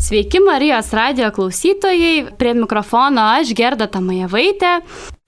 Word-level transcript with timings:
Sveiki 0.00 0.40
Marijos 0.40 0.92
radio 0.92 1.30
klausytojai, 1.30 2.26
prie 2.38 2.54
mikrofono 2.56 3.20
aš 3.36 3.50
Gerda 3.52 3.84
Tamajevaitė 3.84 4.70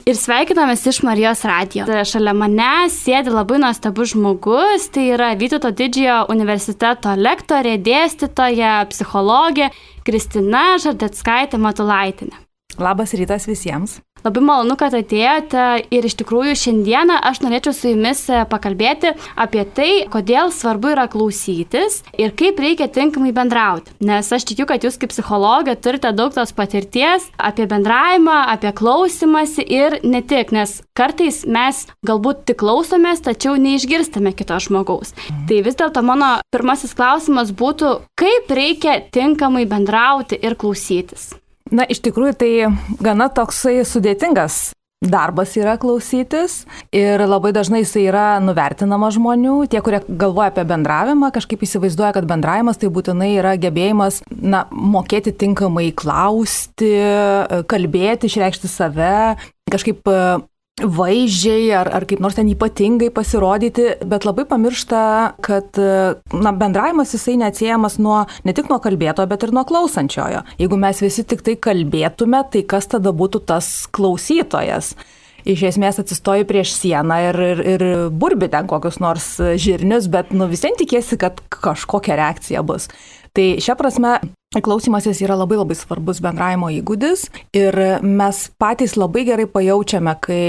ir 0.09 0.17
sveikinamės 0.17 0.87
iš 0.89 1.03
Marijos 1.05 1.43
radio. 1.45 1.85
Tai 1.85 1.99
šalia 2.09 2.33
mane 2.33 2.87
sėdi 2.89 3.29
labai 3.29 3.59
nuostabus 3.61 4.15
žmogus, 4.15 4.87
tai 4.89 5.11
yra 5.13 5.29
Vytauto 5.37 5.69
didžiojo 5.69 6.23
universiteto 6.33 7.13
lektorė, 7.13 7.75
dėstytoja, 7.85 8.79
psichologė 8.89 9.69
Kristina 10.09 10.65
Žardetskaitė 10.81 11.61
Matulaitinė. 11.61 12.33
Labas 12.81 13.13
rytas 13.13 13.45
visiems. 13.45 13.99
Labai 14.23 14.39
malonu, 14.39 14.77
kad 14.79 14.93
atėjote 14.95 15.63
ir 15.91 16.05
iš 16.07 16.13
tikrųjų 16.21 16.55
šiandieną 16.55 17.17
aš 17.27 17.41
norėčiau 17.43 17.73
su 17.75 17.89
jumis 17.91 18.21
e, 18.31 18.45
pakalbėti 18.47 19.11
apie 19.35 19.65
tai, 19.67 19.89
kodėl 20.11 20.47
svarbu 20.55 20.93
yra 20.93 21.09
klausytis 21.11 21.99
ir 22.15 22.31
kaip 22.39 22.61
reikia 22.63 22.87
tinkamai 22.87 23.33
bendrauti. 23.35 23.91
Nes 23.99 24.31
aš 24.31 24.47
tikiu, 24.47 24.63
kad 24.69 24.87
jūs 24.87 24.95
kaip 25.01 25.11
psichologė 25.11 25.75
turite 25.75 26.13
daug 26.15 26.31
tos 26.31 26.55
patirties 26.55 27.27
apie 27.35 27.67
bendravimą, 27.67 28.37
apie 28.55 28.71
klausimąsi 28.71 29.67
ir 29.67 29.99
ne 30.07 30.23
tik, 30.23 30.55
nes 30.55 30.79
kartais 30.95 31.43
mes 31.43 31.83
galbūt 32.07 32.47
tik 32.47 32.61
klausomės, 32.63 33.25
tačiau 33.27 33.59
neišgirstame 33.59 34.31
kito 34.39 34.55
žmogaus. 34.63 35.11
Tai 35.51 35.61
vis 35.67 35.79
dėlto 35.83 35.99
mano 35.99 36.37
pirmasis 36.55 36.95
klausimas 36.95 37.51
būtų, 37.51 37.97
kaip 38.15 38.55
reikia 38.55 39.01
tinkamai 39.11 39.67
bendrauti 39.67 40.39
ir 40.39 40.55
klausytis. 40.55 41.33
Na, 41.73 41.87
iš 41.89 42.03
tikrųjų, 42.05 42.37
tai 42.37 42.51
gana 43.01 43.31
toksai 43.33 43.81
sudėtingas 43.87 44.71
darbas 45.03 45.51
yra 45.59 45.75
klausytis 45.81 46.61
ir 46.95 47.19
labai 47.27 47.51
dažnai 47.55 47.81
jisai 47.83 48.05
yra 48.07 48.37
nuvertinamas 48.43 49.17
žmonių. 49.17 49.55
Tie, 49.71 49.81
kurie 49.83 49.99
galvoja 50.07 50.51
apie 50.53 50.63
bendravimą, 50.69 51.31
kažkaip 51.35 51.65
įsivaizduoja, 51.65 52.13
kad 52.15 52.29
bendravimas 52.29 52.79
tai 52.79 52.91
būtinai 52.93 53.33
yra 53.35 53.55
gebėjimas, 53.59 54.21
na, 54.31 54.63
mokėti 54.71 55.35
tinkamai 55.35 55.89
klausti, 55.97 56.93
kalbėti, 57.67 58.31
išreikšti 58.31 58.71
save, 58.71 59.17
kažkaip 59.73 60.07
vaizdžiai 60.81 61.67
ar, 61.77 61.89
ar 61.93 62.05
kaip 62.09 62.21
nors 62.23 62.35
ten 62.37 62.49
ypatingai 62.49 63.11
pasirodyti, 63.13 63.85
bet 64.09 64.25
labai 64.25 64.45
pamiršta, 64.49 65.01
kad 65.45 65.77
na, 65.77 66.53
bendravimas 66.57 67.13
jisai 67.13 67.37
neatsiejamas 67.41 67.99
nuo, 68.01 68.23
ne 68.43 68.55
tik 68.57 68.71
nuo 68.71 68.79
kalbėtojo, 68.83 69.29
bet 69.29 69.45
ir 69.45 69.53
nuo 69.53 69.65
klausančiojo. 69.69 70.41
Jeigu 70.61 70.79
mes 70.81 71.03
visi 71.03 71.25
tik 71.29 71.45
tai 71.45 71.55
kalbėtume, 71.61 72.41
tai 72.53 72.65
kas 72.65 72.89
tada 72.95 73.13
būtų 73.13 73.45
tas 73.53 73.73
klausytojas? 73.93 74.95
iš 75.43 75.59
esmės 75.73 75.97
atsistoji 75.99 76.45
prieš 76.47 76.71
sieną 76.77 77.17
ir, 77.25 77.39
ir, 77.43 77.61
ir 77.73 77.83
burbi 78.15 78.47
ten 78.51 78.63
kokius 78.69 79.01
nors 79.03 79.25
žirnius, 79.59 80.07
bet 80.07 80.31
nu 80.31 80.47
vis 80.47 80.63
vien 80.63 80.77
tikėsi, 80.79 81.17
kad 81.19 81.41
kažkokia 81.51 82.15
reakcija 82.19 82.63
bus. 82.63 82.87
Tai 83.35 83.47
šią 83.59 83.75
prasme 83.75 84.13
Klausimasis 84.61 85.21
yra 85.25 85.33
labai 85.39 85.57
labai 85.57 85.75
svarbus 85.77 86.19
bendravimo 86.21 86.69
įgūdis 86.73 87.25
ir 87.57 87.77
mes 88.05 88.41
patys 88.61 88.93
labai 88.99 89.23
gerai 89.25 89.47
pajaučiame, 89.49 90.13
kai 90.21 90.43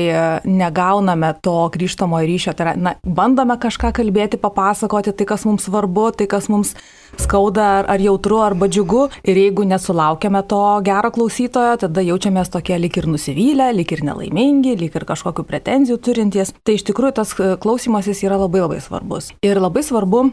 negauname 0.45 1.33
to 1.45 1.55
grįžtamo 1.73 2.21
ryšio, 2.21 2.53
tai 2.53 2.67
yra, 2.67 2.75
na, 2.77 2.95
bandome 3.05 3.57
kažką 3.61 3.95
kalbėti, 3.97 4.41
papasakoti 4.43 5.15
tai, 5.17 5.29
kas 5.29 5.47
mums 5.49 5.65
svarbu, 5.69 6.11
tai, 6.19 6.29
kas 6.31 6.51
mums 6.53 6.75
skauda 7.21 7.65
ar, 7.79 7.91
ar 7.95 8.03
jautru, 8.03 8.41
arba 8.45 8.69
džiugu 8.69 9.07
ir 9.25 9.41
jeigu 9.41 9.65
nesulaukiame 9.71 10.45
to 10.51 10.63
gero 10.85 11.13
klausytojo, 11.15 11.79
tada 11.87 12.05
jaučiamės 12.05 12.53
tokie 12.53 12.79
lik 12.81 12.99
ir 13.01 13.09
nusivylę, 13.09 13.71
lik 13.77 13.97
ir 13.97 14.05
nelaimingi, 14.05 14.77
lik 14.85 14.99
ir 14.99 15.09
kažkokiu 15.09 15.47
pretenzijų 15.49 16.01
turintys. 16.05 16.53
Tai 16.65 16.77
iš 16.77 16.87
tikrųjų 16.91 17.19
tas 17.23 17.35
klausimasis 17.35 18.25
yra 18.27 18.41
labai 18.41 18.65
labai 18.67 18.81
svarbus. 18.85 19.33
Ir 19.47 19.63
labai 19.63 19.85
svarbu 19.87 20.27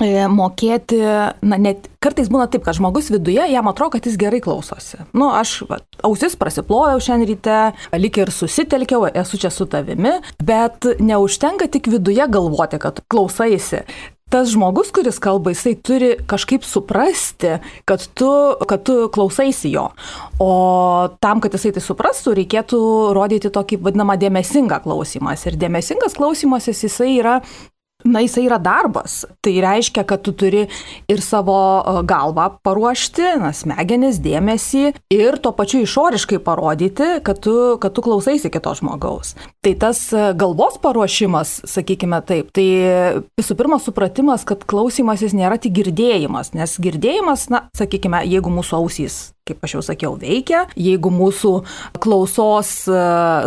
mokėti, 0.00 0.98
na, 1.42 1.58
net 1.58 1.88
kartais 2.02 2.30
būna 2.30 2.48
taip, 2.50 2.64
kad 2.66 2.78
žmogus 2.78 3.10
viduje, 3.10 3.42
jam 3.50 3.70
atrodo, 3.70 3.96
kad 3.96 4.06
jis 4.06 4.18
gerai 4.20 4.40
klausosi. 4.44 5.00
Nu, 5.12 5.30
aš 5.34 5.62
va, 5.70 5.80
ausis 6.06 6.38
prasiplojau 6.38 7.00
šiandien 7.02 7.32
ryte, 7.32 7.58
lik 7.98 8.20
ir 8.22 8.30
susitelkiau, 8.34 9.08
esu 9.10 9.40
čia 9.40 9.50
su 9.54 9.66
tavimi, 9.70 10.18
bet 10.38 10.86
neužtenka 11.00 11.70
tik 11.72 11.90
viduje 11.90 12.28
galvoti, 12.30 12.78
kad 12.82 13.02
klausaisi. 13.10 13.82
Tas 14.28 14.50
žmogus, 14.52 14.90
kuris 14.92 15.16
kalba, 15.24 15.54
jisai 15.54 15.72
turi 15.80 16.10
kažkaip 16.28 16.64
suprasti, 16.68 17.54
kad 17.88 18.02
tu, 18.12 18.28
kad 18.68 18.82
tu 18.84 19.06
klausaisi 19.08 19.70
jo. 19.72 19.86
O 20.44 20.50
tam, 21.24 21.40
kad 21.40 21.56
jisai 21.56 21.72
tai 21.72 21.82
suprastų, 21.84 22.34
reikėtų 22.36 22.80
rodyti 23.16 23.48
tokį 23.54 23.80
vadinamą 23.86 24.18
dėmesingą 24.20 24.82
klausimas. 24.84 25.46
Ir 25.48 25.56
dėmesingas 25.56 26.18
klausimasis 26.20 26.84
jisai 26.84 27.14
yra 27.14 27.38
Na, 28.04 28.20
jisai 28.22 28.44
yra 28.46 28.60
darbas. 28.62 29.24
Tai 29.42 29.52
reiškia, 29.58 30.04
kad 30.06 30.22
tu 30.22 30.30
turi 30.32 30.68
ir 31.10 31.22
savo 31.22 31.56
e, 31.82 31.94
galvą 32.06 32.44
paruošti, 32.62 33.24
na, 33.42 33.50
smegenis, 33.50 34.20
dėmesį 34.22 34.84
ir 35.10 35.38
tuo 35.42 35.50
pačiu 35.58 35.82
išoriškai 35.82 36.38
parodyti, 36.46 37.08
kad 37.26 37.40
tu, 37.42 37.74
kad 37.82 37.96
tu 37.96 38.04
klausaisi 38.06 38.52
kito 38.54 38.74
žmogaus. 38.78 39.34
Tai 39.66 39.72
tas 39.82 40.04
e, 40.14 40.28
galvos 40.38 40.78
paruošimas, 40.84 41.56
sakykime 41.66 42.22
taip, 42.28 42.52
tai 42.54 42.68
visų 43.40 43.58
pirma 43.58 43.80
supratimas, 43.82 44.46
kad 44.46 44.62
klausimasis 44.62 45.34
nėra 45.34 45.58
tik 45.58 45.74
girdėjimas, 45.80 46.54
nes 46.54 46.78
girdėjimas, 46.78 47.48
na, 47.50 47.66
sakykime, 47.74 48.22
jeigu 48.30 48.54
mūsų 48.54 48.78
ausys 48.78 49.18
kaip 49.48 49.64
aš 49.64 49.76
jau 49.78 49.82
sakiau, 49.84 50.14
veikia. 50.20 50.64
Jeigu 50.78 51.10
mūsų 51.14 51.52
klausos 52.02 52.72
e, 52.90 53.02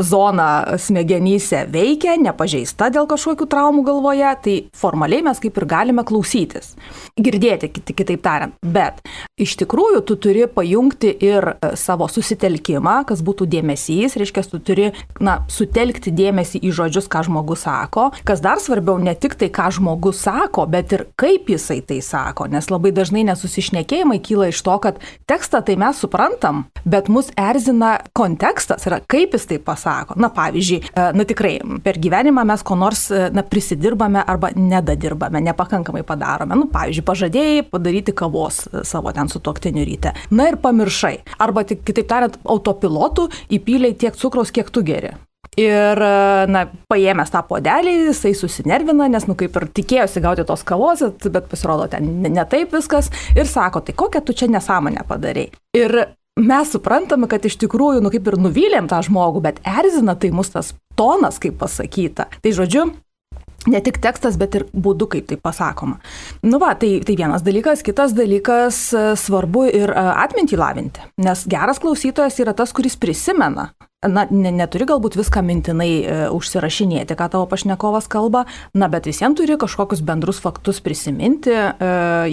zona 0.08 0.78
smegenyse 0.82 1.66
veikia, 1.72 2.18
nepažeista 2.22 2.90
dėl 2.94 3.08
kažkokių 3.10 3.48
traumų 3.52 3.86
galvoje, 3.88 4.32
tai 4.46 4.56
formaliai 4.78 5.26
mes 5.26 5.42
kaip 5.42 5.58
ir 5.62 5.68
galime 5.70 6.06
klausytis. 6.08 6.76
Girdėti, 7.22 7.72
kitaip 7.72 8.22
tariant. 8.24 8.58
Bet 8.62 9.02
iš 9.42 9.56
tikrųjų 9.62 10.04
tu 10.08 10.18
turi 10.22 10.48
pajungti 10.52 11.14
ir 11.28 11.54
e, 11.54 11.74
savo 11.80 12.08
susitelkimą, 12.12 13.02
kas 13.10 13.24
būtų 13.26 13.48
dėmesys, 13.52 14.18
reiškia, 14.20 14.46
tu 14.52 14.62
turi 14.64 14.90
na, 15.24 15.42
sutelkti 15.52 16.14
dėmesį 16.16 16.62
į 16.66 16.74
žodžius, 16.82 17.10
ką 17.12 17.26
žmogus 17.28 17.66
sako. 17.66 18.10
Kas 18.28 18.42
dar 18.44 18.62
svarbiau, 18.62 18.98
ne 19.02 19.14
tik 19.16 19.38
tai, 19.40 19.52
ką 19.54 19.70
žmogus 19.78 20.22
sako, 20.26 20.66
bet 20.72 20.94
ir 20.96 21.06
kaip 21.20 21.50
jisai 21.52 21.82
tai 21.86 22.02
sako. 22.06 22.48
Nes 22.52 22.70
labai 22.72 22.94
dažnai 22.96 23.24
nesusišnekėjimai 23.30 24.20
kyla 24.24 24.52
iš 24.52 24.62
to, 24.66 24.78
kad 24.84 25.02
tekstą 25.30 25.62
tai 25.66 25.78
mes 25.82 25.91
mes 25.92 26.00
suprantam, 26.00 26.64
bet 26.86 27.10
mus 27.12 27.30
erzina 27.38 27.98
kontekstas, 28.16 28.86
yra 28.88 29.02
kaip 29.12 29.36
jis 29.36 29.48
tai 29.50 29.60
pasako. 29.60 30.16
Na 30.22 30.32
pavyzdžiui, 30.34 30.80
e, 30.88 31.08
na 31.18 31.26
tikrai, 31.28 31.58
per 31.84 32.00
gyvenimą 32.02 32.46
mes 32.48 32.64
ko 32.64 32.78
nors 32.80 33.10
e, 33.12 33.28
na, 33.36 33.44
prisidirbame 33.44 34.24
arba 34.24 34.54
nedadirbame, 34.56 35.42
nepakankamai 35.50 36.04
padarome. 36.08 36.56
Nu, 36.58 36.70
pavyzdžiui, 36.72 37.08
pažadėjai 37.08 37.66
padaryti 37.72 38.16
kavos 38.16 38.64
e, 38.70 38.86
savo 38.88 39.12
ten 39.16 39.32
su 39.32 39.44
toktiniu 39.44 39.86
ryte. 39.88 40.16
Na 40.32 40.48
ir 40.52 40.60
pamiršai. 40.62 41.18
Arba 41.44 41.66
tik, 41.68 41.84
kitaip 41.88 42.08
tariant, 42.12 42.40
autopilotų 42.48 43.28
įpyliai 43.60 43.98
tiek 44.00 44.16
cukraus, 44.18 44.54
kiek 44.56 44.72
tu 44.72 44.86
geri. 44.88 45.16
Ir, 45.60 46.00
na, 46.48 46.62
paėmęs 46.88 47.34
tą 47.34 47.42
podelį, 47.44 47.98
jisai 48.08 48.32
susinervina, 48.40 49.10
nes, 49.12 49.26
nu, 49.28 49.36
kaip 49.36 49.58
ir 49.60 49.66
tikėjosi 49.82 50.24
gauti 50.24 50.46
tos 50.48 50.64
kavos, 50.64 51.04
bet 51.28 51.50
pasirodo 51.52 51.90
ten 51.92 52.08
ne 52.24 52.46
taip 52.48 52.72
viskas. 52.72 53.10
Ir 53.36 53.50
sako, 53.52 53.82
tai 53.84 53.96
kokią 54.00 54.24
tu 54.24 54.36
čia 54.38 54.48
nesąmonę 54.48 55.04
padarai. 55.10 55.50
Ir 55.76 55.98
mes 56.40 56.72
suprantame, 56.72 57.28
kad 57.28 57.44
iš 57.44 57.60
tikrųjų, 57.66 58.00
nu, 58.00 58.14
kaip 58.14 58.32
ir 58.32 58.40
nuvylėm 58.40 58.88
tą 58.88 59.02
žmogų, 59.04 59.44
bet 59.44 59.60
erzina 59.68 60.16
tai 60.16 60.32
mus 60.32 60.54
tas 60.56 60.72
tonas, 60.96 61.42
kaip 61.44 61.60
pasakyta. 61.60 62.32
Tai 62.40 62.58
žodžiu, 62.62 62.92
Ne 63.70 63.78
tik 63.78 64.00
tekstas, 64.02 64.40
bet 64.42 64.56
ir 64.58 64.64
būdu, 64.74 65.06
kaip 65.06 65.28
tai 65.30 65.36
pasakoma. 65.38 66.00
Nu 66.42 66.58
va, 66.58 66.72
tai, 66.74 66.96
tai 67.06 67.14
vienas 67.14 67.44
dalykas. 67.46 67.84
Kitas 67.86 68.16
dalykas 68.18 68.80
svarbu 69.22 69.68
ir 69.70 69.94
atmintį 69.94 70.58
lavinti. 70.58 71.04
Nes 71.22 71.44
geras 71.46 71.78
klausytojas 71.78 72.40
yra 72.42 72.56
tas, 72.58 72.74
kuris 72.74 72.98
prisimena 72.98 73.68
na, 74.10 74.26
ne, 74.34 74.50
neturi 74.56 74.88
galbūt 74.90 75.16
viską 75.20 75.44
mintinai 75.46 75.90
e, 76.02 76.16
užsirašinėti, 76.34 77.14
ką 77.18 77.28
tavo 77.36 77.46
pašnekovas 77.50 78.08
kalba, 78.12 78.46
na, 78.74 78.90
bet 78.90 79.06
visiems 79.06 79.38
turi 79.38 79.58
kažkokius 79.62 80.02
bendrus 80.06 80.42
faktus 80.42 80.82
prisiminti, 80.82 81.54
e, 81.54 81.92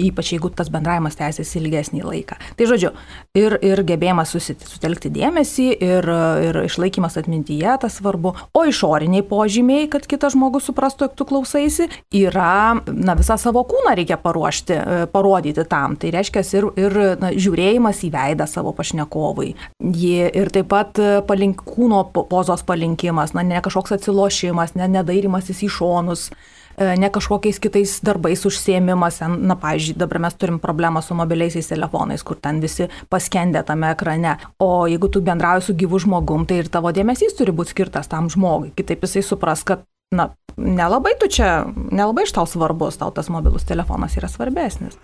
ypač 0.09 0.33
jeigu 0.33 0.49
tas 0.49 0.71
bendravimas 0.73 1.19
tęsiasi 1.19 1.59
ilgesnį 1.61 2.01
laiką. 2.05 2.39
Tai 2.57 2.69
žodžiu, 2.71 2.93
ir, 3.37 3.57
ir 3.65 3.83
gebėjimas 3.85 4.33
susit, 4.33 4.65
sutelkti 4.65 5.11
dėmesį, 5.13 5.67
ir, 5.85 6.09
ir 6.47 6.61
išlaikymas 6.65 7.19
atmintyje, 7.21 7.77
tas 7.83 7.99
svarbu. 7.99 8.33
O 8.57 8.65
išoriniai 8.65 9.25
požymiai, 9.29 9.85
kad 9.93 10.09
kitas 10.09 10.33
žmogus 10.33 10.65
suprastų, 10.71 11.05
jog 11.05 11.17
tu 11.21 11.29
klausaisi, 11.29 11.89
yra, 12.17 12.79
na, 12.89 13.17
visą 13.19 13.37
savo 13.37 13.61
kūną 13.69 13.93
reikia 13.99 14.17
paruošti, 14.21 14.73
e, 14.79 15.05
parodyti 15.13 15.67
tam. 15.69 15.99
Tai 16.01 16.15
reiškia 16.17 16.45
ir, 16.57 16.69
ir 16.81 16.99
na, 17.21 17.29
žiūrėjimas 17.37 18.01
į 18.09 18.11
veidą 18.17 18.49
savo 18.49 18.73
pašnekovui. 18.73 19.53
Jie 19.93 20.33
ir 20.33 20.49
taip 20.53 20.71
pat 20.73 20.97
palink 21.29 21.58
kūno 21.65 22.03
pozos 22.13 22.63
palinkimas, 22.67 23.33
na, 23.37 23.43
ne 23.45 23.59
kažkoks 23.63 23.97
atsilošimas, 23.97 24.75
ne 24.79 24.87
nedairimasis 24.91 25.61
į 25.65 25.69
šonus, 25.75 26.29
e, 26.77 26.87
ne 26.99 27.09
kažkokiais 27.13 27.59
kitais 27.61 27.97
darbais 28.05 28.45
užsiemimas. 28.47 29.21
Na, 29.37 29.57
pavyzdžiui, 29.59 29.97
dabar 29.99 30.21
mes 30.25 30.37
turim 30.39 30.59
problemą 30.63 31.03
su 31.05 31.17
mobiliaisiais 31.17 31.71
telefonais, 31.71 32.23
kur 32.23 32.39
ten 32.41 32.61
visi 32.63 32.89
paskendė 33.11 33.63
tame 33.67 33.93
ekrane. 33.95 34.37
O 34.59 34.87
jeigu 34.89 35.11
tu 35.11 35.23
bendrauji 35.25 35.69
su 35.69 35.77
gyvu 35.79 36.01
žmogum, 36.05 36.47
tai 36.49 36.63
ir 36.63 36.71
tavo 36.71 36.93
dėmesys 36.95 37.37
turi 37.37 37.55
būti 37.55 37.75
skirtas 37.75 38.11
tam 38.11 38.31
žmogui. 38.31 38.73
Kitaip 38.77 39.03
jisai 39.07 39.25
supras, 39.25 39.65
kad, 39.67 39.85
na, 40.15 40.31
nelabai 40.57 41.15
tu 41.19 41.29
čia, 41.31 41.67
nelabai 41.75 42.25
iš 42.27 42.35
tau 42.37 42.47
svarbus, 42.49 42.99
tau 43.01 43.11
tas 43.15 43.29
mobilus 43.33 43.67
telefonas 43.69 44.17
yra 44.19 44.31
svarbesnis. 44.31 44.97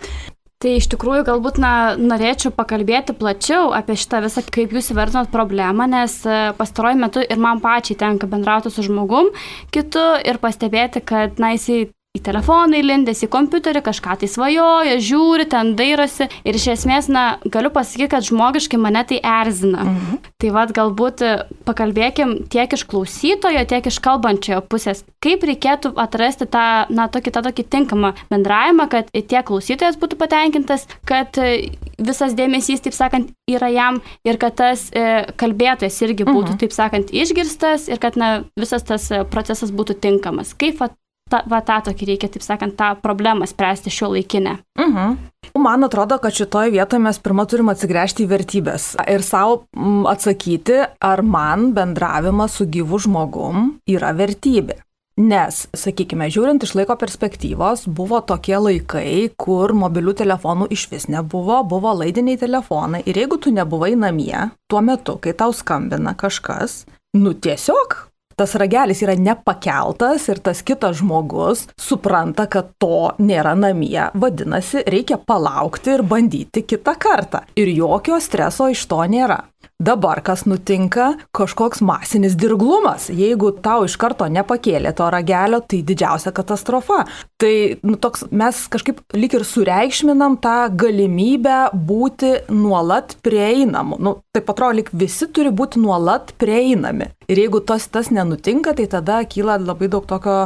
Tai 0.64 0.72
iš 0.80 0.86
tikrųjų 0.94 1.26
galbūt 1.28 1.58
na, 1.60 1.72
norėčiau 2.00 2.54
pakalbėti 2.56 3.14
plačiau 3.20 3.74
apie 3.76 3.98
šitą 4.00 4.22
visą, 4.24 4.44
kaip 4.56 4.72
jūs 4.72 4.88
įvertinot 4.94 5.28
problemą, 5.34 5.84
nes 5.92 6.16
e, 6.24 6.38
pastaruoju 6.56 7.02
metu 7.02 7.24
ir 7.26 7.42
man 7.44 7.60
pačiai 7.64 7.98
tenka 8.00 8.30
bendrauti 8.32 8.72
su 8.72 8.86
žmogum 8.86 9.34
kitu 9.76 10.06
ir 10.24 10.40
pastebėti, 10.40 11.04
kad 11.04 11.44
na, 11.44 11.52
jisai 11.58 11.90
į 12.16 12.22
telefoną 12.26 12.80
įlindęs, 12.80 13.26
į 13.26 13.30
kompiuterį, 13.34 13.82
kažką 13.86 14.16
tai 14.22 14.30
svajoja, 14.32 14.98
žiūri, 15.04 15.48
ten 15.52 15.74
dairosi. 15.80 16.30
Ir 16.48 16.58
iš 16.58 16.70
esmės, 16.76 17.10
na, 17.12 17.26
galiu 17.52 17.72
pasakyti, 17.76 18.10
kad 18.14 18.28
žmogiškai 18.28 18.80
mane 18.82 19.04
tai 19.10 19.20
erzina. 19.20 19.84
Mhm. 19.84 20.22
Tai 20.42 20.54
vad 20.56 20.74
galbūt 20.76 21.24
e, 21.26 21.34
pakalbėkim 21.68 22.36
tiek 22.52 22.72
iš 22.76 22.86
klausytojo, 22.90 23.66
tiek 23.70 23.90
iš 23.90 24.00
kalbančiojo 24.04 24.62
pusės, 24.70 25.04
kaip 25.24 25.46
reikėtų 25.48 25.94
atrasti 26.02 26.48
tą, 26.52 26.66
na, 26.94 27.08
tokį, 27.12 27.36
tą 27.36 27.46
tokį 27.50 27.68
tinkamą 27.76 28.14
bendravimą, 28.32 28.88
kad 28.92 29.12
tiek 29.14 29.46
klausytojas 29.48 30.00
būtų 30.02 30.20
patenkintas, 30.22 30.88
kad 31.08 31.38
e, 31.42 31.72
visas 32.00 32.36
dėmesys, 32.38 32.84
taip 32.86 32.96
sakant, 32.96 33.32
yra 33.50 33.70
jam 33.74 34.02
ir 34.28 34.40
kad 34.42 34.58
tas 34.60 34.88
e, 34.96 35.26
kalbėtojas 35.40 36.02
irgi 36.06 36.28
būtų, 36.28 36.56
mhm. 36.56 36.62
taip 36.64 36.76
sakant, 36.76 37.16
išgirstas 37.16 37.90
ir 37.92 38.02
kad, 38.04 38.20
na, 38.20 38.46
visas 38.60 38.86
tas 38.88 39.10
e, 39.12 39.24
procesas 39.28 39.74
būtų 39.76 40.00
tinkamas. 40.04 40.54
Kaip 40.58 40.80
va, 40.82 40.92
ta, 41.32 41.42
va 41.50 41.62
tą 41.66 41.80
tokį 41.90 42.10
reikia, 42.12 42.30
taip 42.32 42.46
sakant, 42.46 42.76
tą 42.78 42.94
problemą 43.02 43.48
spręsti 43.50 43.94
šio 43.94 44.12
laikinę. 44.14 44.58
Mhm. 44.80 45.18
Man 45.56 45.84
atrodo, 45.88 46.18
kad 46.20 46.36
šitoje 46.36 46.74
vietoje 46.74 47.00
mes 47.00 47.20
pirmą 47.22 47.46
turim 47.50 47.70
atsigręžti 47.72 48.26
į 48.26 48.32
vertybės 48.32 48.88
ir 49.10 49.24
savo 49.24 49.64
mm, 49.78 50.08
atsakyti, 50.12 50.82
ar 51.00 51.22
man 51.24 51.72
bendravimas 51.74 52.58
su 52.60 52.68
gyvu 52.68 53.00
žmogum 53.06 53.70
yra 53.88 54.12
vertybė. 54.18 54.82
Nes, 55.16 55.62
sakykime, 55.72 56.28
žiūrint 56.28 56.66
iš 56.68 56.74
laiko 56.76 56.98
perspektyvos, 57.00 57.86
buvo 57.88 58.20
tokie 58.20 58.58
laikai, 58.60 59.30
kur 59.40 59.72
mobilių 59.72 60.12
telefonų 60.20 60.68
iš 60.76 60.90
vis 60.92 61.08
nebuvo, 61.08 61.62
buvo 61.64 61.94
laidiniai 62.02 62.36
telefonai 62.42 63.00
ir 63.08 63.22
jeigu 63.22 63.40
tu 63.40 63.54
nebuvai 63.56 63.94
namie, 63.96 64.50
tuo 64.68 64.84
metu, 64.84 65.16
kai 65.24 65.32
tau 65.32 65.56
skambina 65.56 66.18
kažkas, 66.20 66.82
nu 67.16 67.32
tiesiog 67.32 67.96
tas 68.36 68.56
ragelis 68.60 69.02
yra 69.06 69.16
nepakeltas 69.20 70.28
ir 70.32 70.42
tas 70.44 70.62
kitas 70.66 71.00
žmogus 71.00 71.66
supranta, 71.80 72.48
kad 72.52 72.74
to 72.82 73.16
nėra 73.20 73.56
namie, 73.58 74.10
vadinasi, 74.14 74.84
reikia 74.92 75.18
palaukti 75.18 75.96
ir 75.96 76.06
bandyti 76.08 76.66
kitą 76.68 76.96
kartą. 77.00 77.46
Ir 77.56 77.72
jokio 77.74 78.20
streso 78.24 78.70
iš 78.72 78.86
to 78.92 79.02
nėra. 79.10 79.42
Dabar 79.84 80.22
kas 80.24 80.46
nutinka? 80.48 81.18
Kažkoks 81.36 81.82
masinis 81.84 82.38
dirglumas. 82.40 83.10
Jeigu 83.12 83.50
tau 83.60 83.84
iš 83.84 83.98
karto 84.00 84.24
nepakėlė 84.32 84.94
to 84.96 85.10
ragelio, 85.12 85.60
tai 85.60 85.82
didžiausia 85.84 86.32
katastrofa. 86.32 87.02
Tai 87.36 87.52
nu, 87.84 87.98
toks, 88.00 88.24
mes 88.32 88.62
kažkaip 88.72 89.02
lik 89.20 89.36
ir 89.36 89.44
sureikšminam 89.44 90.38
tą 90.40 90.70
galimybę 90.80 91.76
būti 91.76 92.32
nuolat 92.56 93.18
prieinamu. 93.20 94.00
Nu, 94.00 94.16
taip 94.32 94.48
atrodo, 94.56 94.80
lik 94.80 94.94
visi 94.96 95.28
turi 95.28 95.52
būti 95.52 95.84
nuolat 95.84 96.32
prieinami. 96.40 97.12
Ir 97.28 97.44
jeigu 97.44 97.60
tas, 97.60 97.90
tas 97.92 98.14
nenutinka, 98.16 98.78
tai 98.80 98.88
tada 98.88 99.26
kyla 99.28 99.60
labai 99.60 99.92
daug 99.92 100.08
tokio 100.08 100.46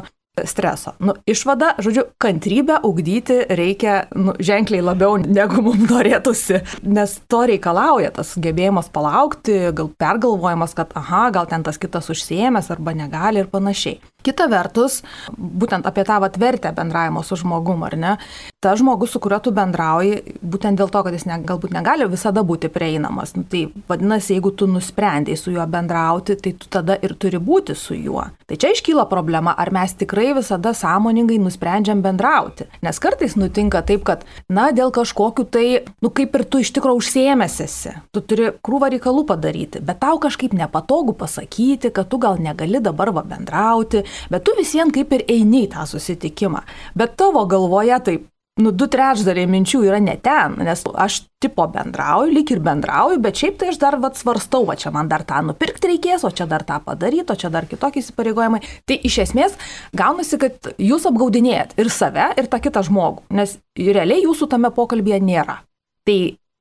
streso. 0.49 0.93
Nu, 0.99 1.15
išvada, 1.29 1.73
žodžiu, 1.81 2.05
kantrybę 2.21 2.79
ugdyti 2.87 3.41
reikia 3.49 4.03
nu, 4.15 4.35
ženkliai 4.39 4.83
labiau 4.83 5.17
negu 5.19 5.63
mums 5.65 5.89
norėtųsi, 5.89 6.61
nes 6.83 7.17
to 7.31 7.43
reikalauja 7.49 8.13
tas 8.15 8.35
gebėjimas 8.39 8.91
palaukti, 8.93 9.57
gal 9.75 9.91
pergalvojimas, 9.99 10.75
kad 10.77 10.93
aha, 10.99 11.29
gal 11.35 11.49
ten 11.49 11.65
tas 11.65 11.79
kitas 11.81 12.11
užsiemęs 12.13 12.71
arba 12.73 12.95
negali 12.97 13.43
ir 13.43 13.51
panašiai. 13.51 13.99
Kita 14.19 14.49
vertus, 14.51 14.99
būtent 15.31 15.85
apie 15.87 16.03
tą 16.03 16.17
atvertę 16.27 16.73
bendravimo 16.75 17.21
su 17.23 17.37
žmogum, 17.39 17.85
ar 17.87 17.95
ne, 17.95 18.15
ta 18.59 18.73
žmogus, 18.75 19.13
su 19.15 19.21
kuriuo 19.23 19.39
tu 19.39 19.53
bendrauji, 19.55 20.35
būtent 20.43 20.75
dėl 20.75 20.91
to, 20.91 21.03
kad 21.05 21.15
jis 21.15 21.23
ne, 21.29 21.37
galbūt 21.47 21.71
negali 21.71 22.03
visada 22.11 22.43
būti 22.43 22.67
prieinamas. 22.73 23.31
Nu, 23.37 23.45
tai 23.47 23.69
vadinasi, 23.87 24.33
jeigu 24.35 24.51
tu 24.51 24.67
nusprendėjai 24.67 25.39
su 25.39 25.53
juo 25.55 25.63
bendrauti, 25.71 26.35
tai 26.35 26.51
tu 26.59 26.67
tada 26.67 26.97
ir 26.99 27.15
turi 27.15 27.39
būti 27.39 27.77
su 27.79 27.95
juo. 27.95 28.25
Tai 28.49 28.57
čia 28.59 28.73
iškyla 28.75 29.07
problema, 29.07 29.53
ar 29.55 29.71
mes 29.71 29.95
tikrai 29.95 30.28
visada 30.37 30.73
sąmoningai 30.77 31.39
nusprendžiam 31.41 32.03
bendrauti. 32.05 32.67
Nes 32.85 32.99
kartais 33.01 33.35
nutinka 33.39 33.81
taip, 33.85 34.05
kad, 34.07 34.25
na, 34.49 34.69
dėl 34.75 34.93
kažkokių 34.95 35.47
tai, 35.51 35.65
nu, 36.03 36.13
kaip 36.13 36.35
ir 36.37 36.45
tu 36.45 36.61
iš 36.63 36.73
tikrųjų 36.77 37.03
užsiemęs 37.03 37.59
esi, 37.65 37.95
tu 38.13 38.21
turi 38.21 38.51
krūvą 38.65 38.91
reikalų 38.95 39.25
padaryti, 39.29 39.83
bet 39.85 40.01
tau 40.03 40.19
kažkaip 40.21 40.53
nepatogu 40.57 41.15
pasakyti, 41.17 41.93
kad 41.93 42.09
tu 42.11 42.21
gal 42.21 42.39
negali 42.41 42.83
dabar 42.83 43.13
va 43.15 43.25
bendrauti 43.25 44.03
bet 44.29 44.43
tu 44.45 44.55
vis 44.57 44.73
vien 44.73 44.91
kaip 44.93 45.13
ir 45.15 45.25
eini 45.27 45.65
į 45.65 45.71
tą 45.73 45.85
susitikimą. 45.89 46.63
Bet 46.97 47.17
tavo 47.19 47.45
galvoje 47.49 47.99
taip, 48.05 48.27
nu, 48.59 48.71
du 48.75 48.87
trečdaliai 48.91 49.47
minčių 49.49 49.81
yra 49.87 49.99
ne 50.03 50.15
ten, 50.21 50.57
nes 50.65 50.83
aš 50.89 51.21
tipo 51.41 51.65
bendrauju, 51.71 52.33
lyg 52.35 52.51
ir 52.51 52.61
bendrauju, 52.63 53.19
bet 53.23 53.39
šiaip 53.39 53.59
tai 53.61 53.69
aš 53.71 53.79
dar 53.81 53.99
vat 54.03 54.19
svarstau, 54.19 54.65
va 54.67 54.75
čia 54.79 54.91
man 54.95 55.07
dar 55.11 55.23
tą 55.27 55.39
nupirkti 55.47 55.93
reikės, 55.93 56.25
o 56.27 56.33
čia 56.35 56.47
dar 56.49 56.65
tą 56.67 56.81
padaryti, 56.83 57.31
o 57.31 57.39
čia 57.39 57.51
dar 57.53 57.69
kitokie 57.69 58.03
įsipareigojimai. 58.03 58.61
Tai 58.89 58.99
iš 59.07 59.21
esmės 59.25 59.55
gaunasi, 59.95 60.41
kad 60.41 60.73
jūs 60.75 61.07
apgaudinėjat 61.09 61.77
ir 61.79 61.93
save, 61.93 62.33
ir 62.39 62.51
tą 62.51 62.59
kitą 62.67 62.83
žmogų, 62.89 63.25
nes 63.39 63.57
realiai 63.79 64.25
jūsų 64.25 64.51
tame 64.51 64.73
pokalbėje 64.75 65.23
nėra. 65.23 65.61
Tai 66.07 66.19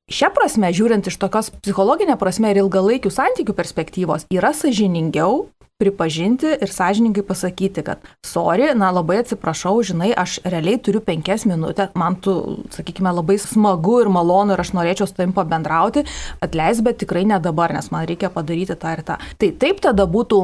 Šią 0.09 0.31
prasme, 0.33 0.71
žiūrint 0.73 1.05
iš 1.05 1.19
tokios 1.21 1.51
psichologinė 1.53 2.15
prasme 2.17 2.49
ir 2.49 2.63
ilgalaikių 2.63 3.11
santykių 3.13 3.53
perspektyvos, 3.53 4.23
yra 4.33 4.49
sažiningiau 4.57 5.43
pripažinti 5.79 6.51
ir 6.59 6.71
sąžininkai 6.73 7.23
pasakyti, 7.23 7.83
kad 7.87 8.03
sorry, 8.25 8.73
na 8.75 8.91
labai 8.91 9.21
atsiprašau, 9.23 9.77
žinai, 9.87 10.11
aš 10.11 10.39
realiai 10.43 10.79
turiu 10.83 10.99
penkias 11.03 11.45
minutės, 11.47 11.93
man 11.99 12.19
tu, 12.19 12.35
sakykime, 12.75 13.13
labai 13.15 13.39
smagu 13.39 14.01
ir 14.03 14.11
malonu 14.11 14.55
ir 14.55 14.63
aš 14.65 14.73
norėčiau 14.75 15.07
su 15.07 15.15
tavim 15.15 15.31
pabendrauti, 15.37 16.03
atleis, 16.43 16.83
bet 16.83 16.99
tikrai 17.03 17.23
ne 17.31 17.39
dabar, 17.39 17.71
nes 17.75 17.91
man 17.95 18.07
reikia 18.09 18.31
padaryti 18.33 18.75
tą 18.79 18.97
ir 18.97 19.05
tą. 19.07 19.19
Tai 19.39 19.53
taip 19.63 19.79
tada 19.87 20.07
būtų 20.09 20.43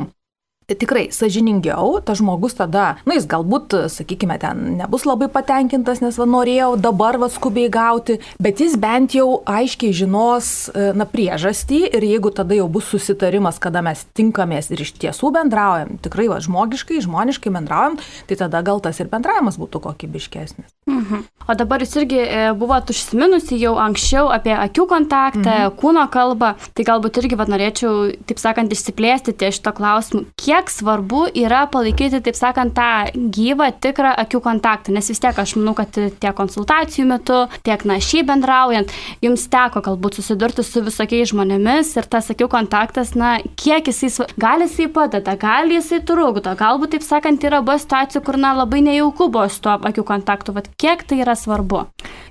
tikrai 0.73 1.09
sažiningiau, 1.13 1.99
tas 2.01 2.17
žmogus 2.17 2.57
tada, 2.57 2.95
na 3.05 3.11
nu, 3.11 3.17
jis 3.19 3.27
galbūt, 3.29 3.75
sakykime, 3.93 4.37
ten 4.41 4.63
nebus 4.79 5.05
labai 5.05 5.27
patenkintas, 5.31 6.01
nes 6.01 6.17
va 6.17 6.25
norėjau 6.29 6.71
dabar 6.81 7.19
va 7.21 7.29
skubiai 7.29 7.69
gauti, 7.69 8.17
bet 8.41 8.63
jis 8.63 8.77
bent 8.81 9.13
jau 9.17 9.43
aiškiai 9.45 9.93
žinos, 9.93 10.71
e, 10.73 10.89
na, 10.97 11.05
priežastį 11.09 11.81
ir 11.93 12.07
jeigu 12.07 12.33
tada 12.33 12.57
jau 12.57 12.65
bus 12.71 12.89
susitarimas, 12.89 13.59
kada 13.61 13.83
mes 13.85 14.01
tinkamės 14.17 14.71
ir 14.73 14.81
iš 14.81 14.95
tiesų 14.97 15.31
bendraujam, 15.35 15.99
tikrai 16.01 16.27
va 16.31 16.41
žmogiškai, 16.41 17.01
žmoniškai 17.05 17.53
bendraujam, 17.53 17.99
tai 18.25 18.39
tada 18.41 18.63
gal 18.65 18.81
tas 18.81 18.97
ir 18.99 19.11
bendravimas 19.11 19.59
būtų 19.61 19.83
kokybiškesnis. 19.85 20.73
Mhm. 20.89 21.25
O 21.45 21.53
dabar 21.53 21.81
jūs 21.81 21.93
irgi 22.01 22.17
e, 22.23 22.41
buvot 22.57 22.89
užsiminusi 22.89 23.59
jau 23.61 23.75
anksčiau 23.81 24.31
apie 24.33 24.53
akių 24.57 24.87
kontaktą, 24.89 25.53
mhm. 25.53 25.77
kūno 25.77 26.07
kalbą, 26.13 26.55
tai 26.73 26.85
galbūt 26.87 27.21
irgi 27.21 27.37
va 27.37 27.45
norėčiau, 27.49 28.15
taip 28.25 28.41
sakant, 28.41 28.73
išsiplėsti 28.73 29.35
ties 29.37 29.59
šito 29.59 29.75
klausimu. 29.77 30.25
Kiek 30.41 30.54
kiek 30.55 30.69
svarbu 30.71 31.25
yra 31.35 31.65
palaikyti, 31.71 32.21
taip 32.23 32.37
sakant, 32.37 32.75
tą 32.75 33.11
gyvą, 33.35 33.67
tikrą 33.83 34.13
akių 34.23 34.39
kontaktą, 34.43 34.93
nes 34.95 35.09
vis 35.11 35.19
tiek 35.19 35.35
aš 35.35 35.55
manau, 35.59 35.73
kad 35.75 35.91
tiek 35.91 36.35
konsultacijų 36.37 37.07
metu, 37.09 37.39
tiek 37.65 37.83
na 37.87 37.97
šį 37.99 38.23
bendraujant, 38.29 38.93
jums 39.25 39.43
teko 39.51 39.83
galbūt 39.83 40.19
susidurti 40.19 40.63
su 40.63 40.83
visokiais 40.85 41.33
žmonėmis 41.33 41.91
ir 41.99 42.07
tas 42.07 42.31
akių 42.31 42.47
kontaktas, 42.51 43.13
na, 43.19 43.35
kiek 43.59 43.91
jisai, 43.91 44.29
gal 44.39 44.63
jisai 44.63 44.87
padeda, 44.95 45.35
gal 45.39 45.71
jisai 45.71 45.99
trukdo, 46.07 46.55
galbūt, 46.55 46.95
taip 46.95 47.07
sakant, 47.07 47.43
yra 47.43 47.59
buvo 47.65 47.75
situacijų, 47.81 48.23
kur, 48.23 48.39
na, 48.39 48.55
labai 48.55 48.83
nejauku 48.85 49.27
buvo 49.27 49.49
su 49.51 49.59
tuo 49.65 49.75
akių 49.75 50.07
kontaktu, 50.07 50.55
bet 50.55 50.71
kiek 50.79 51.03
tai 51.03 51.19
yra 51.25 51.35
svarbu? 51.35 51.83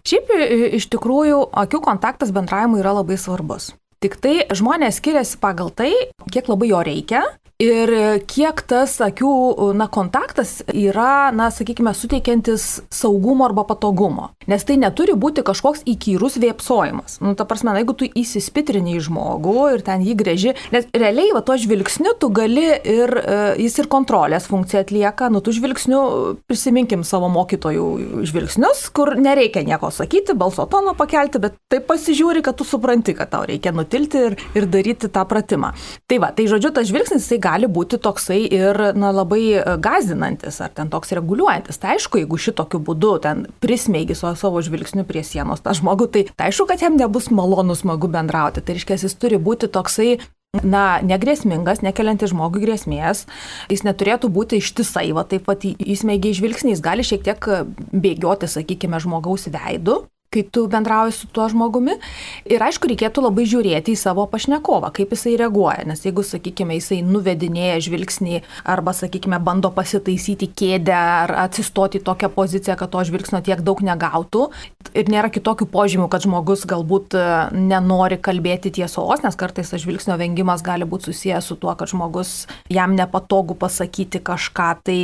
Šiaip 0.08 0.32
iš 0.80 0.88
tikrųjų 0.96 1.44
akių 1.64 1.84
kontaktas 1.84 2.32
bendravimui 2.32 2.80
yra 2.80 2.96
labai 3.02 3.20
svarbus. 3.20 3.74
Tik 4.04 4.18
tai 4.20 4.34
žmonės 4.52 5.00
skiriasi 5.00 5.38
pagal 5.40 5.70
tai, 5.72 5.92
kiek 6.32 6.48
labai 6.48 6.68
jo 6.72 6.80
reikia 6.84 7.24
Ir 7.62 7.90
kiek 8.26 8.64
tas 8.66 8.96
akių 8.98 9.30
na, 9.78 9.86
kontaktas 9.86 10.56
yra, 10.74 11.30
na, 11.30 11.52
sakykime, 11.54 11.92
suteikiantis 11.94 12.64
saugumo 12.90 13.44
arba 13.46 13.62
patogumo. 13.68 14.32
Nes 14.50 14.66
tai 14.66 14.74
neturi 14.82 15.14
būti 15.14 15.44
kažkoks 15.46 15.84
įkyrus 15.86 16.34
vėpsojimas. 16.42 17.20
Nu, 17.22 17.36
ta 17.38 17.46
prasme, 17.46 17.70
na, 17.70 17.78
jeigu 17.78 17.94
tu 17.94 18.08
įsispitrini 18.10 18.96
į 18.98 19.04
žmogų 19.06 19.68
ir 19.76 19.84
ten 19.86 20.02
jį 20.02 20.16
grėži, 20.18 20.54
nes 20.74 20.88
realiai 20.90 21.30
va 21.36 21.44
to 21.46 21.54
žvilgsniu 21.62 22.16
tu 22.18 22.32
gali 22.34 22.66
ir 22.74 23.14
e, 23.22 23.38
jis 23.62 23.78
ir 23.78 23.90
kontrolės 23.92 24.50
funkciją 24.50 24.82
atlieka, 24.82 25.30
nu, 25.30 25.38
tu 25.38 25.54
žvilgsniu 25.54 26.02
prisiminkim 26.50 27.06
savo 27.06 27.30
mokytojų 27.36 27.86
žvilgsnius, 28.26 28.88
kur 28.90 29.14
nereikia 29.14 29.62
nieko 29.62 29.92
sakyti, 29.94 30.34
balso 30.34 30.66
toną 30.66 30.96
pakelti, 30.98 31.38
bet 31.46 31.54
taip 31.70 31.86
pasižiūri, 31.86 32.42
kad 32.42 32.58
tu 32.58 32.66
supranti, 32.66 33.14
kad 33.14 33.30
tau 33.30 33.46
reikia 33.46 33.70
nutilti 33.70 34.26
ir, 34.32 34.38
ir 34.58 34.68
daryti 34.74 35.06
tą 35.06 35.22
pratimą. 35.30 35.70
Tai 36.10 36.20
va, 36.26 36.34
tai 36.34 36.50
žodžiu, 36.50 36.74
tas 36.74 36.90
žvilgsnis, 36.90 37.22
jisai 37.22 37.43
gali 37.44 37.68
būti 37.70 38.00
toksai 38.02 38.40
ir 38.48 38.80
na, 38.98 39.12
labai 39.14 39.42
e, 39.58 39.64
gazdinantis 39.84 40.60
ar 40.64 40.72
ten 40.74 40.90
toks 40.92 41.14
reguliuojantis. 41.16 41.80
Tai 41.80 41.94
aišku, 41.94 42.22
jeigu 42.22 42.40
šitokiu 42.40 42.80
būdu 42.84 43.16
ten 43.24 43.44
prismeigi 43.64 44.16
su 44.18 44.30
savo 44.40 44.62
žvilgsniu 44.64 45.04
prie 45.08 45.24
sienos 45.26 45.64
tą 45.64 45.76
žmogų, 45.76 46.08
tai, 46.14 46.24
tai 46.32 46.50
aišku, 46.50 46.68
kad 46.70 46.84
jam 46.84 46.96
nebus 47.00 47.30
malonu 47.34 47.76
smagu 47.78 48.10
bendrauti. 48.10 48.64
Tai 48.64 48.78
reiškia, 48.78 48.98
jis 49.04 49.18
turi 49.20 49.40
būti 49.40 49.70
toksai 49.72 50.16
na, 50.62 51.00
negrėsmingas, 51.02 51.82
nekeliantis 51.84 52.32
žmogui 52.32 52.62
grėsmės, 52.62 53.24
jis 53.72 53.84
neturėtų 53.86 54.30
būti 54.34 54.60
ištisai, 54.62 55.08
va 55.16 55.26
taip 55.28 55.46
pat 55.48 55.64
įsmeigiai 55.66 56.36
žvilgsniais, 56.36 56.82
gali 56.84 57.06
šiek 57.06 57.24
tiek 57.26 57.48
bėgioti, 57.90 58.50
sakykime, 58.50 59.00
žmogaus 59.02 59.48
veidu, 59.50 60.04
kai 60.34 60.44
tu 60.50 60.66
bendrauji 60.70 61.14
su 61.16 61.30
tuo 61.32 61.46
žmogumi. 61.50 61.96
Ir 62.50 62.64
aišku, 62.66 62.90
reikėtų 62.90 63.24
labai 63.24 63.46
žiūrėti 63.48 63.94
į 63.94 64.00
savo 64.00 64.26
pašnekovą, 64.30 64.90
kaip 64.96 65.14
jisai 65.14 65.36
reaguoja. 65.40 65.86
Nes 65.88 66.04
jeigu, 66.04 66.24
sakykime, 66.26 66.76
jisai 66.80 67.00
nuvedinėja 67.06 67.80
žvilgsnį 67.86 68.42
arba, 68.74 68.94
sakykime, 68.96 69.38
bando 69.44 69.70
pasitaisyti 69.74 70.50
kėdę 70.56 70.96
ar 70.96 71.34
atsistoti 71.46 72.00
į 72.00 72.06
tokią 72.08 72.32
poziciją, 72.34 72.78
kad 72.80 72.92
to 72.94 73.04
žvilgsnio 73.06 73.42
tiek 73.46 73.62
daug 73.64 73.82
negautų 73.84 74.48
ir 74.94 75.10
nėra 75.10 75.30
kitokių 75.32 75.68
požymių, 75.70 76.08
kad 76.12 76.24
žmogus 76.26 76.64
galbūt 76.70 77.16
e, 77.18 77.24
nenori 77.54 78.18
kalbėti 78.22 78.72
tiesos, 78.74 79.22
nes 79.24 79.38
kartais 79.38 79.72
tas 79.72 79.82
žvilgsnio 79.82 80.18
vengimas 80.20 80.64
gali 80.64 80.86
būti 80.88 81.10
susijęs 81.10 81.50
su 81.50 81.58
tuo, 81.60 81.74
kad 81.78 81.90
žmogus 81.90 82.44
jam 82.72 82.94
nepatogu 82.98 83.56
pasakyti 83.58 84.22
kažką 84.24 84.70
tai 84.86 85.00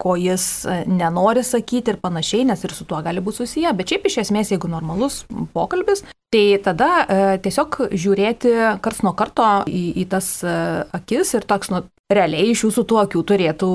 ko 0.00 0.16
jis 0.18 0.44
e, 0.66 0.80
nenori 0.90 1.44
sakyti 1.46 1.94
ir 1.94 2.00
panašiai, 2.02 2.46
nes 2.48 2.64
ir 2.66 2.74
su 2.74 2.86
tuo 2.88 3.00
gali 3.04 3.22
būti 3.24 3.44
susiję. 3.44 3.72
Bet 3.78 3.92
šiaip 3.92 4.08
iš 4.10 4.18
esmės, 4.24 4.50
jeigu 4.54 4.70
normalus 4.70 5.22
pokalbis, 5.54 6.04
tai 6.34 6.44
tada 6.64 6.90
e, 7.04 7.18
tiesiog 7.44 7.78
žiūrėti 7.92 8.54
karts 8.84 9.04
nuo 9.06 9.14
karto 9.18 9.48
į, 9.70 9.84
į 10.02 10.08
tas 10.10 10.30
e, 10.42 10.56
akis 10.98 11.36
ir 11.38 11.46
toks, 11.50 11.70
nu, 11.70 11.84
realiai 12.12 12.50
iš 12.52 12.66
jūsų 12.66 12.84
tų 12.84 12.98
akių 13.00 13.22
turėtų 13.24 13.68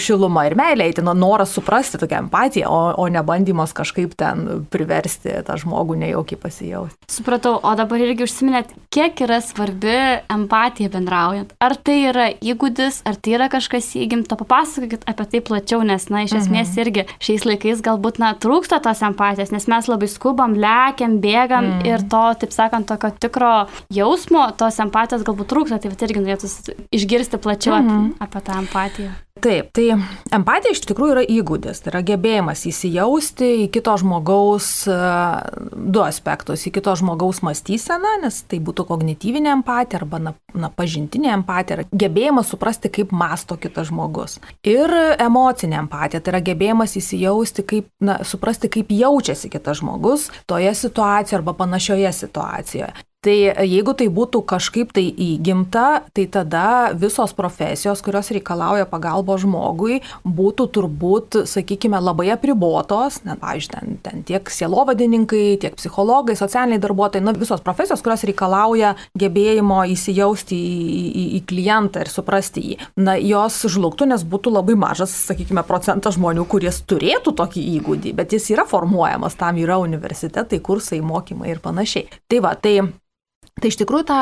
šiluma 0.00 0.46
ir 0.48 0.56
meilė, 0.56 0.88
nu, 1.04 1.12
noras 1.18 1.52
suprasti 1.52 2.00
tokią 2.00 2.22
empatiją, 2.24 2.70
o, 2.72 2.78
o 2.96 3.04
ne 3.12 3.20
bandymas 3.26 3.74
kažkaip 3.76 4.14
ten 4.16 4.64
priversti 4.72 5.34
tą 5.44 5.58
žmogų 5.60 5.98
nejaukiai 6.00 6.40
pasijausti. 6.40 6.96
Supratau, 7.12 7.58
o 7.60 7.72
dabar 7.76 8.00
irgi 8.00 8.24
užsiminėt, 8.24 8.72
kiek 8.94 9.20
yra 9.26 9.42
svarbi 9.44 9.96
empatija 10.32 10.88
bendraujant. 10.94 11.52
Ar 11.60 11.76
tai 11.76 11.98
yra 12.08 12.30
įgūdis, 12.32 13.02
ar 13.08 13.18
tai 13.20 13.36
yra 13.36 13.50
kažkas 13.52 13.90
įgimta, 14.00 14.38
papasakokit 14.40 15.04
apie 15.12 15.28
tai 15.34 15.42
plačiau, 15.44 15.82
nes, 15.84 16.08
na, 16.08 16.24
iš 16.24 16.38
esmės 16.40 16.72
mhm. 16.72 16.80
irgi 16.80 17.06
šiais 17.20 17.44
laikais 17.44 17.84
galbūt, 17.84 18.22
na, 18.22 18.32
trūksta 18.40 18.80
tos 18.84 19.04
empatijos, 19.04 19.52
nes 19.52 19.68
mes 19.68 19.92
labai 19.92 20.08
skubam, 20.08 20.56
lekiam, 20.56 21.20
bėgam 21.20 21.74
mhm. 21.74 21.92
ir 21.92 22.08
to, 22.08 22.24
taip 22.40 22.56
sakant, 22.56 22.88
tokio 22.88 23.12
tikro 23.20 23.52
jausmo, 23.92 24.48
tos 24.56 24.80
empatijos 24.80 25.28
galbūt 25.28 25.52
trūksta, 25.52 25.82
tai 25.84 25.92
irgi 26.08 26.24
norėtų 26.24 26.52
išgirsti 26.96 27.44
plačiau 27.44 27.65
plačiau 27.66 28.00
mhm. 28.00 28.10
apie 28.18 28.40
tą 28.40 28.58
empatiją. 28.62 29.14
Taip, 29.36 29.66
tai 29.76 29.90
empatija 30.32 30.72
iš 30.72 30.80
tikrųjų 30.88 31.12
yra 31.12 31.22
įgūdis, 31.28 31.82
tai 31.84 31.90
yra 31.90 32.00
gebėjimas 32.08 32.62
įsijausti 32.70 33.48
į 33.60 33.66
kito 33.74 33.92
žmogaus 34.00 34.68
e, 34.88 34.96
du 35.76 36.00
aspektus, 36.00 36.64
į 36.64 36.72
kito 36.78 36.94
žmogaus 36.96 37.42
mąstyseną, 37.44 38.14
nes 38.22 38.38
tai 38.48 38.62
būtų 38.64 38.86
kognityvinė 38.88 39.52
empatija 39.58 40.00
arba 40.00 40.22
na, 40.24 40.32
na, 40.56 40.70
pažintinė 40.72 41.34
empatija, 41.34 41.84
gebėjimas 41.92 42.48
suprasti, 42.48 42.88
kaip 42.96 43.12
masto 43.12 43.58
kitas 43.60 43.90
žmogus. 43.90 44.38
Ir 44.64 44.88
emocinė 45.20 45.82
empatija, 45.82 46.22
tai 46.24 46.32
yra 46.32 46.40
gebėjimas 46.46 46.96
įsijausti, 46.96 47.66
kaip, 47.74 47.90
na, 48.00 48.22
suprasti, 48.24 48.72
kaip 48.72 48.88
jaučiasi 48.88 49.52
kitas 49.52 49.82
žmogus 49.82 50.30
toje 50.48 50.72
situacijoje 50.72 51.42
arba 51.42 51.52
panašioje 51.60 52.14
situacijoje. 52.24 52.94
Tai 53.26 53.34
jeigu 53.66 53.90
tai 53.98 54.06
būtų 54.12 54.38
kažkaip 54.46 54.92
tai 54.94 55.02
įgimta, 55.10 56.04
tai 56.14 56.28
tada 56.30 56.92
visos 56.94 57.32
profesijos, 57.34 57.98
kurios 58.04 58.28
reikalauja 58.30 58.84
pagalbos 58.86 59.40
žmogui, 59.42 59.96
būtų 60.22 60.66
turbūt, 60.76 61.38
sakykime, 61.50 61.98
labai 61.98 62.28
apribotos, 62.36 63.18
net, 63.26 63.40
pavyzdžiui, 63.42 63.72
ten, 63.72 63.96
ten 64.04 64.22
tiek 64.28 64.52
sielovadininkai, 64.52 65.56
tiek 65.64 65.74
psichologai, 65.74 66.36
socialiniai 66.38 66.78
darbuotojai, 66.84 67.24
na, 67.26 67.34
visos 67.34 67.64
profesijos, 67.66 68.04
kurios 68.04 68.22
reikalauja 68.30 68.92
gebėjimo 69.18 69.80
įsijausti 69.90 70.58
į, 70.60 70.84
į, 71.08 71.24
į 71.38 71.40
klientą 71.50 72.04
ir 72.04 72.12
suprasti 72.12 72.62
jį. 72.62 72.76
Na, 73.08 73.16
jos 73.18 73.58
žlugtų, 73.74 74.06
nes 74.12 74.22
būtų 74.22 74.52
labai 74.54 74.76
mažas, 74.78 75.16
sakykime, 75.32 75.64
procentas 75.66 76.14
žmonių, 76.14 76.44
kurie 76.46 76.70
turėtų 76.70 77.34
tokį 77.42 77.66
įgūdį, 77.80 78.14
bet 78.20 78.38
jis 78.38 78.52
yra 78.54 78.68
formuojamas, 78.70 79.34
tam 79.40 79.58
yra 79.58 79.80
universitetai, 79.82 80.62
kursai, 80.62 81.02
mokymai 81.02 81.50
ir 81.56 81.64
panašiai. 81.64 82.06
Tai 82.30 82.44
va, 82.46 82.54
tai 82.54 82.76
Tai 83.56 83.70
iš 83.72 83.78
tikrųjų, 83.80 84.04
tą, 84.04 84.16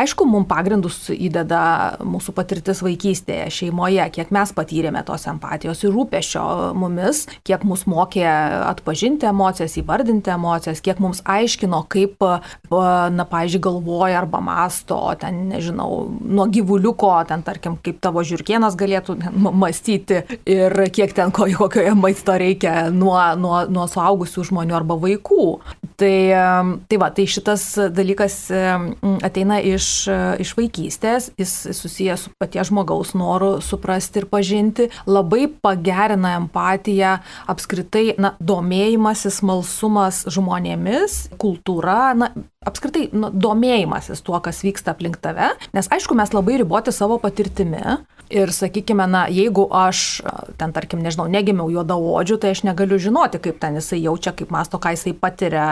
aišku, 0.00 0.24
mums 0.24 0.48
pagrindus 0.48 0.94
įdeda 1.12 1.60
mūsų 2.08 2.32
patirtis 2.32 2.78
vaikystėje, 2.80 3.50
šeimoje, 3.52 4.00
kiek 4.14 4.30
mes 4.32 4.54
patyrėme 4.56 5.02
tos 5.04 5.26
empatijos 5.28 5.82
ir 5.84 5.92
rūpešio 5.92 6.44
mumis, 6.72 7.26
kiek 7.44 7.66
mus 7.68 7.82
mokė 7.84 8.24
atpažinti 8.64 9.28
emocijas, 9.28 9.76
įvardinti 9.82 10.32
emocijas, 10.32 10.80
kiek 10.80 11.02
mums 11.04 11.20
aiškino, 11.28 11.82
kaip, 11.92 12.24
na, 12.72 13.26
pažiūrėjau, 13.28 13.64
galvoja 13.68 14.22
arba 14.22 14.40
masto, 14.40 15.02
ten, 15.20 15.44
nežinau, 15.50 16.06
nuo 16.24 16.48
gyvuliuko, 16.48 17.12
ten, 17.28 17.44
tarkim, 17.44 17.76
kaip 17.84 18.00
tavo 18.00 18.24
žirkienas 18.24 18.78
galėtų 18.80 19.18
mąstyti 19.36 20.22
ir 20.48 20.78
kiek 20.96 21.12
ten 21.12 21.34
ko, 21.36 21.44
kokioje 21.60 21.92
maisto 21.92 22.40
reikia 22.40 22.88
nuo, 22.88 23.20
nuo, 23.36 23.66
nuo 23.68 23.84
suaugusių 23.84 24.48
žmonių 24.48 24.80
arba 24.80 24.96
vaikų. 25.04 25.50
Tai, 25.98 26.16
tai 26.88 26.98
va, 27.02 27.08
tai 27.10 27.24
šitas 27.26 27.72
dalykas 27.90 28.38
ateina 29.24 29.58
iš, 29.64 29.86
iš 30.42 30.54
vaikystės, 30.58 31.30
jis 31.38 31.54
susijęs 31.76 32.26
su 32.26 32.34
paties 32.40 32.70
žmogaus 32.70 33.14
noru 33.18 33.58
suprasti 33.64 34.22
ir 34.22 34.28
pažinti, 34.30 34.88
labai 35.08 35.46
pagerina 35.48 36.36
empatiją, 36.38 37.18
apskritai, 37.50 38.12
na, 38.20 38.34
domėjimasis, 38.40 39.40
malsumas 39.46 40.24
žmonėmis, 40.30 41.24
kultūra, 41.40 42.12
na, 42.18 42.32
apskritai 42.66 43.08
nu, 43.14 43.30
domėjimasis 43.30 44.22
tuo, 44.26 44.38
kas 44.42 44.62
vyksta 44.66 44.94
aplink 44.94 45.18
tave, 45.22 45.52
nes 45.76 45.90
aišku, 45.94 46.16
mes 46.18 46.32
labai 46.34 46.58
riboti 46.58 46.94
savo 46.94 47.18
patirtimi 47.22 47.82
ir 48.34 48.52
sakykime, 48.52 49.06
na, 49.08 49.24
jeigu 49.32 49.66
aš 49.72 50.20
ten, 50.60 50.72
tarkim, 50.76 51.00
nežinau, 51.04 51.28
negimiau 51.32 51.70
juodaodžių, 51.72 52.38
tai 52.42 52.52
aš 52.56 52.64
negaliu 52.66 52.98
žinoti, 53.00 53.40
kaip 53.42 53.60
ten 53.62 53.78
jisai 53.78 54.02
jaučia, 54.02 54.34
kaip 54.36 54.52
masto, 54.52 54.80
ką 54.82 54.92
jisai 54.96 55.14
patiria 55.16 55.68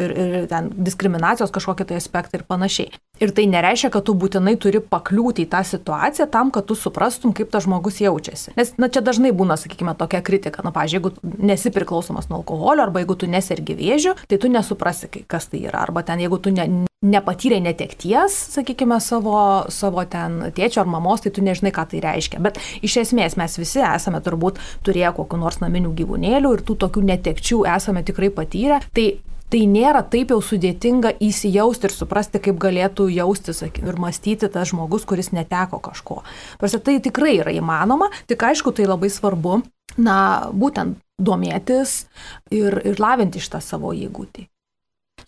ir, 0.00 0.14
ir 0.14 0.36
ten 0.50 0.70
diskriminacijos 0.72 1.52
kažkokie 1.52 1.88
tai 1.90 2.00
aspektai 2.00 2.40
ir 2.40 2.46
panašiai. 2.48 2.92
Ir 3.22 3.30
tai 3.36 3.44
nereiškia, 3.46 3.92
kad 3.94 4.06
tu 4.08 4.16
būtinai 4.18 4.56
turi 4.58 4.80
pakliūti 4.82 5.44
į 5.44 5.50
tą 5.52 5.60
situaciją 5.66 6.26
tam, 6.32 6.50
kad 6.54 6.66
tu 6.66 6.74
suprastum, 6.74 7.30
kaip 7.36 7.52
tas 7.52 7.68
žmogus 7.68 8.00
jaučiasi. 8.02 8.56
Nes, 8.58 8.72
na, 8.82 8.88
čia 8.90 9.02
dažnai 9.04 9.30
būna, 9.36 9.54
sakykime, 9.60 9.94
tokia 9.98 10.22
kritika. 10.26 10.64
Na, 10.66 10.72
pažiūrėjau, 10.74 11.12
jeigu 11.12 11.44
nesi 11.52 11.70
priklausomas 11.70 12.26
nuo 12.32 12.40
alkoholio 12.40 12.82
arba 12.82 13.04
jeigu 13.04 13.14
tu 13.20 13.28
nesergi 13.30 13.76
vėžių, 13.78 14.16
tai 14.26 14.40
tu 14.42 14.50
nesuprasi, 14.50 15.10
kas 15.30 15.46
tai 15.52 15.62
yra. 15.68 15.84
Arba 15.84 16.02
ten, 16.02 16.11
jeigu 16.20 16.38
tu 16.42 16.52
ne, 16.52 16.66
nepatyrė 17.02 17.58
netekties, 17.64 18.36
sakykime, 18.54 18.98
savo, 19.00 19.38
savo 19.72 20.04
ten 20.10 20.52
tėčio 20.54 20.82
ar 20.84 20.90
mamos, 20.90 21.24
tai 21.24 21.32
tu 21.34 21.44
nežinai, 21.44 21.72
ką 21.74 21.86
tai 21.90 22.02
reiškia. 22.04 22.42
Bet 22.44 22.60
iš 22.84 23.00
esmės 23.06 23.38
mes 23.40 23.58
visi 23.58 23.82
esame 23.86 24.20
turbūt 24.24 24.60
turėję 24.86 25.14
kokiu 25.16 25.40
nors 25.40 25.60
naminių 25.62 25.94
gyvūnėlių 26.02 26.54
ir 26.56 26.64
tų 26.68 26.78
tokių 26.86 27.04
netekčių 27.10 27.64
esame 27.76 28.04
tikrai 28.06 28.32
patyrę. 28.34 28.82
Tai 28.94 29.08
tai 29.52 29.66
nėra 29.68 30.00
taip 30.08 30.30
jau 30.32 30.38
sudėtinga 30.40 31.10
įsijausti 31.20 31.88
ir 31.88 31.92
suprasti, 31.92 32.40
kaip 32.40 32.56
galėtų 32.60 33.10
jaustis 33.12 33.60
ir 33.66 33.98
mąstyti 34.00 34.48
tas 34.48 34.70
žmogus, 34.70 35.04
kuris 35.04 35.28
neteko 35.36 35.76
kažko. 35.84 36.22
Tarsi 36.62 36.80
tai 36.80 36.96
tikrai 37.04 37.34
yra 37.42 37.52
įmanoma, 37.52 38.08
tik 38.30 38.46
aišku, 38.48 38.72
tai 38.72 38.88
labai 38.88 39.12
svarbu, 39.12 39.60
na, 40.00 40.16
būtent 40.56 40.96
domėtis 41.20 42.06
ir, 42.48 42.80
ir 42.80 43.02
lavinti 43.02 43.42
šitą 43.44 43.60
savo 43.60 43.92
įgūdį. 43.92 44.48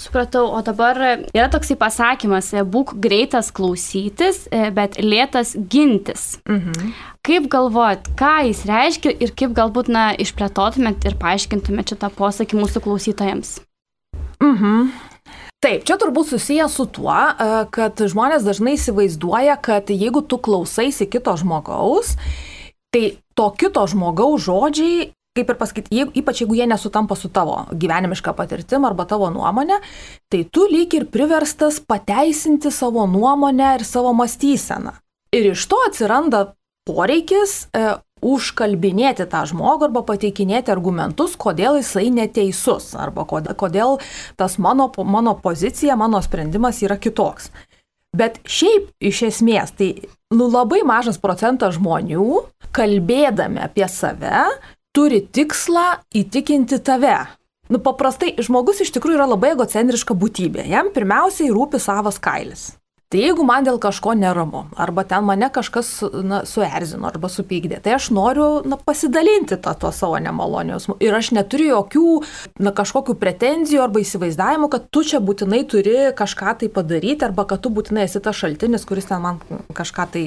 Supratau, 0.00 0.48
o 0.50 0.60
dabar 0.62 0.98
yra 1.34 1.46
toksai 1.52 1.76
pasakymas, 1.78 2.50
e, 2.54 2.64
būk 2.66 2.96
greitas 3.02 3.50
klausytis, 3.54 4.44
e, 4.50 4.70
bet 4.74 4.98
lėtas 4.98 5.54
gintis. 5.70 6.38
Mhm. 6.48 6.92
Kaip 7.24 7.48
galvojat, 7.48 8.10
ką 8.18 8.34
jis 8.48 8.64
reiškia 8.68 9.14
ir 9.22 9.32
kaip 9.38 9.54
galbūt, 9.56 9.88
na, 9.88 10.12
išplėtotumėt 10.18 11.06
ir 11.08 11.16
paaiškintumėt 11.20 11.94
šitą 11.94 12.10
posakį 12.12 12.60
mūsų 12.60 12.84
klausytojams? 12.84 13.58
Mhm. 14.42 14.92
Taip, 15.64 15.86
čia 15.88 15.96
turbūt 15.96 16.28
susijęs 16.28 16.74
su 16.76 16.84
tuo, 16.92 17.14
e, 17.14 17.64
kad 17.72 17.96
žmonės 17.96 18.44
dažnai 18.44 18.74
įsivaizduoja, 18.76 19.56
kad 19.62 19.88
jeigu 19.88 20.20
tu 20.28 20.36
klausaisi 20.36 21.08
kito 21.08 21.32
žmogaus, 21.40 22.18
tai 22.92 23.16
to 23.34 23.46
kito 23.56 23.86
žmogaus 23.88 24.44
žodžiai, 24.44 25.14
kaip 25.34 25.50
ir 25.50 25.58
pasakyti, 25.58 25.90
jeigu, 25.90 26.12
ypač 26.14 26.42
jeigu 26.44 26.54
jie 26.54 26.66
nesutampa 26.70 27.16
su 27.18 27.28
tavo 27.34 27.64
gyvenimiška 27.74 28.36
patirtim 28.38 28.84
arba 28.86 29.06
tavo 29.10 29.30
nuomonė, 29.34 29.80
tai 30.30 30.44
tu 30.46 30.68
lyg 30.70 30.94
ir 30.94 31.08
priverstas 31.10 31.80
pateisinti 31.82 32.70
savo 32.70 33.06
nuomonę 33.10 33.74
ir 33.80 33.86
savo 33.88 34.14
mąstyseną. 34.14 34.94
Ir 35.34 35.50
iš 35.50 35.66
to 35.66 35.80
atsiranda 35.88 36.44
poreikis 36.86 37.64
e, 37.74 37.96
užkalbinėti 38.24 39.26
tą 39.32 39.42
žmogų 39.50 39.88
arba 39.88 40.04
pateikinėti 40.06 40.70
argumentus, 40.72 41.34
kodėl 41.36 41.80
jisai 41.80 42.06
neteisus 42.14 42.92
arba 42.94 43.26
kodėl 43.26 43.98
tas 44.38 44.54
mano, 44.62 44.86
mano 45.02 45.34
pozicija, 45.42 45.98
mano 45.98 46.22
sprendimas 46.22 46.78
yra 46.86 46.96
kitoks. 47.00 47.50
Bet 48.14 48.38
šiaip 48.46 48.92
iš 49.02 49.24
esmės 49.32 49.74
tai 49.74 49.90
nu, 50.30 50.46
labai 50.46 50.84
mažas 50.86 51.18
procentas 51.18 51.74
žmonių, 51.74 52.44
kalbėdami 52.74 53.58
apie 53.66 53.88
save, 53.90 54.46
turi 54.94 55.24
tikslą 55.26 55.86
įtikinti 56.14 56.78
tave. 56.84 57.18
Nu, 57.72 57.80
paprastai 57.80 58.34
žmogus 58.44 58.82
iš 58.84 58.92
tikrųjų 58.94 59.18
yra 59.18 59.26
labai 59.28 59.54
egocentriška 59.54 60.16
būtybė. 60.16 60.66
Jam 60.68 60.92
pirmiausiai 60.94 61.52
rūpi 61.52 61.80
savas 61.80 62.20
kailis. 62.22 62.74
Tai 63.12 63.20
jeigu 63.20 63.44
man 63.46 63.62
dėl 63.62 63.76
kažko 63.78 64.16
neramu, 64.18 64.64
arba 64.80 65.04
ten 65.06 65.22
mane 65.22 65.46
kažkas 65.54 65.90
na, 66.26 66.40
suerzino 66.48 67.06
arba 67.06 67.28
supykdė, 67.30 67.78
tai 67.84 67.92
aš 67.94 68.08
noriu 68.16 68.46
na, 68.66 68.74
pasidalinti 68.80 69.58
tą, 69.62 69.76
to 69.78 69.92
savo 69.94 70.18
nemalonius. 70.18 70.88
Ir 71.04 71.14
aš 71.14 71.30
neturiu 71.36 71.68
jokių 71.68 72.08
na, 72.64 72.72
kažkokių 72.74 73.14
pretenzijų 73.20 73.84
arba 73.84 74.02
įsivaizdavimų, 74.02 74.70
kad 74.72 74.88
tu 74.90 75.04
čia 75.06 75.22
būtinai 75.22 75.62
turi 75.70 75.94
kažką 76.18 76.56
tai 76.64 76.72
padaryti 76.74 77.28
arba 77.28 77.46
kad 77.46 77.62
tu 77.62 77.70
būtinai 77.76 78.08
esi 78.08 78.24
tas 78.24 78.40
šaltinis, 78.40 78.88
kuris 78.88 79.06
ten 79.12 79.22
man 79.22 79.38
kažką 79.78 80.10
tai 80.16 80.26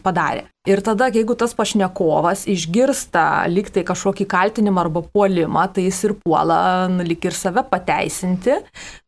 padarė. 0.00 0.48
Ir 0.62 0.78
tada, 0.78 1.08
jeigu 1.10 1.34
tas 1.34 1.56
pašnekovas 1.58 2.44
išgirsta 2.46 3.48
liktai 3.50 3.82
kažkokį 3.82 4.28
kaltinimą 4.30 4.84
arba 4.84 5.00
puolimą, 5.02 5.64
tai 5.74 5.88
jis 5.88 5.96
ir 6.06 6.12
puola 6.22 6.86
nu, 6.86 7.02
lik 7.02 7.24
ir 7.26 7.34
save 7.34 7.64
pateisinti, 7.66 8.60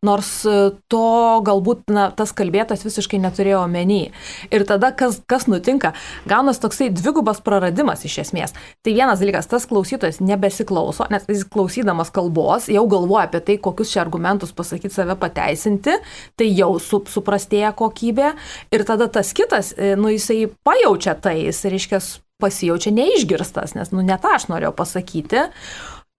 nors 0.02 0.30
e, 0.50 0.54
to 0.90 1.02
galbūt 1.46 1.92
na, 1.94 2.08
tas 2.10 2.32
kalbėtas 2.34 2.82
visiškai 2.82 3.20
neturėjo 3.22 3.60
omeny. 3.68 4.08
Ir 4.50 4.64
tada 4.66 4.90
kas, 4.98 5.20
kas 5.30 5.46
nutinka? 5.46 5.92
Gaunas 6.26 6.58
toksai 6.58 6.88
dvigubas 6.90 7.38
praradimas 7.46 8.02
iš 8.02 8.18
esmės. 8.24 8.56
Tai 8.82 8.96
vienas 8.98 9.22
dalykas, 9.22 9.46
tas 9.46 9.68
klausytojas 9.70 10.18
nebesiklauso, 10.18 11.06
nes 11.14 11.30
jis 11.30 11.46
klausydamas 11.54 12.10
kalbos 12.10 12.66
jau 12.66 12.82
galvoja 12.90 13.28
apie 13.28 13.44
tai, 13.46 13.58
kokius 13.62 13.94
čia 13.94 14.02
argumentus 14.02 14.50
pasakyti 14.50 14.98
save 14.98 15.14
pateisinti, 15.22 16.00
tai 16.34 16.50
jau 16.50 16.72
su, 16.82 17.04
suprastėja 17.14 17.70
kokybė. 17.78 18.34
Ir 18.74 18.86
tada 18.90 19.06
tas 19.06 19.30
kitas, 19.38 19.70
e, 19.78 19.94
nu 19.94 20.10
jisai 20.10 20.48
pajaučia 20.66 21.14
tai 21.14 21.43
jis, 21.46 21.64
reiškia, 21.72 22.00
pasijaučia 22.42 22.92
neišgirstas, 22.94 23.76
nes, 23.78 23.92
nu, 23.94 24.04
ne 24.04 24.16
tą 24.20 24.36
aš 24.38 24.48
norėjau 24.52 24.74
pasakyti. 24.76 25.48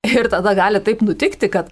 Ir 0.06 0.30
tada 0.30 0.54
gali 0.54 0.78
taip 0.86 1.00
nutikti, 1.02 1.50
kad 1.50 1.72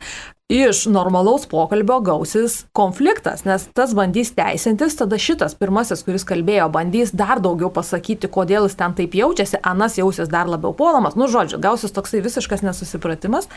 iš 0.54 0.86
normalaus 0.86 1.46
pokalbio 1.50 2.00
gausis 2.00 2.64
konfliktas, 2.76 3.46
nes 3.46 3.66
tas 3.74 3.94
bandys 3.96 4.34
teisintis, 4.36 4.98
tada 5.00 5.18
šitas 5.22 5.56
pirmasis, 5.58 6.04
kuris 6.06 6.26
kalbėjo, 6.28 6.68
bandys 6.74 7.14
dar 7.16 7.42
daugiau 7.44 7.72
pasakyti, 7.74 8.30
kodėl 8.32 8.68
jis 8.68 8.78
ten 8.80 8.96
taip 8.98 9.16
jaučiasi, 9.18 9.62
anas 9.64 9.98
jausis 9.98 10.32
dar 10.32 10.50
labiau 10.52 10.76
puolamas. 10.78 11.18
Nu, 11.20 11.30
žodžiu, 11.32 11.62
gausis 11.64 11.96
toksai 11.96 12.22
visiškas 12.26 12.66
nesusipratimas 12.66 13.50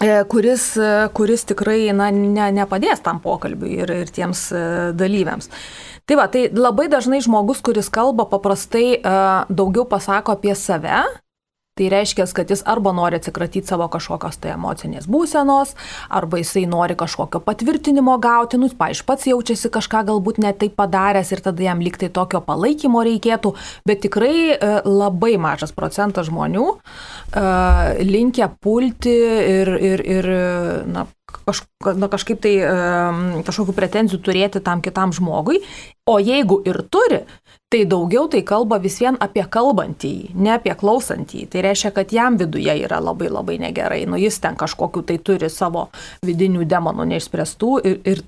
e, 0.00 0.24
kuris, 0.30 0.72
kuris 1.14 1.46
tikrai 1.52 1.92
na, 1.94 2.10
ne, 2.14 2.50
nepadės 2.56 3.04
tam 3.04 3.20
pokalbiui 3.22 3.82
ir, 3.84 3.94
ir 4.04 4.14
tiems 4.14 4.48
e, 4.50 4.64
dalyviams. 4.96 5.52
Tai 6.10 6.16
va, 6.18 6.24
tai 6.26 6.48
labai 6.50 6.88
dažnai 6.90 7.20
žmogus, 7.22 7.60
kuris 7.62 7.86
kalba, 7.86 8.24
paprastai 8.26 8.96
uh, 8.98 9.44
daugiau 9.46 9.84
pasako 9.86 10.34
apie 10.34 10.56
save. 10.58 11.04
Tai 11.78 11.86
reiškia, 11.86 12.24
kad 12.34 12.50
jis 12.50 12.64
arba 12.66 12.90
nori 12.92 13.20
atsikratyti 13.20 13.70
savo 13.70 13.86
kažkokios 13.88 14.40
tai 14.42 14.50
emocinės 14.56 15.06
būsenos, 15.08 15.76
arba 16.10 16.40
jisai 16.40 16.64
nori 16.68 16.96
kažkokio 16.98 17.38
patvirtinimo 17.46 18.16
gauti, 18.20 18.58
nu, 18.58 18.66
paaiškiai, 18.74 19.06
pats 19.06 19.28
jaučiasi 19.30 19.70
kažką 19.70 20.02
galbūt 20.10 20.42
net 20.42 20.58
taip 20.60 20.74
padaręs 20.76 21.30
ir 21.30 21.44
tada 21.46 21.62
jam 21.68 21.78
liktai 21.80 22.10
tokio 22.10 22.42
palaikymo 22.42 23.04
reikėtų, 23.06 23.54
bet 23.86 24.02
tikrai 24.02 24.34
uh, 24.50 24.82
labai 24.82 25.36
mažas 25.38 25.70
procentas 25.70 26.26
žmonių 26.26 26.66
uh, 26.74 28.02
linkia 28.02 28.50
pulti 28.58 29.14
ir, 29.14 29.72
ir, 29.78 30.04
ir 30.18 30.30
na, 30.90 31.06
kaž, 31.46 31.62
na, 31.96 32.08
kažkaip 32.10 32.40
tai 32.42 32.54
kažkokių 33.46 33.74
pretenzijų 33.76 34.20
turėti 34.24 34.62
tam 34.64 34.82
kitam 34.84 35.14
žmogui, 35.16 35.62
o 36.10 36.18
jeigu 36.18 36.60
ir 36.66 36.82
turi, 36.90 37.22
tai 37.70 37.84
daugiau 37.86 38.26
tai 38.28 38.42
kalba 38.42 38.80
vis 38.82 38.98
vien 38.98 39.16
apie 39.22 39.44
kalbantįjį, 39.46 40.34
ne 40.34 40.54
apie 40.56 40.74
klausantįjį. 40.74 41.46
Tai 41.52 41.62
reiškia, 41.68 41.92
kad 41.94 42.12
jam 42.14 42.38
viduje 42.40 42.74
yra 42.82 42.98
labai 43.02 43.30
labai 43.30 43.60
negerai, 43.62 44.02
nu 44.10 44.18
jis 44.18 44.40
ten 44.42 44.58
kažkokiu 44.58 45.04
tai 45.06 45.20
turi 45.22 45.50
savo 45.52 45.86
vidinių 46.26 46.66
demonų 46.66 47.06
neišspręstų 47.12 47.72
ir, 47.86 47.98
ir 48.10 48.24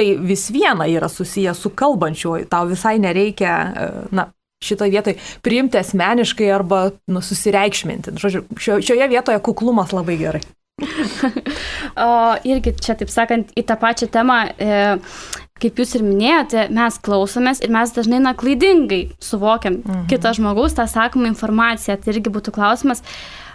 tai 0.00 0.14
vis 0.16 0.48
viena 0.54 0.88
yra 0.88 1.10
susijęs 1.12 1.60
su 1.60 1.72
kalbančiuoju, 1.76 2.48
tau 2.48 2.68
visai 2.70 2.96
nereikia, 3.02 3.56
e, 3.60 3.90
na, 4.16 4.30
šitoje 4.64 4.90
vietoje 4.90 5.16
priimti 5.44 5.80
asmeniškai 5.80 6.48
arba 6.52 6.90
nu, 7.06 7.20
susireikšminti. 7.24 8.16
Žodžiu, 8.20 8.42
šio, 8.56 8.80
šioje 8.84 9.08
vietoje 9.08 9.42
kuklumas 9.44 9.92
labai 9.92 10.16
gerai. 10.20 10.42
o 12.06 12.10
irgi 12.48 12.72
čia, 12.80 12.96
taip 12.96 13.12
sakant, 13.12 13.52
į 13.56 13.64
tą 13.68 13.76
pačią 13.80 14.08
temą, 14.12 14.38
e, 14.56 14.96
kaip 15.60 15.82
jūs 15.82 15.96
ir 15.98 16.06
minėjote, 16.06 16.66
mes 16.76 16.96
klausomės 17.04 17.62
ir 17.64 17.74
mes 17.74 17.92
dažnai, 17.96 18.22
na, 18.24 18.34
klaidingai 18.38 19.02
suvokiam 19.22 19.80
mhm. 19.80 20.08
kitą 20.10 20.34
žmogaus 20.38 20.76
tą 20.78 20.88
sakomą 20.90 21.30
informaciją. 21.32 21.98
Tai 22.00 22.14
irgi 22.14 22.32
būtų 22.32 22.54
klausimas, 22.56 23.04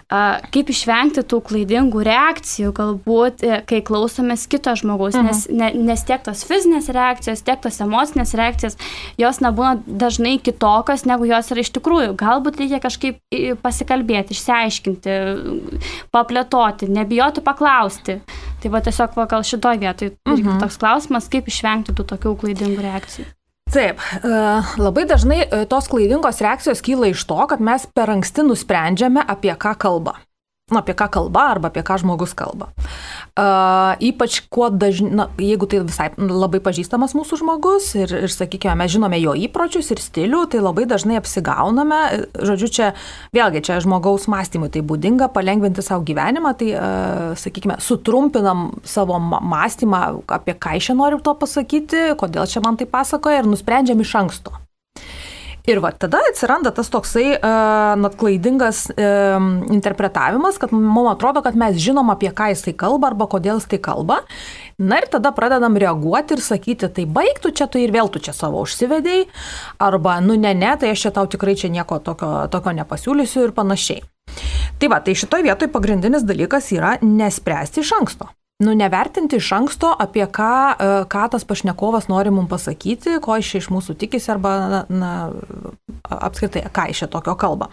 kaip 0.06 0.68
išvengti 0.70 1.24
tų 1.26 1.40
klaidingų 1.48 2.04
reakcijų, 2.06 2.70
galbūt, 2.76 3.42
e, 3.42 3.56
kai 3.66 3.80
klausomės 3.82 4.44
kito 4.46 4.70
žmogaus, 4.78 5.16
mhm. 5.18 5.26
nes, 5.26 5.40
ne, 5.50 5.70
nes 5.88 6.04
tiek 6.06 6.22
tos 6.22 6.44
fizinės 6.46 6.86
reakcijos, 6.94 7.42
tiek 7.42 7.58
tos 7.62 7.80
emocinės 7.82 8.36
reakcijos, 8.38 8.78
jos 9.18 9.42
nebūna 9.42 9.82
dažnai 9.86 10.36
kitokios, 10.38 11.02
negu 11.10 11.26
jos 11.26 11.50
yra 11.50 11.64
iš 11.64 11.72
tikrųjų. 11.74 12.14
Galbūt 12.22 12.62
reikia 12.62 12.78
kažkaip 12.84 13.18
pasikalbėti, 13.64 14.36
išsiaiškinti, 14.36 15.16
paplėtoti, 16.14 16.90
nebijoti 16.92 17.42
paklausti. 17.42 18.20
Tai 18.66 18.72
va 18.74 18.80
tiesiog 18.82 19.12
va, 19.14 19.28
gal 19.30 19.44
šitoje 19.46 19.78
vietoje 19.78 20.10
mhm. 20.26 20.56
toks 20.58 20.80
klausimas, 20.82 21.28
kaip 21.30 21.46
išvengti 21.46 21.92
tų 21.94 22.02
tokių 22.10 22.32
klaidingų 22.40 22.82
reakcijų. 22.82 23.26
Taip, 23.70 24.02
e, 24.26 24.30
labai 24.82 25.04
dažnai 25.06 25.44
e, 25.44 25.60
tos 25.70 25.86
klaidingos 25.90 26.42
reakcijos 26.42 26.82
kyla 26.82 27.12
iš 27.12 27.22
to, 27.30 27.38
kad 27.50 27.62
mes 27.62 27.86
per 27.94 28.10
anksti 28.10 28.42
nusprendžiame, 28.46 29.22
apie 29.22 29.54
ką 29.54 29.76
kalba. 29.78 30.16
Nu, 30.66 30.78
apie 30.78 30.94
ką 30.98 31.06
kalba 31.08 31.44
arba 31.46 31.68
apie 31.70 31.82
ką 31.86 31.94
žmogus 32.02 32.32
kalba. 32.34 32.72
Uh, 33.38 33.94
ypač 34.02 34.40
kuo 34.50 34.66
dažniau, 34.66 35.28
jeigu 35.38 35.68
tai 35.70 35.78
visai 35.86 36.08
labai 36.18 36.58
pažįstamas 36.58 37.14
mūsų 37.14 37.38
žmogus 37.38 37.92
ir, 37.94 38.10
ir, 38.26 38.34
sakykime, 38.34 38.74
mes 38.80 38.90
žinome 38.90 39.20
jo 39.22 39.36
įpročius 39.46 39.92
ir 39.94 40.02
stilių, 40.02 40.42
tai 40.50 40.64
labai 40.64 40.88
dažnai 40.90 41.20
apsigauname. 41.20 42.00
Žodžiu, 42.34 42.72
čia 42.74 42.90
vėlgi, 43.30 43.62
čia 43.62 43.78
žmogaus 43.86 44.26
mąstymui 44.26 44.72
tai 44.74 44.82
būdinga, 44.82 45.30
palengvinti 45.30 45.86
savo 45.86 46.02
gyvenimą, 46.10 46.56
tai, 46.58 46.74
uh, 46.74 47.38
sakykime, 47.38 47.78
sutrumpinam 47.78 48.72
savo 48.82 49.22
mąstymą, 49.22 50.04
apie 50.26 50.58
ką 50.58 50.74
aš 50.80 50.90
čia 50.90 50.98
noriu 50.98 51.22
to 51.22 51.38
pasakyti, 51.38 52.08
kodėl 52.18 52.50
čia 52.50 52.66
man 52.66 52.74
tai 52.74 52.90
pasakoja 52.90 53.44
ir 53.44 53.54
nusprendžiam 53.54 54.02
iš 54.02 54.18
anksto. 54.18 54.65
Ir 55.66 55.80
va 55.82 55.90
tada 55.90 56.20
atsiranda 56.30 56.70
tas 56.70 56.86
toksai 56.92 57.24
uh, 57.34 57.96
net 57.98 58.14
klaidingas 58.20 58.84
uh, 58.92 59.38
interpretavimas, 59.74 60.60
kad 60.62 60.70
mums 60.70 61.10
atrodo, 61.10 61.42
kad 61.42 61.58
mes 61.58 61.74
žinom, 61.82 62.12
apie 62.14 62.30
ką 62.30 62.52
jisai 62.52 62.76
kalba 62.78 63.10
arba 63.10 63.26
kodėl 63.30 63.58
jisai 63.58 63.80
kalba. 63.82 64.20
Na 64.78 65.00
ir 65.02 65.08
tada 65.10 65.32
pradedam 65.34 65.74
reaguoti 65.80 66.36
ir 66.36 66.44
sakyti, 66.44 66.86
tai 66.86 67.08
baigtų 67.10 67.50
čia, 67.50 67.66
tu 67.66 67.82
ir 67.82 67.90
vėl 67.94 68.12
tu 68.14 68.22
čia 68.22 68.36
savo 68.36 68.62
užsivedėjai, 68.62 69.26
arba, 69.82 70.20
nu 70.22 70.38
ne, 70.38 70.54
ne, 70.54 70.76
tai 70.78 70.94
aš 70.94 71.08
čia 71.08 71.14
tau 71.18 71.26
tikrai 71.26 71.56
čia 71.58 71.72
nieko 71.74 71.98
tokio, 71.98 72.46
tokio 72.52 72.76
nepasiūlysiu 72.76 73.48
ir 73.48 73.56
panašiai. 73.56 74.06
Tai 74.78 74.92
va, 74.92 75.02
tai 75.02 75.18
šitoje 75.18 75.48
vietoje 75.48 75.72
pagrindinis 75.72 76.26
dalykas 76.28 76.70
yra 76.76 76.98
nespręsti 77.02 77.82
iš 77.82 77.96
anksto 77.98 78.30
nu, 78.64 78.74
nevertinti 78.74 79.36
iš 79.36 79.50
anksto, 79.52 79.90
apie 79.98 80.24
ką, 80.26 80.54
e, 80.72 80.88
ką 81.12 81.26
tas 81.32 81.44
pašnekovas 81.48 82.08
nori 82.08 82.32
mums 82.32 82.50
pasakyti, 82.52 83.18
ko 83.24 83.38
iš, 83.40 83.54
iš 83.60 83.70
mūsų 83.72 83.96
tikisi 84.00 84.32
arba 84.32 84.56
na, 84.72 84.80
na, 84.88 85.12
apskritai, 86.08 86.66
ką 86.72 86.88
iš 86.92 87.04
čia 87.04 87.10
tokio 87.12 87.36
kalba. 87.38 87.70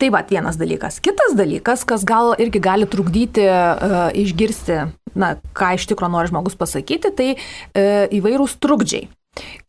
Tai 0.00 0.08
va, 0.14 0.22
vienas 0.24 0.56
dalykas. 0.56 0.98
Kitas 1.04 1.34
dalykas, 1.36 1.84
kas 1.84 2.06
gal 2.08 2.32
irgi 2.40 2.60
gali 2.62 2.86
trukdyti 2.88 3.44
uh, 3.44 4.08
išgirsti, 4.16 4.78
na, 5.18 5.34
ką 5.56 5.74
iš 5.76 5.84
tikrųjų 5.90 6.14
nori 6.14 6.30
žmogus 6.30 6.56
pasakyti, 6.56 7.12
tai 7.16 7.28
uh, 7.36 8.06
įvairūs 8.08 8.56
trukdžiai 8.64 9.10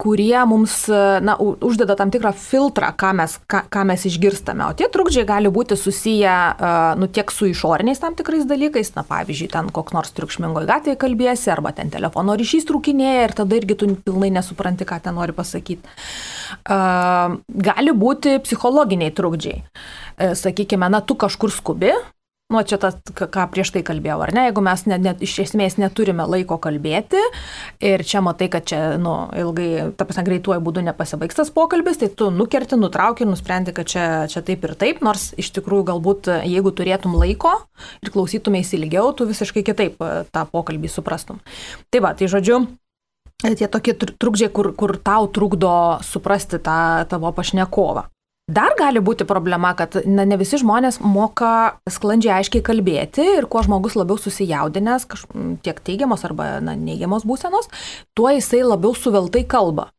kurie 0.02 0.46
mums 0.46 0.88
na, 1.22 1.36
uždeda 1.38 1.96
tam 1.96 2.12
tikrą 2.12 2.32
filtrą, 2.34 2.90
ką 2.98 3.12
mes, 3.20 3.38
ką, 3.50 3.62
ką 3.70 3.84
mes 3.86 4.06
išgirstame. 4.10 4.66
O 4.66 4.74
tie 4.78 4.88
trukdžiai 4.92 5.28
gali 5.30 5.52
būti 5.54 5.78
susiję 5.78 6.34
nu, 6.98 7.10
tiek 7.14 7.32
su 7.32 7.50
išoriniais 7.52 8.02
tam 8.02 8.18
tikrais 8.18 8.48
dalykais, 8.50 8.94
na 8.98 9.06
pavyzdžiui, 9.08 9.52
ten 9.54 9.70
koks 9.74 9.94
nors 9.96 10.14
triukšmingoje 10.18 10.70
gatvėje 10.70 11.00
kalbėsi, 11.02 11.52
arba 11.54 11.74
ten 11.78 11.94
telefono 11.94 12.36
ryšys 12.40 12.66
trūkinėja 12.70 13.28
ir 13.28 13.36
tada 13.38 13.60
irgi 13.60 13.78
tu 13.78 13.92
pilnai 14.08 14.32
nesupranti, 14.34 14.88
ką 14.90 15.02
ten 15.06 15.18
nori 15.20 15.38
pasakyti. 15.38 15.98
Gali 17.70 17.94
būti 18.06 18.40
psichologiniai 18.42 19.14
trukdžiai. 19.16 19.62
E, 19.62 20.34
sakykime, 20.38 20.90
na, 20.92 21.00
tu 21.06 21.16
kažkur 21.20 21.54
skubi, 21.54 21.94
Nu, 22.52 22.60
čia 22.68 22.76
tas, 22.82 22.98
ką 23.16 23.46
prieš 23.54 23.70
tai 23.72 23.82
kalbėjau, 23.88 24.18
ar 24.26 24.34
ne, 24.36 24.42
jeigu 24.50 24.64
mes 24.66 24.82
net, 24.90 25.00
net, 25.06 25.22
iš 25.24 25.38
esmės 25.46 25.78
neturime 25.80 26.26
laiko 26.28 26.58
kalbėti 26.60 27.22
ir 27.80 28.04
čia 28.04 28.20
matai, 28.26 28.50
kad 28.52 28.66
čia, 28.68 28.80
nu, 29.00 29.14
ilgai, 29.40 29.94
ta 29.96 30.04
prasme, 30.08 30.26
greituoju 30.28 30.60
būdu 30.66 30.84
nepasibaigs 30.90 31.40
tas 31.40 31.54
pokalbis, 31.56 32.02
tai 32.02 32.12
tu 32.12 32.28
nukerti, 32.36 32.76
nutrauki 32.76 33.24
ir 33.24 33.32
nusprendi, 33.32 33.72
kad 33.78 33.88
čia, 33.88 34.06
čia 34.32 34.44
taip 34.44 34.68
ir 34.68 34.76
taip, 34.76 35.00
nors 35.06 35.30
iš 35.40 35.54
tikrųjų 35.56 35.88
galbūt, 35.94 36.32
jeigu 36.52 36.76
turėtum 36.76 37.16
laiko 37.16 37.56
ir 38.04 38.12
klausytumės 38.12 38.76
ilgiau, 38.76 39.16
tu 39.16 39.30
visiškai 39.32 39.64
kitaip 39.72 40.04
e, 40.04 40.14
tą 40.28 40.44
pokalbį 40.52 40.92
suprastum. 40.92 41.40
Tai 41.88 42.04
va, 42.04 42.12
tai 42.20 42.28
žodžiu, 42.32 42.66
tie 43.48 43.68
tokie 43.72 43.96
trukdžiai, 43.96 44.52
kur, 44.52 44.74
kur 44.76 45.00
tau 45.00 45.32
trukdo 45.32 46.02
suprasti 46.04 46.60
tą 46.60 47.08
tavo 47.08 47.32
pašnekovą. 47.32 48.10
Dar 48.52 48.74
gali 48.76 49.00
būti 49.04 49.24
problema, 49.28 49.72
kad 49.78 49.96
na, 50.10 50.26
ne 50.28 50.36
visi 50.40 50.60
žmonės 50.60 51.00
moka 51.06 51.78
sklandžiai 51.90 52.42
aiškiai 52.42 52.64
kalbėti 52.66 53.24
ir 53.38 53.48
kuo 53.52 53.62
žmogus 53.64 53.96
labiau 53.96 54.20
susijaudinęs, 54.20 55.08
kaž, 55.08 55.24
tiek 55.64 55.80
teigiamos 55.86 56.26
arba 56.28 56.58
na, 56.64 56.76
neigiamos 56.76 57.24
būsenos, 57.28 57.70
tuo 58.18 58.32
jisai 58.34 58.64
labiau 58.66 58.96
suveltai 58.98 59.46
kalba. 59.48 59.92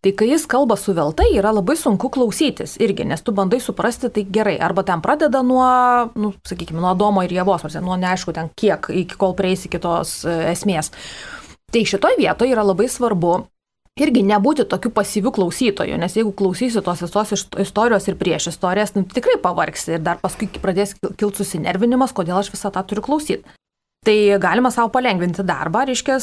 Tai 0.00 0.14
kai 0.16 0.30
jis 0.30 0.46
kalba 0.48 0.78
suveltai, 0.80 1.26
yra 1.36 1.52
labai 1.52 1.74
sunku 1.76 2.08
klausytis 2.14 2.78
irgi, 2.80 3.04
nes 3.04 3.20
tu 3.20 3.34
bandai 3.36 3.58
suprasti 3.60 4.08
tai 4.08 4.24
gerai. 4.24 4.56
Arba 4.56 4.80
ten 4.88 5.02
pradeda 5.04 5.42
nuo, 5.44 5.68
nu, 6.16 6.32
sakykime, 6.48 6.80
nuo 6.80 6.94
Domo 6.96 7.20
ir 7.26 7.34
Jėvos, 7.36 7.68
nuo 7.84 7.98
neaišku 8.00 8.32
ten 8.32 8.48
kiek, 8.56 8.88
iki 9.02 9.20
kol 9.20 9.36
prieisi 9.36 9.68
kitos 9.68 10.22
e, 10.24 10.38
esmės. 10.54 10.88
Tai 11.70 11.84
šitoj 11.92 12.16
vietoje 12.16 12.56
yra 12.56 12.64
labai 12.64 12.88
svarbu 12.88 13.34
irgi 14.00 14.24
nebūti 14.26 14.66
tokiu 14.70 14.92
pasyviu 14.94 15.32
klausytoju, 15.36 15.98
nes 16.00 16.16
jeigu 16.16 16.32
klausysi 16.36 16.82
tos 16.84 17.04
visos 17.04 17.46
istorijos 17.60 18.08
ir 18.08 18.18
prieš 18.20 18.50
istorijas, 18.54 18.94
nu, 18.96 19.04
tikrai 19.08 19.38
pavargsi 19.42 19.96
ir 19.96 20.04
dar 20.04 20.20
paskui 20.22 20.50
pradės 20.60 20.96
kilti 21.00 21.42
susinervinimas, 21.42 22.14
kodėl 22.16 22.40
aš 22.40 22.52
visą 22.54 22.72
tą 22.74 22.84
turiu 22.86 23.04
klausyti. 23.06 23.60
Tai 24.00 24.16
galima 24.40 24.70
savo 24.72 24.88
palengvinti 24.94 25.44
darbą, 25.44 25.82
reiškia, 25.84 26.14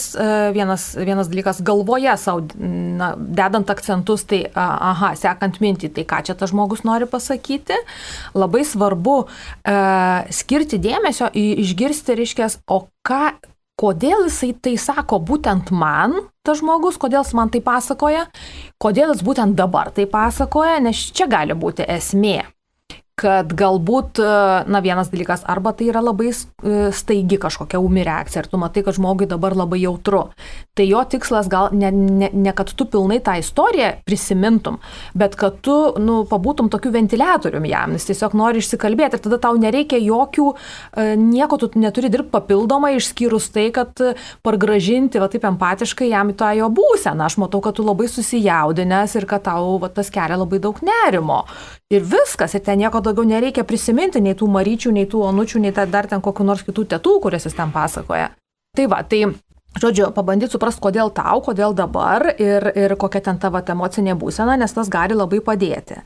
vienas, 0.55 0.87
vienas 0.97 1.27
dalykas 1.29 1.59
galvoje 1.61 2.15
savo, 2.17 2.41
na, 2.57 3.11
dedant 3.13 3.69
akcentus, 3.69 4.23
tai, 4.25 4.39
aha, 4.57 5.11
sekant 5.13 5.59
mintį, 5.61 5.91
tai 5.93 6.07
ką 6.09 6.23
čia 6.25 6.33
tas 6.39 6.49
žmogus 6.49 6.81
nori 6.87 7.05
pasakyti. 7.05 7.77
Labai 8.33 8.63
svarbu 8.65 9.19
e, 9.21 9.75
skirti 10.33 10.81
dėmesio, 10.81 11.29
išgirsti, 11.37 12.17
reiškia, 12.17 12.49
o 12.73 12.79
ką, 13.05 13.21
kodėl 13.77 14.25
jisai 14.25 14.51
tai 14.57 14.75
sako 14.81 15.21
būtent 15.21 15.71
man, 15.71 16.17
tas 16.45 16.61
žmogus, 16.61 16.97
kodėl 16.97 17.21
jis 17.21 17.35
man 17.37 17.53
tai 17.53 17.61
pasakoja, 17.61 18.25
kodėl 18.81 19.13
jis 19.13 19.23
būtent 19.25 19.57
dabar 19.57 19.93
tai 19.93 20.07
pasakoja, 20.09 20.79
nes 20.81 21.07
čia 21.13 21.29
gali 21.29 21.57
būti 21.57 21.85
esmė 21.97 22.41
kad 23.17 23.49
galbūt, 23.57 24.19
e, 24.21 24.33
na 24.69 24.79
vienas 24.85 25.09
dalykas, 25.09 25.41
arba 25.49 25.71
tai 25.73 25.87
yra 25.89 26.03
labai 26.05 26.29
e, 26.29 26.35
staigi 26.93 27.39
kažkokia 27.41 27.79
umi 27.81 28.03
reakcija 28.05 28.43
ir 28.43 28.49
tu 28.51 28.59
matai, 28.61 28.83
kad 28.85 28.93
žmogui 28.93 29.25
dabar 29.29 29.55
labai 29.57 29.79
jautru. 29.81 30.27
Tai 30.77 30.85
jo 30.85 31.01
tikslas 31.09 31.49
gal 31.49 31.71
ne, 31.73 31.89
ne, 31.89 32.29
ne 32.29 32.53
kad 32.53 32.69
tu 32.77 32.85
pilnai 32.85 33.17
tą 33.25 33.39
istoriją 33.41 34.03
prisimintum, 34.05 34.77
bet 35.17 35.33
kad 35.39 35.57
tu, 35.65 35.73
nu, 35.97 36.19
pabūtum 36.29 36.69
tokiu 36.69 36.91
ventiliatorium 36.93 37.65
jam, 37.65 37.95
jis 37.97 38.05
tiesiog 38.11 38.35
nori 38.37 38.61
išsikalbėti 38.61 39.17
ir 39.17 39.25
tada 39.25 39.41
tau 39.47 39.57
nereikia 39.57 39.97
jokių, 39.97 40.47
e, 40.53 41.07
nieko 41.17 41.57
tu 41.57 41.71
neturi 41.73 42.13
dirbti 42.13 42.35
papildomai, 42.37 42.93
išskyrus 42.99 43.49
tai, 43.55 43.71
kad 43.73 43.97
pargražinti, 44.45 45.17
va 45.17 45.31
taip 45.33 45.49
empatiškai 45.49 46.11
jam 46.13 46.29
į 46.29 46.37
tą 46.37 46.53
jo 46.59 46.69
būseną. 46.69 47.25
Aš 47.25 47.39
matau, 47.41 47.65
kad 47.65 47.81
tu 47.81 47.87
labai 47.87 48.11
susijaudinęs 48.13 49.17
ir 49.17 49.25
kad 49.25 49.47
tau 49.49 49.79
va, 49.81 49.89
tas 49.89 50.13
kelia 50.13 50.37
labai 50.37 50.61
daug 50.61 50.85
nerimo. 50.85 51.41
Ir 51.93 52.03
viskas, 52.03 52.51
ir 52.57 52.63
ten 52.65 52.81
nieko 52.81 52.99
daugiau 52.99 53.23
nereikia 53.23 53.63
prisiminti, 53.63 54.19
nei 54.19 54.35
tų 54.35 54.49
maryčių, 54.51 54.91
nei 54.91 55.07
tų 55.07 55.21
onučių, 55.29 55.61
nei 55.63 55.71
dar 55.71 56.07
ten 56.07 56.21
kokiu 56.21 56.43
nors 56.43 56.65
kitų 56.67 56.83
tėtų, 56.93 57.19
kurias 57.23 57.47
jis 57.47 57.55
ten 57.55 57.71
pasakoja. 57.71 58.33
Tai 58.75 58.87
va, 58.91 59.03
tai 59.07 59.25
Žodžiu, 59.77 60.07
pabandyti 60.15 60.55
suprasti, 60.55 60.81
kodėl 60.81 61.11
tau, 61.13 61.37
kodėl 61.45 61.75
dabar 61.77 62.23
ir, 62.41 62.63
ir 62.73 62.95
kokia 62.97 63.21
ten 63.27 63.37
tavo 63.37 63.59
emocinė 63.61 64.15
būsena, 64.17 64.55
nes 64.57 64.73
tas 64.73 64.89
gali 64.89 65.13
labai 65.13 65.37
padėti. 65.43 65.99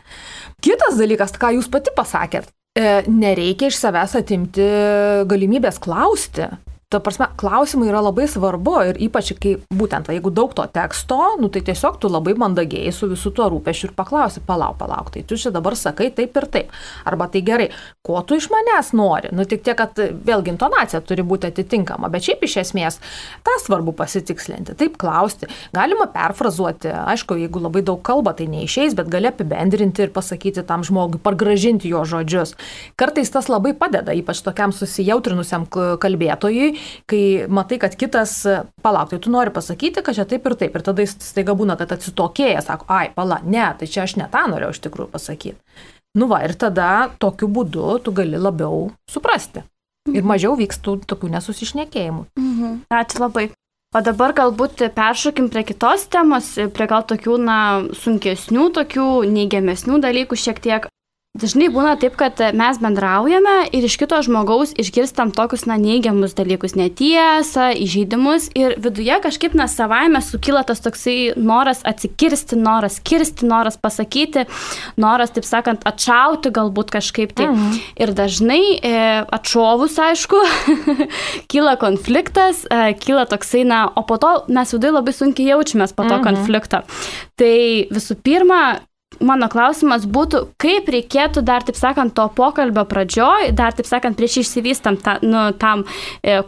Kitas 0.60 0.98
dalykas, 1.00 1.32
ką 1.40 1.54
jūs 1.56 1.70
pati 1.72 1.94
pasakėt, 1.96 2.50
e, 2.76 3.06
nereikia 3.08 3.70
iš 3.72 3.78
savęs 3.80 4.18
atimti 4.20 4.66
galimybės 5.30 5.80
klausti 5.80 6.50
ta 6.92 7.00
prasme, 7.00 7.30
klausimai 7.40 7.88
yra 7.88 8.02
labai 8.04 8.26
svarbu 8.28 8.74
ir 8.90 8.98
ypač, 9.08 9.32
kai 9.40 9.54
būtent, 9.72 10.10
va, 10.10 10.16
jeigu 10.18 10.32
daug 10.36 10.52
to 10.58 10.66
teksto, 10.76 11.18
nu, 11.40 11.48
tai 11.54 11.62
tiesiog 11.64 11.98
tu 12.04 12.10
labai 12.12 12.34
mandagiai 12.40 12.92
su 12.92 13.08
visų 13.08 13.32
tuo 13.38 13.48
rūpešiu 13.54 13.88
ir 13.88 13.94
paklausi, 13.96 14.44
palauk, 14.44 14.76
palauk, 14.82 15.14
tai 15.14 15.24
tu 15.28 15.38
čia 15.40 15.54
dabar 15.56 15.78
sakai 15.80 16.10
taip 16.18 16.36
ir 16.36 16.48
taip. 16.52 16.74
Arba 17.08 17.30
tai 17.32 17.44
gerai, 17.48 17.70
ko 18.04 18.20
tu 18.28 18.36
iš 18.36 18.50
manęs 18.52 18.92
nori? 18.98 19.32
Nu, 19.32 19.46
tik 19.48 19.64
tiek, 19.64 19.78
kad 19.80 19.96
vėlgi 19.96 20.52
intonacija 20.52 21.00
turi 21.08 21.24
būti 21.24 21.48
atitinkama, 21.54 22.10
bet 22.12 22.28
šiaip 22.28 22.44
iš 22.44 22.58
esmės 22.66 23.00
tą 23.48 23.56
svarbu 23.64 23.96
pasitikslinti, 23.96 24.76
taip 24.76 25.00
klausti. 25.00 25.48
Galima 25.72 26.10
perfrazuoti, 26.12 26.92
aišku, 26.92 27.40
jeigu 27.40 27.64
labai 27.64 27.86
daug 27.88 28.04
kalba, 28.04 28.36
tai 28.36 28.50
neišeis, 28.52 28.98
bet 29.00 29.08
gali 29.14 29.32
apibendrinti 29.32 30.04
ir 30.04 30.12
pasakyti 30.12 30.66
tam 30.68 30.84
žmogui, 30.84 31.24
pargražinti 31.24 31.94
jo 31.96 32.04
žodžius. 32.04 32.58
Kartais 33.00 33.32
tas 33.32 33.48
labai 33.48 33.72
padeda, 33.80 34.12
ypač 34.18 34.44
tokiam 34.44 34.76
susijautrinusiam 34.76 35.70
kalbėtojui, 35.72 36.81
kai 37.10 37.48
matai, 37.52 37.80
kad 37.82 37.96
kitas, 38.00 38.36
palauk, 38.84 39.12
tai 39.14 39.22
tu 39.24 39.34
nori 39.34 39.54
pasakyti, 39.54 40.04
kad 40.06 40.18
čia 40.18 40.28
taip 40.30 40.46
ir 40.48 40.58
taip. 40.60 40.76
Ir 40.76 40.86
tada 40.86 41.06
jis 41.06 41.18
staiga 41.24 41.56
būna, 41.58 41.78
kad 41.80 41.94
atsitokėja, 41.98 42.64
sako, 42.66 42.90
ai, 42.92 43.10
pala, 43.16 43.42
ne, 43.44 43.66
tai 43.80 43.90
čia 43.90 44.06
aš 44.06 44.18
ne 44.22 44.30
tą 44.32 44.46
norėjau 44.52 44.76
iš 44.76 44.84
tikrųjų 44.88 45.12
pasakyti. 45.16 45.58
Nu 46.20 46.28
va, 46.28 46.42
ir 46.44 46.58
tada 46.60 47.12
tokiu 47.24 47.48
būdu 47.48 48.02
tu 48.04 48.12
gali 48.16 48.40
labiau 48.40 48.90
suprasti. 49.10 49.64
Ir 50.12 50.26
mažiau 50.28 50.58
vykstų 50.60 51.04
tokių 51.08 51.30
nesusišnekėjimų. 51.38 52.24
Mhm. 52.40 52.78
Ačiū 52.92 53.22
labai. 53.22 53.52
O 53.92 54.00
dabar 54.00 54.32
galbūt 54.32 54.86
peršokim 54.96 55.50
prie 55.52 55.66
kitos 55.68 56.06
temos, 56.08 56.54
prie 56.72 56.88
gal 56.88 57.04
tokių, 57.04 57.36
na, 57.44 57.58
sunkesnių, 57.92 58.70
tokių 58.78 59.08
neigiamesnių 59.28 60.00
dalykų 60.04 60.38
šiek 60.40 60.62
tiek. 60.64 60.88
Dažnai 61.32 61.70
būna 61.72 61.94
taip, 61.96 62.18
kad 62.20 62.42
mes 62.60 62.76
bendraujame 62.84 63.70
ir 63.72 63.86
iš 63.88 63.94
kito 64.02 64.18
žmogaus 64.20 64.74
išgirstam 64.76 65.30
tokius, 65.32 65.62
na, 65.64 65.78
neigiamus 65.80 66.34
dalykus, 66.36 66.74
netiesą, 66.76 67.70
įžeidimus 67.72 68.50
ir 68.52 68.76
viduje 68.84 69.16
kažkaip, 69.24 69.56
na, 69.56 69.70
savaime 69.72 70.20
sukyla 70.20 70.66
tas 70.68 70.84
toksai 70.84 71.32
noras 71.40 71.86
atsikirsti, 71.88 72.60
noras 72.60 73.00
kirsti, 73.00 73.48
noras 73.48 73.80
pasakyti, 73.80 74.44
noras, 75.00 75.32
taip 75.32 75.48
sakant, 75.48 75.88
atšauti 75.88 76.52
galbūt 76.52 76.92
kažkaip 76.98 77.32
taip. 77.32 77.56
Mhm. 77.56 77.80
Ir 78.04 78.12
dažnai 78.20 78.62
e, 78.76 78.94
atšovus, 79.40 79.96
aišku, 80.12 80.44
kyla 81.56 81.78
konfliktas, 81.80 82.66
e, 82.68 82.92
kyla 83.00 83.24
toksai, 83.32 83.64
na, 83.72 83.86
o 83.88 84.04
po 84.04 84.20
to 84.20 84.36
mes 84.52 84.76
viduje 84.76 85.00
labai 85.00 85.16
sunkiai 85.16 85.56
jaučiamės 85.56 85.96
po 85.96 86.04
to 86.04 86.18
mhm. 86.20 86.28
konflikto. 86.28 86.84
Tai 87.40 87.58
visų 87.88 88.20
pirma, 88.20 88.82
mano 89.20 89.48
klausimas 89.52 90.06
būtų, 90.08 90.44
kaip 90.62 90.90
reikėtų 90.92 91.44
dar, 91.46 91.66
taip 91.68 91.78
sakant, 91.80 92.14
to 92.16 92.26
pokalbio 92.36 92.86
pradžioj, 92.88 93.52
dar, 93.58 93.76
taip 93.76 93.90
sakant, 93.90 94.18
prieš 94.18 94.40
išsivystam 94.44 94.98
ta, 95.02 95.18
nu, 95.26 95.50
tam 95.60 95.84
e, 96.24 96.40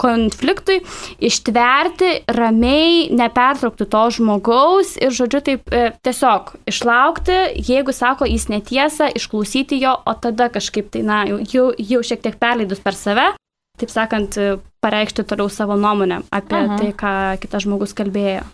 konfliktui, 0.00 0.80
ištverti, 1.18 2.12
ramiai, 2.30 3.08
nepertraukti 3.14 3.88
to 3.90 4.04
žmogaus 4.18 4.94
ir, 5.00 5.14
žodžiu, 5.14 5.42
taip 5.50 5.74
e, 5.74 5.86
tiesiog 6.06 6.54
išlaukti, 6.70 7.38
jeigu 7.68 7.94
sako 7.94 8.28
jis 8.30 8.48
netiesa, 8.52 9.10
išklausyti 9.14 9.80
jo, 9.82 9.96
o 10.04 10.14
tada 10.14 10.50
kažkaip 10.54 10.92
tai, 10.94 11.04
na, 11.06 11.24
jau, 11.28 11.70
jau 11.78 12.04
šiek 12.04 12.22
tiek 12.24 12.38
perleidus 12.40 12.82
per 12.84 12.98
save, 12.98 13.32
taip 13.80 13.90
sakant, 13.90 14.38
pareikšti 14.84 15.24
toliau 15.26 15.50
savo 15.50 15.76
nuomonę 15.80 16.22
apie 16.30 16.60
Aha. 16.60 16.76
tai, 16.78 16.92
ką 16.94 17.14
kitas 17.42 17.66
žmogus 17.66 17.96
kalbėjo. 17.96 18.44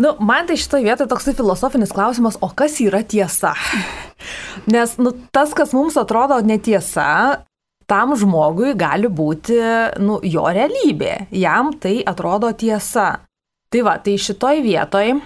Nu, 0.00 0.14
man 0.24 0.46
tai 0.48 0.56
šitoje 0.56 0.86
vietoje 0.86 1.10
toksai 1.10 1.34
filosofinis 1.36 1.92
klausimas, 1.92 2.38
o 2.40 2.48
kas 2.56 2.78
yra 2.80 3.02
tiesa? 3.04 3.52
Nes 4.72 4.96
nu, 4.96 5.12
tas, 5.32 5.52
kas 5.56 5.74
mums 5.76 5.98
atrodo 6.00 6.38
netiesa, 6.40 7.44
tam 7.90 8.14
žmogui 8.16 8.72
gali 8.80 9.10
būti 9.12 9.58
nu, 10.00 10.16
jo 10.24 10.46
realybė. 10.48 11.26
Jam 11.36 11.74
tai 11.82 11.98
atrodo 12.06 12.52
tiesa. 12.56 13.10
Tai 13.70 13.82
va, 13.86 13.98
tai 14.02 14.16
šitoj 14.18 14.62
vietoj 14.64 15.20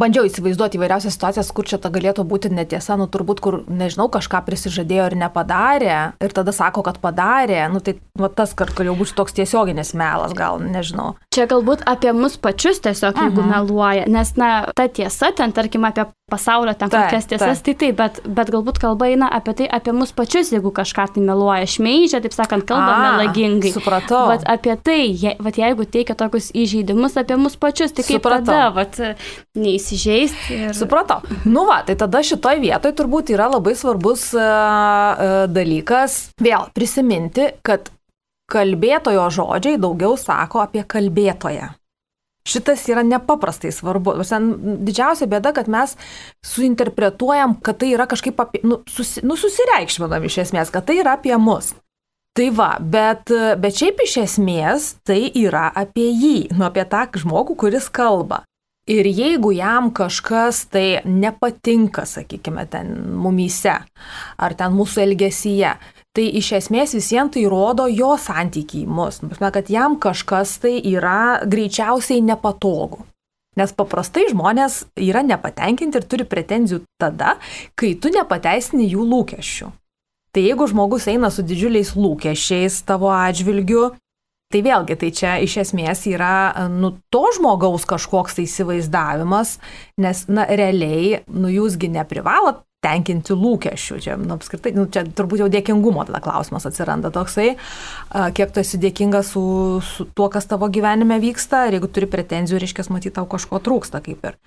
bandžiau 0.00 0.26
įsivaizduoti 0.28 0.78
įvairiausias 0.78 1.16
situacijas, 1.16 1.50
kur 1.56 1.66
čia 1.68 1.78
ta 1.82 1.90
galėtų 1.92 2.24
būti 2.28 2.50
netiesa, 2.52 2.96
nu 3.00 3.08
turbūt, 3.10 3.42
kur, 3.44 3.58
nežinau, 3.68 4.08
kažką 4.12 4.42
prisižadėjo 4.46 5.10
ir 5.10 5.18
nepadarė, 5.20 5.98
ir 6.22 6.36
tada 6.36 6.54
sako, 6.56 6.84
kad 6.86 7.00
padarė, 7.02 7.64
nu 7.72 7.82
tai 7.84 7.96
va, 8.18 8.30
tas, 8.32 8.54
kad 8.56 8.72
jau 8.76 8.96
bus 8.98 9.14
toks 9.16 9.36
tiesioginis 9.36 9.94
melas, 9.98 10.36
gal, 10.36 10.60
nežinau. 10.62 11.14
Čia 11.34 11.48
galbūt 11.50 11.84
apie 11.88 12.12
mus 12.16 12.38
pačius 12.40 12.82
tiesiog, 12.84 13.16
jeigu 13.16 13.42
uh 13.42 13.46
mhm. 13.46 13.52
meluoja, 13.54 14.06
nes, 14.10 14.34
na, 14.40 14.50
ta 14.76 14.88
tiesa, 14.88 15.32
ten, 15.36 15.52
tarkim, 15.56 15.84
apie 15.88 16.06
pasaulio 16.30 16.74
ten 16.74 16.90
taip, 16.90 17.04
kokias 17.04 17.28
tiesas, 17.30 17.60
taip. 17.62 17.78
tai 17.78 17.86
taip, 17.86 17.96
bet, 18.00 18.16
bet 18.34 18.48
galbūt 18.50 18.80
kalba 18.82 19.06
eina 19.06 19.28
apie 19.30 19.52
tai, 19.60 19.68
apie 19.70 19.92
mus 19.94 20.10
pačius, 20.16 20.50
jeigu 20.50 20.72
kažką 20.74 21.04
tai 21.14 21.22
meluoja, 21.22 21.68
šmeižia, 21.70 22.18
taip 22.24 22.34
sakant, 22.34 22.66
kalba 22.66 22.96
A, 22.96 22.96
melagingai. 23.04 23.70
Supratau. 23.70 24.24
Bet 24.32 24.42
apie 24.50 24.74
tai, 24.74 24.98
je, 25.14 25.36
vat, 25.46 25.60
jeigu 25.62 25.86
teikia 25.86 26.18
tokius 26.18 26.50
įžeidimus 26.50 27.14
apie 27.22 27.38
mus 27.38 27.54
pačius, 27.62 27.94
tai 27.94 28.02
kaip 28.08 28.18
supratau. 28.18 28.50
tada, 28.50 28.66
vat, 28.74 28.98
neįsižeisti. 29.54 30.58
Ir... 30.58 30.74
Supratau. 30.74 31.22
Nu 31.46 31.62
va, 31.70 31.78
tai 31.86 31.94
tada 32.00 32.24
šitoj 32.26 32.58
vietoj 32.64 32.96
turbūt 32.98 33.30
yra 33.36 33.46
labai 33.54 33.78
svarbus 33.78 34.32
uh, 34.34 34.42
uh, 34.42 35.38
dalykas 35.46 36.24
vėl 36.42 36.66
prisiminti, 36.74 37.52
kad 37.62 37.92
kalbėtojo 38.50 39.30
žodžiai 39.38 39.78
daugiau 39.78 40.18
sako 40.18 40.66
apie 40.66 40.82
kalbėtoją. 40.82 41.70
Šitas 42.46 42.84
yra 42.90 43.02
nepaprastai 43.06 43.72
svarbu. 43.74 44.14
Didžiausia 44.86 45.26
bėda, 45.30 45.50
kad 45.56 45.70
mes 45.72 45.96
suinterpretuojam, 46.46 47.56
kad 47.64 47.80
tai 47.80 47.90
yra 47.96 48.06
kažkaip 48.10 48.38
apie, 48.42 48.62
nu, 48.66 48.80
susi, 48.90 49.24
nu, 49.26 49.38
susireikšminam 49.40 50.28
iš 50.28 50.44
esmės, 50.46 50.70
kad 50.74 50.86
tai 50.86 51.00
yra 51.02 51.16
apie 51.18 51.34
mus. 51.42 51.74
Tai 52.36 52.50
va, 52.52 52.74
bet, 52.80 53.32
bet 53.58 53.78
šiaip 53.78 54.02
iš 54.04 54.18
esmės 54.26 54.90
tai 55.08 55.22
yra 55.40 55.70
apie 55.72 56.10
jį, 56.10 56.36
nu, 56.54 56.66
apie 56.68 56.84
tą 56.84 57.06
žmogų, 57.16 57.56
kuris 57.64 57.88
kalba. 57.88 58.42
Ir 58.86 59.08
jeigu 59.10 59.50
jam 59.50 59.88
kažkas 59.90 60.60
tai 60.70 61.00
nepatinka, 61.02 62.04
sakykime, 62.06 62.68
ten 62.70 62.92
mumyse 63.18 63.72
ar 64.38 64.54
ten 64.54 64.76
mūsų 64.76 65.02
elgesyje, 65.08 65.72
tai 66.16 66.30
iš 66.40 66.52
esmės 66.60 66.94
visiems 66.96 67.34
tai 67.34 67.44
rodo 67.50 67.86
jo 67.92 68.14
santykiai 68.20 68.86
mus. 68.88 69.20
Prasme, 69.20 69.50
kad 69.52 69.68
jam 69.72 69.98
kažkas 70.00 70.56
tai 70.62 70.78
yra 70.80 71.42
greičiausiai 71.44 72.24
nepatogu. 72.24 73.04
Nes 73.56 73.72
paprastai 73.72 74.26
žmonės 74.32 74.82
yra 75.00 75.22
nepatenkinti 75.24 76.00
ir 76.00 76.08
turi 76.08 76.26
pretenzijų 76.28 76.82
tada, 77.00 77.36
kai 77.76 77.94
tu 78.00 78.12
nepateisini 78.12 78.88
jų 78.90 79.04
lūkesčių. 79.12 79.70
Tai 80.36 80.42
jeigu 80.44 80.66
žmogus 80.68 81.06
eina 81.08 81.30
su 81.32 81.44
didžiuliais 81.44 81.94
lūkesčiais 81.96 82.82
tavo 82.88 83.12
atžvilgiu, 83.12 83.94
Tai 84.46 84.60
vėlgi, 84.62 84.94
tai 84.94 85.08
čia 85.10 85.30
iš 85.42 85.56
esmės 85.64 86.04
yra, 86.06 86.68
nu, 86.70 86.92
to 87.10 87.24
žmogaus 87.34 87.82
kažkoks 87.90 88.36
tai 88.38 88.44
įsivaizdavimas, 88.46 89.56
nes, 89.98 90.20
na, 90.30 90.44
realiai, 90.46 91.24
nu, 91.26 91.50
jūsgi 91.50 91.90
neprivalot 91.90 92.60
tenkinti 92.84 93.36
lūkesčių. 93.36 94.00
Čia, 94.04 94.18
nu, 94.20 94.36
apskritai, 94.36 94.74
nu, 94.76 94.86
čia 94.92 95.06
turbūt 95.06 95.42
jau 95.42 95.48
dėkingumo 95.52 96.04
tada 96.08 96.20
klausimas 96.24 96.68
atsiranda 96.68 97.12
toksai, 97.14 97.54
kiek 98.36 98.52
tu 98.52 98.62
esi 98.62 98.80
dėkingas 98.82 99.32
su, 99.34 99.46
su 99.84 100.06
tuo, 100.12 100.28
kas 100.32 100.48
tavo 100.50 100.68
gyvenime 100.72 101.18
vyksta, 101.22 101.66
ir 101.66 101.78
jeigu 101.78 101.90
turi 101.90 102.10
pretenzijų, 102.10 102.62
reiškia, 102.62 102.86
matyti, 102.92 103.16
tau 103.18 103.26
kažko 103.30 103.62
trūksta 103.64 104.02
kaip 104.04 104.30
ir. 104.30 104.38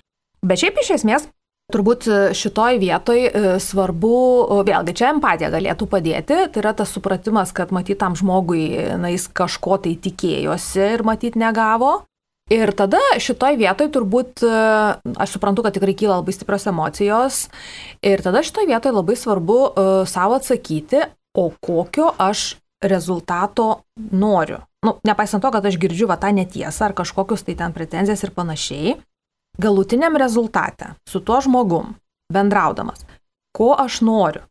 Bet 0.46 0.62
šiaip 0.62 0.80
iš 0.80 0.94
esmės 1.00 1.28
Turbūt 1.70 2.06
e, 2.10 2.18
šitoj 2.34 2.78
vietoj 2.82 3.20
e, 3.22 3.30
svarbu, 3.62 4.14
vėlgi 4.66 4.94
čia 4.98 5.10
empatija 5.14 5.50
galėtų 5.52 5.86
padėti, 5.90 6.38
tai 6.50 6.62
yra 6.62 6.74
tas 6.76 6.90
supratimas, 6.94 7.54
kad 7.54 7.70
matytam 7.74 8.16
žmogui, 8.18 8.64
na, 9.00 9.12
jis 9.14 9.28
kažko 9.30 9.78
tai 9.84 9.94
tikėjosi 10.02 10.82
ir 10.96 11.06
matyt 11.06 11.38
negavo. 11.38 12.00
Ir 12.50 12.72
tada 12.74 12.98
šitoj 13.22 13.54
vietoj 13.60 13.86
turbūt, 13.94 14.42
e, 14.42 14.54
aš 15.22 15.36
suprantu, 15.36 15.62
kad 15.62 15.76
tikrai 15.76 15.94
kyla 15.94 16.18
labai 16.18 16.34
stiprios 16.34 16.66
emocijos, 16.66 17.44
ir 18.02 18.22
tada 18.24 18.42
šitoj 18.42 18.66
vietoj 18.66 18.96
labai 18.96 19.14
svarbu 19.14 19.58
uh, 19.60 19.90
savo 20.08 20.40
atsakyti, 20.40 21.04
o 21.38 21.52
kokio 21.62 22.08
aš 22.18 22.56
rezultato 22.82 23.84
noriu. 24.10 24.58
Nu, 24.82 24.96
nepaisant 25.04 25.44
to, 25.44 25.50
kad 25.52 25.66
aš 25.66 25.76
girdžiu 25.78 26.08
va 26.10 26.16
tą 26.18 26.32
netiesą 26.34 26.88
ar 26.88 26.96
kažkokius 26.96 27.44
tai 27.46 27.54
ten 27.54 27.74
pretenzijas 27.76 28.24
ir 28.24 28.32
panašiai, 28.34 28.96
galutiniam 29.60 30.16
rezultate 30.18 30.94
su 31.08 31.20
tuo 31.20 31.38
žmogum, 31.44 31.94
bendraudamas, 32.32 33.04
ko 33.54 33.74
aš 33.78 34.00
noriu. 34.06 34.42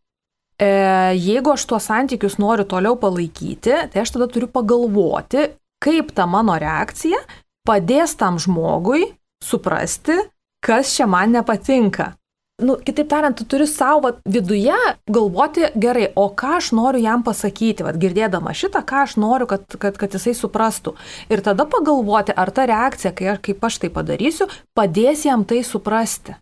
E, 0.59 0.69
jeigu 1.17 1.55
aš 1.55 1.65
tuos 1.65 1.89
santykius 1.89 2.37
noriu 2.39 2.67
toliau 2.69 2.95
palaikyti, 2.99 3.75
tai 3.91 4.03
aš 4.03 4.15
tada 4.15 4.29
turiu 4.31 4.47
pagalvoti, 4.51 5.49
kaip 5.83 6.13
ta 6.15 6.29
mano 6.29 6.55
reakcija 6.59 7.19
padės 7.69 8.17
tam 8.17 8.41
žmogui 8.41 9.11
suprasti, 9.45 10.17
kas 10.65 10.97
čia 10.97 11.05
man 11.07 11.37
nepatinka 11.37 12.15
nu, 12.61 12.75
kitaip 12.83 13.07
tariant, 13.09 13.37
tu 13.37 13.45
turi 13.47 13.67
savo 13.67 14.11
viduje 14.25 14.75
galvoti 15.07 15.69
gerai, 15.75 16.09
o 16.15 16.29
ką 16.35 16.57
aš 16.57 16.71
noriu 16.75 17.01
jam 17.03 17.23
pasakyti, 17.23 17.85
vad 17.87 17.99
girdėdama 18.01 18.53
šitą, 18.55 18.81
ką 18.87 19.03
aš 19.05 19.15
noriu, 19.21 19.47
kad, 19.49 19.65
kad, 19.79 19.97
kad 19.99 20.15
jisai 20.15 20.35
suprastų. 20.37 20.95
Ir 21.31 21.43
tada 21.45 21.67
pagalvoti, 21.69 22.35
ar 22.35 22.51
ta 22.55 22.67
reakcija, 22.69 23.13
kai 23.15 23.37
kaip 23.49 23.65
aš 23.65 23.81
tai 23.83 23.91
padarysiu, 23.93 24.49
padės 24.77 25.25
jam 25.27 25.45
tai 25.47 25.63
suprasti. 25.67 26.35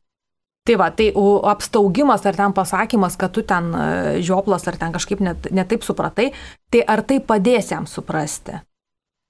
Tai 0.68 0.76
va, 0.76 0.90
tai 0.92 1.14
apstaugimas 1.48 2.26
ar 2.28 2.36
ten 2.36 2.54
pasakymas, 2.56 3.16
kad 3.20 3.32
tu 3.32 3.44
ten 3.48 3.70
e, 3.72 3.86
žioplas 4.20 4.68
ar 4.68 4.76
ten 4.76 4.92
kažkaip 4.92 5.22
netaip 5.24 5.54
net 5.56 5.78
supratai, 5.88 6.34
tai 6.74 6.82
ar 6.84 7.06
tai 7.08 7.22
padės 7.24 7.72
jam 7.72 7.88
suprasti? 7.88 8.60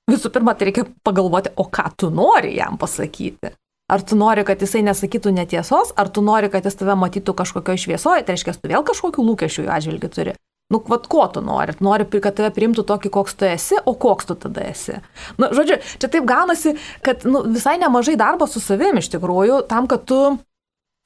Visų 0.08 0.32
pirma, 0.32 0.54
tai 0.56 0.70
reikia 0.70 0.86
pagalvoti, 1.04 1.52
o 1.60 1.66
ką 1.68 1.90
tu 2.00 2.10
nori 2.14 2.56
jam 2.56 2.78
pasakyti. 2.80 3.52
Ar 3.92 4.04
tu 4.04 4.18
nori, 4.20 4.44
kad 4.48 4.60
jisai 4.60 4.82
nesakytų 4.84 5.32
netiesos, 5.36 5.94
ar 6.00 6.10
tu 6.12 6.24
nori, 6.24 6.50
kad 6.52 6.66
jis 6.68 6.76
tave 6.80 6.96
matytų 7.00 7.36
kažkokioje 7.36 7.86
šviesoje, 7.86 8.24
tai 8.28 8.36
reiškia, 8.36 8.56
tu 8.60 8.72
vėl 8.72 8.84
kažkokių 8.88 9.24
lūkesčių 9.24 9.64
jų 9.64 9.72
atžvilgių 9.72 10.10
turi. 10.12 10.34
Nu, 10.72 10.82
vad 10.92 11.06
ko 11.08 11.24
tu 11.32 11.40
nori? 11.44 11.76
Tu 11.76 11.86
nori, 11.88 12.08
kad 12.20 12.36
tave 12.36 12.52
priimtų 12.56 12.84
tokį, 12.88 13.12
koks 13.16 13.38
tu 13.40 13.48
esi, 13.48 13.80
o 13.80 13.94
koks 13.96 14.28
tu 14.28 14.36
tada 14.36 14.66
esi. 14.68 14.98
Nu, 15.40 15.48
žodžiu, 15.56 15.80
čia 16.00 16.10
taip 16.12 16.28
gaunasi, 16.28 16.76
kad 17.04 17.24
nu, 17.24 17.46
visai 17.48 17.78
nemažai 17.80 18.18
darbo 18.20 18.48
su 18.52 18.60
savimi 18.64 19.00
iš 19.00 19.08
tikrųjų, 19.16 19.62
tam, 19.72 19.88
kad 19.88 20.04
tu, 20.08 20.20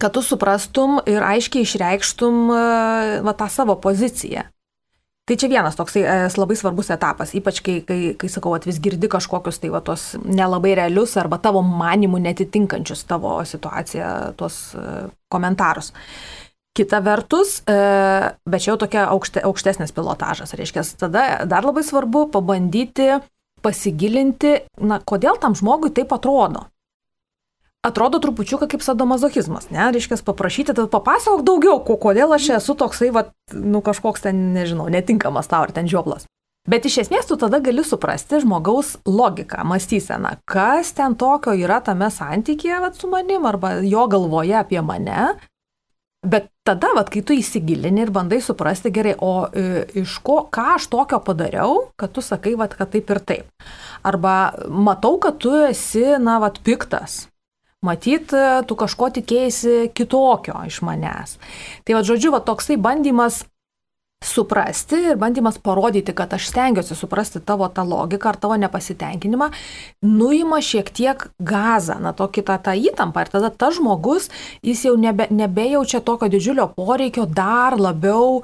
kad 0.02 0.18
tu 0.18 0.26
suprastum 0.26 0.98
ir 1.06 1.22
aiškiai 1.22 1.68
išreikštum 1.68 2.50
va, 2.50 3.36
tą 3.38 3.50
savo 3.54 3.78
poziciją. 3.78 4.48
Tai 5.32 5.38
čia 5.40 5.48
vienas 5.48 5.78
toksai 5.80 6.02
e, 6.04 6.16
labai 6.36 6.56
svarbus 6.60 6.90
etapas, 6.92 7.30
ypač 7.40 7.62
kai, 7.64 7.78
kai, 7.88 8.00
kai 8.20 8.28
sakau, 8.28 8.52
at 8.58 8.66
vis 8.68 8.82
girdi 8.84 9.08
kažkokius 9.08 9.62
tai 9.64 9.70
va 9.72 9.80
tos 9.80 10.10
nelabai 10.28 10.74
realius 10.76 11.14
arba 11.16 11.38
tavo 11.40 11.62
manimų 11.64 12.20
netitinkančius 12.26 13.06
tavo 13.08 13.38
situaciją, 13.48 14.10
tuos 14.36 14.58
e, 14.76 15.06
komentarus. 15.32 15.94
Kita 16.76 17.00
vertus, 17.06 17.62
e, 17.64 17.78
bet 18.44 18.66
čia 18.66 18.74
jau 18.74 18.82
tokia 18.84 19.06
aukšte, 19.14 19.40
aukštesnis 19.48 19.96
pilotažas, 19.96 20.52
reiškia, 20.60 20.84
tada 21.00 21.24
dar 21.48 21.64
labai 21.64 21.86
svarbu 21.88 22.26
pabandyti 22.36 23.08
pasigilinti, 23.64 24.58
na, 24.84 25.00
kodėl 25.00 25.40
tam 25.40 25.56
žmogui 25.56 25.94
taip 25.96 26.12
atrodo 26.12 26.68
atrodo 27.82 28.20
trupučiuką 28.20 28.68
kaip 28.70 28.84
sadomazochismas, 28.86 29.70
ne, 29.74 29.90
reiškia 29.94 30.20
paprašyti, 30.26 30.76
tad 30.78 30.92
papasakok 30.94 31.46
daugiau, 31.46 31.80
ko, 31.86 31.98
kodėl 31.98 32.36
aš 32.38 32.52
esu 32.60 32.78
toksai, 32.78 33.10
va, 33.16 33.26
nu 33.54 33.82
kažkoks 33.86 34.28
ten, 34.28 34.52
nežinau, 34.56 34.90
netinkamas 34.94 35.50
tau 35.50 35.66
ar 35.66 35.74
ten 35.74 35.90
žioplas. 35.90 36.28
Bet 36.70 36.86
iš 36.86 37.00
esmės 37.02 37.26
tu 37.26 37.40
tada 37.42 37.58
gali 37.58 37.82
suprasti 37.82 38.38
žmogaus 38.44 38.94
logiką, 39.10 39.64
mąstyseną, 39.66 40.36
kas 40.46 40.94
ten 40.94 41.16
tokio 41.18 41.56
yra 41.58 41.80
tame 41.82 42.12
santykėje 42.14 42.84
vat, 42.84 43.00
su 43.00 43.10
manim 43.10 43.48
arba 43.50 43.80
jo 43.82 44.06
galvoje 44.12 44.60
apie 44.60 44.84
mane. 44.86 45.32
Bet 46.22 46.52
tada, 46.62 46.92
vat, 46.94 47.10
kai 47.10 47.24
tu 47.26 47.34
įsigilini 47.34 48.04
ir 48.04 48.12
bandai 48.14 48.38
suprasti 48.46 48.92
gerai, 48.94 49.16
o 49.18 49.48
e, 49.50 49.88
iš 50.04 50.20
ko, 50.22 50.44
ką 50.54 50.76
aš 50.76 50.86
tokio 50.94 51.18
padariau, 51.26 51.88
kad 51.98 52.14
tu 52.14 52.22
sakai, 52.22 52.54
vat, 52.62 52.78
kad 52.78 52.94
taip 52.94 53.10
ir 53.10 53.20
taip. 53.26 53.66
Arba 54.06 54.54
matau, 54.70 55.16
kad 55.18 55.42
tu 55.42 55.56
esi, 55.66 56.06
na, 56.22 56.38
vat, 56.46 56.62
piktas 56.62 57.24
Matyt, 57.82 58.30
tu 58.70 58.76
kažko 58.78 59.08
tikėjai 59.10 59.88
kitokio 59.98 60.60
iš 60.70 60.84
manęs. 60.86 61.40
Tai 61.82 61.98
va, 61.98 62.04
žodžiu, 62.06 62.30
va, 62.36 62.42
toksai 62.46 62.78
bandymas 62.78 63.40
suprasti 64.22 64.96
ir 64.96 65.18
bandymas 65.18 65.58
parodyti, 65.58 66.14
kad 66.14 66.34
aš 66.34 66.46
stengiuosi 66.52 66.96
suprasti 66.96 67.42
tavo 67.42 67.66
tą 67.74 67.82
logiką 67.90 68.30
ar 68.30 68.38
tavo 68.38 68.58
nepasitenkinimą, 68.62 69.50
nuima 70.06 70.62
šiek 70.62 70.92
tiek 70.94 71.26
gazą, 71.42 71.98
na, 72.04 72.14
tokį 72.14 72.46
tą, 72.46 72.60
tą 72.62 72.76
įtampą 72.78 73.26
ir 73.26 73.34
tada 73.34 73.50
tas 73.50 73.80
žmogus, 73.80 74.30
jis 74.62 74.86
jau 74.86 74.94
nebe, 74.94 75.26
nebejaučia 75.34 76.04
tokio 76.06 76.30
didžiulio 76.30 76.70
poreikio 76.78 77.26
dar 77.26 77.80
labiau 77.82 78.44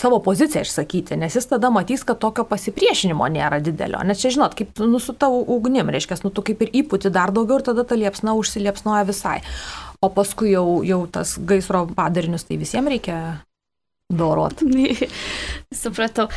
savo 0.00 0.18
poziciją 0.24 0.64
išsakyti, 0.66 1.16
nes 1.20 1.36
jis 1.38 1.48
tada 1.50 1.70
matys, 1.74 2.04
kad 2.06 2.20
tokio 2.22 2.44
pasipriešinimo 2.48 3.28
nėra 3.32 3.60
didelio. 3.64 4.02
Nes 4.06 4.20
čia, 4.22 4.34
žinot, 4.36 4.56
kaip 4.58 4.78
nu, 4.82 5.00
su 5.02 5.14
tavo 5.16 5.42
ugnim, 5.56 5.90
reiškia, 5.92 6.20
nu 6.26 6.32
tu 6.34 6.44
kaip 6.46 6.62
ir 6.66 6.72
įputi 6.82 7.12
dar 7.12 7.34
daugiau 7.34 7.60
ir 7.60 7.66
tada 7.66 7.86
ta 7.86 7.98
liepsna 7.98 8.36
užsiliepsnoja 8.38 9.06
visai. 9.08 9.40
O 10.04 10.12
paskui 10.12 10.52
jau, 10.52 10.82
jau 10.86 11.04
tas 11.10 11.36
gaisro 11.38 11.86
padarinius 11.96 12.44
tai 12.48 12.60
visiems 12.60 12.92
reikia 12.92 13.20
dorot. 14.12 14.62
Supratau. 15.82 16.28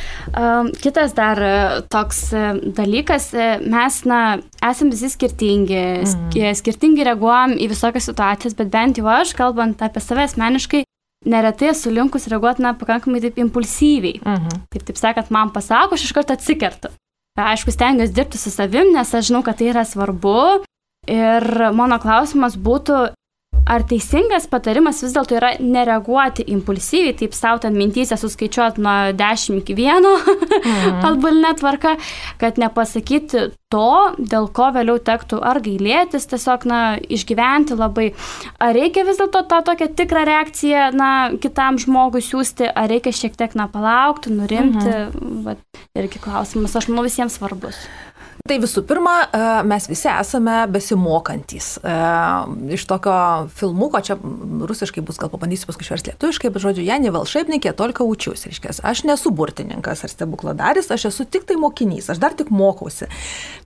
Kitas 0.81 1.13
dar 1.13 1.41
e, 1.41 1.53
toks 1.91 2.21
e, 2.33 2.45
dalykas, 2.75 3.29
e, 3.33 3.49
mes, 3.61 4.01
na, 4.09 4.21
esame 4.71 4.95
visi 4.95 5.11
skirtingi, 5.13 5.83
mm. 6.01 6.57
skirtingai 6.57 7.05
reaguojam 7.11 7.53
į 7.61 7.69
visokias 7.69 8.09
situacijas, 8.09 8.57
bet 8.57 8.73
bent 8.73 8.97
jau 8.97 9.09
aš, 9.13 9.35
kalbant 9.37 9.85
apie 9.85 10.01
save 10.01 10.25
asmeniškai, 10.25 10.83
neretai 11.25 11.69
esu 11.73 11.91
linkus 11.91 12.27
reaguoti, 12.31 12.63
na, 12.63 12.73
pakankamai 12.73 13.21
taip 13.21 13.37
impulsyviai. 13.37 14.21
Uh 14.23 14.31
mhm. 14.31 14.47
-huh. 14.47 14.59
Taip, 14.69 14.83
taip 14.87 14.97
sakant, 14.97 15.29
man 15.29 15.51
pasako, 15.51 15.95
aš 15.95 16.03
iš 16.03 16.11
karto 16.11 16.33
atsikertu. 16.33 16.89
Aišku, 17.39 17.71
stengiuosi 17.71 18.13
dirbti 18.13 18.37
su 18.37 18.51
savim, 18.51 18.91
nes 18.93 19.13
aš 19.13 19.27
žinau, 19.27 19.43
kad 19.43 19.57
tai 19.57 19.69
yra 19.71 19.85
svarbu. 19.85 20.63
Ir 21.07 21.71
mano 21.73 21.99
klausimas 21.99 22.57
būtų, 22.57 23.13
Ar 23.69 23.83
teisingas 23.85 24.47
patarimas 24.49 25.03
vis 25.03 25.13
dėlto 25.13 25.37
yra 25.37 25.51
nereaguoti 25.61 26.47
impulsyviai, 26.55 27.13
taip 27.19 27.35
savo 27.37 27.61
ten 27.61 27.77
mintys 27.77 28.13
suskaičiuoti 28.17 28.81
nuo 28.81 28.95
10 29.13 29.61
iki 29.61 29.75
1 29.77 30.07
mhm. 30.09 30.99
atbulinę 31.09 31.53
tvarką, 31.59 31.95
kad 32.41 32.57
nepasakyti 32.61 33.49
to, 33.69 33.91
dėl 34.17 34.49
ko 34.57 34.71
vėliau 34.73 34.97
tektų 35.05 35.41
ar 35.45 35.61
gailėtis, 35.61 36.25
tiesiog, 36.31 36.65
na, 36.69 36.81
išgyventi 36.97 37.77
labai. 37.77 38.07
Ar 38.57 38.73
reikia 38.73 39.05
vis 39.05 39.21
dėlto 39.21 39.43
tą 39.51 39.61
tokią 39.67 39.91
tikrą 39.99 40.25
reakciją, 40.29 40.89
na, 40.97 41.11
kitam 41.41 41.77
žmogui 41.81 42.23
siūsti, 42.25 42.71
ar 42.73 42.89
reikia 42.89 43.13
šiek 43.13 43.37
tiek, 43.37 43.53
na, 43.59 43.69
palaukti, 43.69 44.33
nurimti, 44.33 44.89
mhm. 44.89 45.41
va, 45.45 45.57
irgi 45.97 46.21
klausimas, 46.25 46.73
aš 46.73 46.89
manau, 46.89 47.05
visiems 47.05 47.37
svarbus. 47.37 47.85
Tai 48.49 48.55
visų 48.57 48.81
pirma, 48.89 49.11
e, 49.29 49.39
mes 49.69 49.85
visi 49.85 50.07
esame 50.09 50.63
besimokantys. 50.73 51.67
E, 51.85 51.97
iš 52.73 52.85
tokio 52.89 53.13
filmuko, 53.53 54.01
čia 54.01 54.15
rusiškai 54.17 55.03
bus, 55.05 55.19
gal 55.21 55.29
pabandysiu 55.29 55.69
paskui 55.69 55.85
išversti 55.85 56.15
lietuviškai, 56.15 56.49
bet 56.55 56.63
žodžiu, 56.63 56.85
Janė 56.87 57.13
Valšaipnikė 57.13 57.75
tolka 57.77 58.07
učius. 58.09 58.47
Reiškia, 58.49 58.73
aš 58.89 59.03
nesu 59.05 59.29
burtininkas 59.37 60.01
ar 60.01 60.13
stebukladaris, 60.15 60.89
aš 60.89 61.11
esu 61.11 61.27
tik 61.29 61.45
tai 61.45 61.59
mokinys, 61.61 62.09
aš 62.09 62.23
dar 62.23 62.33
tik 62.33 62.49
mokausi. 62.49 63.05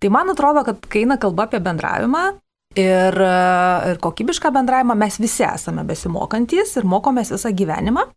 Tai 0.04 0.12
man 0.12 0.36
atrodo, 0.36 0.66
kad 0.68 0.84
kai 0.84 1.06
eina 1.06 1.20
kalba 1.22 1.48
apie 1.48 1.64
bendravimą, 1.64 2.32
Ir, 2.74 3.14
ir 3.14 4.00
kokybišką 4.02 4.50
bendravimą 4.50 4.96
mes 4.98 5.20
visi 5.22 5.44
esame 5.46 5.84
besimokantys 5.86 6.72
ir 6.80 6.88
mokomės 6.90 7.30
visą 7.30 7.52
gyvenimą. 7.54 8.08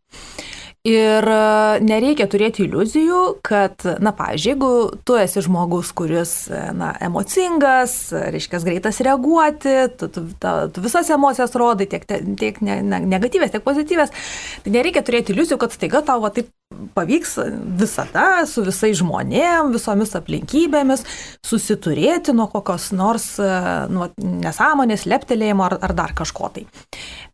Ir 0.86 1.26
e, 1.26 1.38
nereikia 1.82 2.28
turėti 2.30 2.62
iliuzijų, 2.66 3.20
kad, 3.46 3.82
na, 4.02 4.12
pavyzdžiui, 4.14 4.52
jeigu 4.52 4.70
tu 5.08 5.16
esi 5.18 5.42
žmogus, 5.42 5.90
kuris, 5.96 6.34
e, 6.46 6.60
na, 6.76 6.92
emocingas, 7.02 7.96
reiškia, 8.14 8.60
greitas 8.62 9.00
reaguoti, 9.02 9.74
tu, 9.98 10.06
tu, 10.12 10.22
tu, 10.30 10.52
tu 10.70 10.84
visas 10.84 11.10
emocijas 11.10 11.56
rodai, 11.58 11.88
tiek, 11.90 12.06
tiek 12.06 12.60
ne, 12.62 12.78
ne, 12.86 13.00
negatyvės, 13.16 13.50
tiek 13.54 13.64
pozityvės, 13.66 14.14
tai 14.62 14.74
nereikia 14.76 15.02
turėti 15.06 15.34
iliuzijų, 15.34 15.58
kad 15.64 15.74
staiga 15.74 16.04
tau 16.06 16.22
va, 16.22 16.30
taip 16.36 16.52
pavyks 16.94 17.34
visada 17.80 18.44
su 18.46 18.62
visais 18.66 18.94
žmonėm, 19.00 19.72
visomis 19.74 20.14
aplinkybėmis 20.18 21.02
susiturėti 21.46 22.34
nuo 22.36 22.46
kokios 22.52 22.92
nors 22.94 23.32
e, 23.42 23.50
nu, 23.90 24.06
nesąmonės, 24.46 25.08
leptelėjimo 25.10 25.66
ar, 25.66 25.80
ar 25.82 25.98
dar 25.98 26.14
kažko 26.14 26.52
tai. 26.54 26.66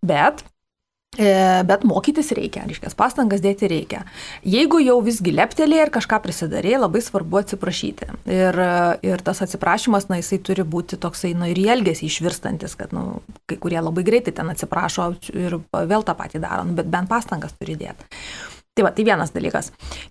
Bet 0.00 0.40
E, 0.40 0.51
bet 1.12 1.82
mokytis 1.84 2.30
reikia, 2.32 2.62
reiškia, 2.64 2.92
pastangas 2.96 3.42
dėti 3.44 3.68
reikia. 3.68 4.04
Jeigu 4.48 4.80
jau 4.80 4.96
visgi 5.04 5.34
leptelė 5.34 5.82
ir 5.82 5.92
kažką 5.92 6.22
prisidarė, 6.24 6.78
labai 6.80 7.02
svarbu 7.04 7.42
atsiprašyti. 7.42 8.08
Ir, 8.32 8.60
ir 9.04 9.24
tas 9.24 9.42
atsiprašymas, 9.44 10.08
na, 10.08 10.22
jisai 10.22 10.40
turi 10.40 10.64
būti 10.64 10.96
toksai, 10.96 11.34
na, 11.36 11.50
ir 11.52 11.60
į 11.60 11.68
elgesį 11.76 12.08
išvirstantis, 12.08 12.78
kad, 12.80 12.96
na, 12.96 13.04
nu, 13.04 13.36
kai 13.44 13.60
kurie 13.60 13.80
labai 13.82 14.06
greitai 14.08 14.32
ten 14.32 14.48
atsiprašo 14.54 15.10
ir 15.36 15.58
vėl 15.68 16.06
tą 16.06 16.16
patį 16.16 16.40
daro, 16.46 16.64
nu, 16.64 16.78
bet 16.80 16.88
bent 16.88 17.12
pastangas 17.12 17.52
turi 17.60 17.76
dėti. 17.76 18.08
Tai 18.72 18.86
va, 18.86 18.90
tai 18.96 19.04
vienas 19.04 19.28
dalykas. 19.36 19.66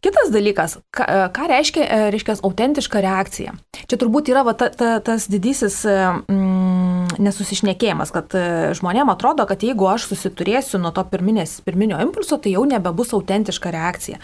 Kitas 0.06 0.30
dalykas, 0.30 0.76
ką, 0.94 1.06
ką 1.34 1.46
reiškia, 1.50 1.82
e, 1.82 2.10
reiškia, 2.14 2.36
autentiška 2.46 3.00
reakcija. 3.02 3.56
Čia 3.90 3.98
turbūt 3.98 4.30
yra 4.30 4.44
va, 4.46 4.54
ta, 4.54 4.68
ta, 4.70 5.00
tas 5.02 5.26
didysis 5.34 5.80
e, 5.90 5.96
mm, 6.30 7.18
nesusišnekėjimas, 7.26 8.12
kad 8.14 8.36
e, 8.38 8.44
žmonėm 8.78 9.10
atrodo, 9.10 9.48
kad 9.50 9.66
jeigu 9.66 9.88
aš 9.90 10.06
susiturėsiu 10.12 10.78
nuo 10.78 10.92
to 10.94 11.02
pirminės, 11.10 11.56
pirminio 11.66 11.98
impulso, 12.06 12.38
tai 12.38 12.54
jau 12.54 12.62
nebebus 12.70 13.16
autentiška 13.18 13.72
reakcija. 13.74 14.20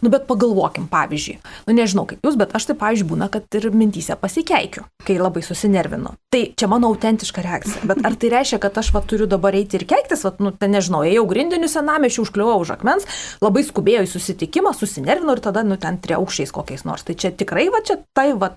Nu, 0.00 0.08
bet 0.08 0.24
pagalvokim, 0.30 0.88
pavyzdžiui, 0.88 1.36
nu 1.68 1.76
nežinau 1.76 2.06
kaip 2.08 2.24
jūs, 2.24 2.40
bet 2.40 2.56
aš 2.56 2.70
tai, 2.70 2.78
pavyzdžiui, 2.80 3.10
būna, 3.12 3.28
kad 3.28 3.60
ir 3.60 3.68
mintysė 3.76 4.16
pasikeikiu, 4.16 4.86
kai 5.04 5.18
labai 5.20 5.44
susinervinu. 5.44 6.14
Tai 6.32 6.42
čia 6.56 6.70
mano 6.72 6.88
autentiška 6.88 7.44
reakcija. 7.44 7.84
Bet 7.92 8.00
ar 8.08 8.16
tai 8.16 8.32
reiškia, 8.38 8.62
kad 8.64 8.80
aš 8.80 8.94
va, 8.96 9.04
turiu 9.04 9.28
dabar 9.28 9.52
eiti 9.60 9.76
ir 9.76 9.84
keiktis, 9.84 10.24
va, 10.24 10.32
nu, 10.40 10.56
ten 10.56 10.72
nežinau, 10.72 11.04
ėjau 11.04 11.28
grindiniu 11.28 11.68
senamiešiu, 11.68 12.24
užkliuvau 12.24 12.64
už 12.64 12.72
akmens, 12.78 13.04
labai 13.44 13.60
skubiai 13.68 13.81
skubėjo 13.82 14.04
į 14.06 14.10
susitikimą, 14.12 14.72
susinervino 14.78 15.34
ir 15.34 15.42
tada, 15.42 15.64
nu, 15.66 15.76
ten 15.76 15.98
triaukščiais 15.98 16.52
kokiais 16.54 16.84
nors. 16.86 17.02
Tai 17.02 17.14
čia 17.18 17.32
tikrai, 17.34 17.68
va, 17.70 17.82
čia 17.82 17.98
tai, 18.14 18.32
va, 18.38 18.54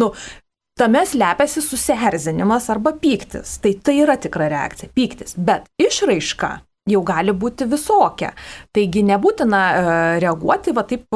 nu, 0.00 0.12
tame 0.78 1.04
slepiasi 1.06 1.62
susierzinimas 1.62 2.70
arba 2.72 2.94
pyktis. 2.96 3.58
Tai 3.60 3.74
tai 3.84 4.00
yra 4.02 4.16
tikra 4.16 4.48
reakcija- 4.48 4.90
pyktis. 4.96 5.36
Bet 5.36 5.68
išraiška 5.78 6.60
jau 6.88 7.02
gali 7.04 7.32
būti 7.32 7.68
visokia. 7.68 8.32
Taigi 8.72 9.02
nebūtina 9.04 9.60
e, 9.60 10.20
reaguoti, 10.20 10.72
va 10.74 10.82
taip 10.82 11.06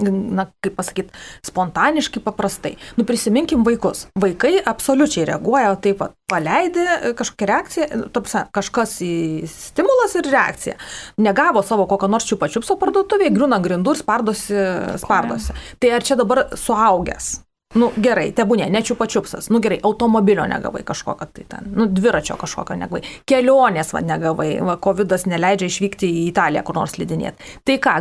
na, 0.00 0.46
kaip 0.64 0.76
pasakyti, 0.78 1.12
spontaniškai, 1.44 2.22
paprastai. 2.24 2.76
Nu, 2.96 3.04
prisiminkim 3.04 3.64
vaikus. 3.66 4.06
Vaikai 4.20 4.54
absoliučiai 4.64 5.26
reaguoja, 5.28 5.74
taip 5.84 6.00
pat 6.00 6.16
paleidė 6.32 7.12
kažkokią 7.18 7.48
reakciją, 7.50 7.88
topsa, 8.14 8.46
kažkas 8.56 8.96
į 9.04 9.12
stimulas 9.52 10.16
ir 10.16 10.30
reakcija. 10.32 10.78
Negavo 11.20 11.60
savo 11.66 11.86
kokio 11.90 12.08
nors 12.08 12.28
čiupačiupso 12.30 12.78
parduotuvėje, 12.80 13.34
griūna 13.36 13.60
grindų 13.62 13.96
ir 13.96 14.00
spardosi, 14.00 14.60
spardosi. 15.04 15.56
Tai 15.82 15.96
ar 15.98 16.08
čia 16.08 16.16
dabar 16.20 16.46
suaugęs? 16.56 17.34
Nu 17.78 17.88
gerai, 18.04 18.26
tebūnė, 18.36 18.66
nečiu 18.72 18.96
pačiupsas. 19.00 19.48
Nu 19.52 19.60
gerai, 19.64 19.78
automobilio 19.88 20.44
negavai 20.48 20.82
kažkokio 20.84 21.28
tai 21.32 21.44
ten, 21.48 21.70
nu 21.76 21.86
dviračio 21.88 22.36
kažkokio 22.40 22.76
negavai. 22.76 23.00
Kelionės 23.28 23.94
va 23.96 24.02
negavai, 24.04 24.50
va 24.64 24.76
COVID 24.82 25.14
neleidžia 25.32 25.70
išvykti 25.70 26.08
į 26.08 26.26
Italiją 26.28 26.64
kur 26.68 26.76
nors 26.80 26.98
lydinėti. 27.00 27.54
Tai 27.64 27.78
ką, 27.86 27.94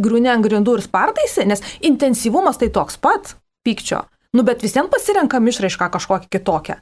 griūne 0.00 0.32
ant 0.32 0.46
grindų 0.46 0.78
ir 0.78 0.86
spartaisi, 0.86 1.44
nes 1.48 1.64
intensyvumas 1.84 2.60
tai 2.60 2.70
toks 2.72 2.96
pat 2.96 3.34
pykčio. 3.68 4.06
Nu 4.36 4.44
bet 4.44 4.64
visiems 4.64 4.92
pasirenkam 4.92 5.46
išraišką 5.48 5.90
kažkokią 5.92 6.32
kitokią. 6.32 6.80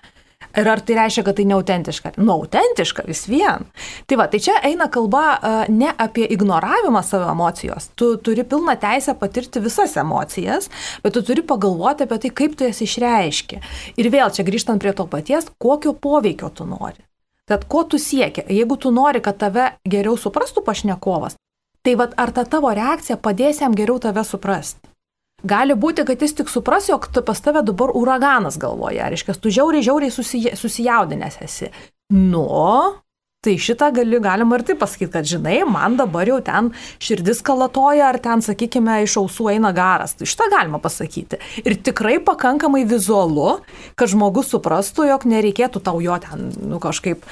Ir 0.57 0.69
ar 0.69 0.81
tai 0.81 0.95
reiškia, 0.97 1.23
kad 1.25 1.37
tai 1.37 1.45
neautentiška? 1.49 2.13
Nu, 2.17 2.33
autentiška 2.41 3.05
vis 3.09 3.27
vien. 3.29 3.67
Tai 4.09 4.17
va, 4.21 4.27
tai 4.33 4.41
čia 4.41 4.57
eina 4.65 4.87
kalba 4.93 5.25
uh, 5.37 5.57
ne 5.69 5.91
apie 6.01 6.25
ignoravimą 6.33 7.03
savo 7.05 7.29
emocijos. 7.33 7.91
Tu 7.97 8.15
turi 8.25 8.45
pilną 8.45 8.77
teisę 8.81 9.15
patirti 9.21 9.61
visas 9.61 9.97
emocijas, 10.01 10.71
bet 11.05 11.17
tu 11.17 11.23
turi 11.25 11.45
pagalvoti 11.45 12.07
apie 12.09 12.21
tai, 12.25 12.33
kaip 12.41 12.57
tu 12.57 12.69
jas 12.69 12.81
išreiški. 12.85 13.61
Ir 14.01 14.11
vėl 14.13 14.33
čia 14.33 14.47
grįžtant 14.49 14.81
prie 14.81 14.95
to 14.97 15.09
paties, 15.13 15.51
kokio 15.61 15.93
poveikio 15.93 16.49
tu 16.49 16.69
nori. 16.69 17.05
Tad 17.47 17.69
ko 17.69 17.85
tu 17.85 18.01
siekia? 18.01 18.47
Jeigu 18.49 18.81
tu 18.81 18.91
nori, 18.91 19.21
kad 19.23 19.37
tave 19.39 19.71
geriau 19.85 20.17
suprastų 20.19 20.65
pašnekovas, 20.67 21.37
tai 21.85 21.95
vad 22.01 22.17
ar 22.17 22.33
ta 22.33 22.49
tavo 22.49 22.73
reakcija 22.75 23.21
padės 23.21 23.61
jam 23.61 23.77
geriau 23.77 24.01
tave 24.03 24.25
suprasti? 24.25 24.96
Gali 25.45 25.75
būti, 25.77 26.05
kad 26.07 26.23
jis 26.23 26.37
tik 26.41 26.53
supras, 26.53 26.89
jog 26.89 27.09
pas 27.27 27.41
tave 27.43 27.65
dabar 27.67 27.93
uraganas 27.95 28.57
galvoje, 28.61 29.03
reiškia, 29.03 29.37
tu 29.41 29.53
žiauriai, 29.53 29.85
žiauriai 29.85 30.15
susija, 30.15 30.55
susijaudinęs 30.57 31.41
esi. 31.45 31.73
Nu, 32.15 32.47
tai 33.47 33.57
šitą 33.63 33.93
gali, 33.95 34.19
galima 34.23 34.59
ir 34.59 34.65
taip 34.67 34.81
pasakyti, 34.83 35.11
kad 35.13 35.29
žinai, 35.29 35.59
man 35.71 35.99
dabar 35.99 36.27
jau 36.29 36.39
ten 36.45 36.73
širdis 37.03 37.43
kalatoja, 37.47 38.09
ar 38.11 38.19
ten, 38.23 38.43
sakykime, 38.43 39.01
iš 39.05 39.19
ausų 39.21 39.51
eina 39.55 39.71
garas. 39.77 40.17
Tai 40.19 40.27
šitą 40.27 40.49
galima 40.55 40.81
pasakyti. 40.83 41.39
Ir 41.63 41.77
tikrai 41.87 42.17
pakankamai 42.27 42.83
vizualu, 42.89 43.61
kad 43.99 44.11
žmogus 44.11 44.51
suprastų, 44.55 45.11
jog 45.13 45.29
nereikėtų 45.31 45.85
tau 45.85 46.03
jo 46.03 46.19
ten 46.23 46.51
nu, 46.63 46.81
kažkaip 46.83 47.23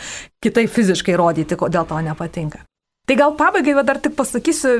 kitaip 0.44 0.70
fiziškai 0.70 1.18
rodyti, 1.18 1.58
kodėl 1.58 1.88
tau 1.88 2.02
nepatinka. 2.04 2.62
Tai 3.04 3.18
gal 3.20 3.34
pabaigai 3.36 3.76
dar 3.84 3.98
tik 4.00 4.14
pasakysiu 4.16 4.78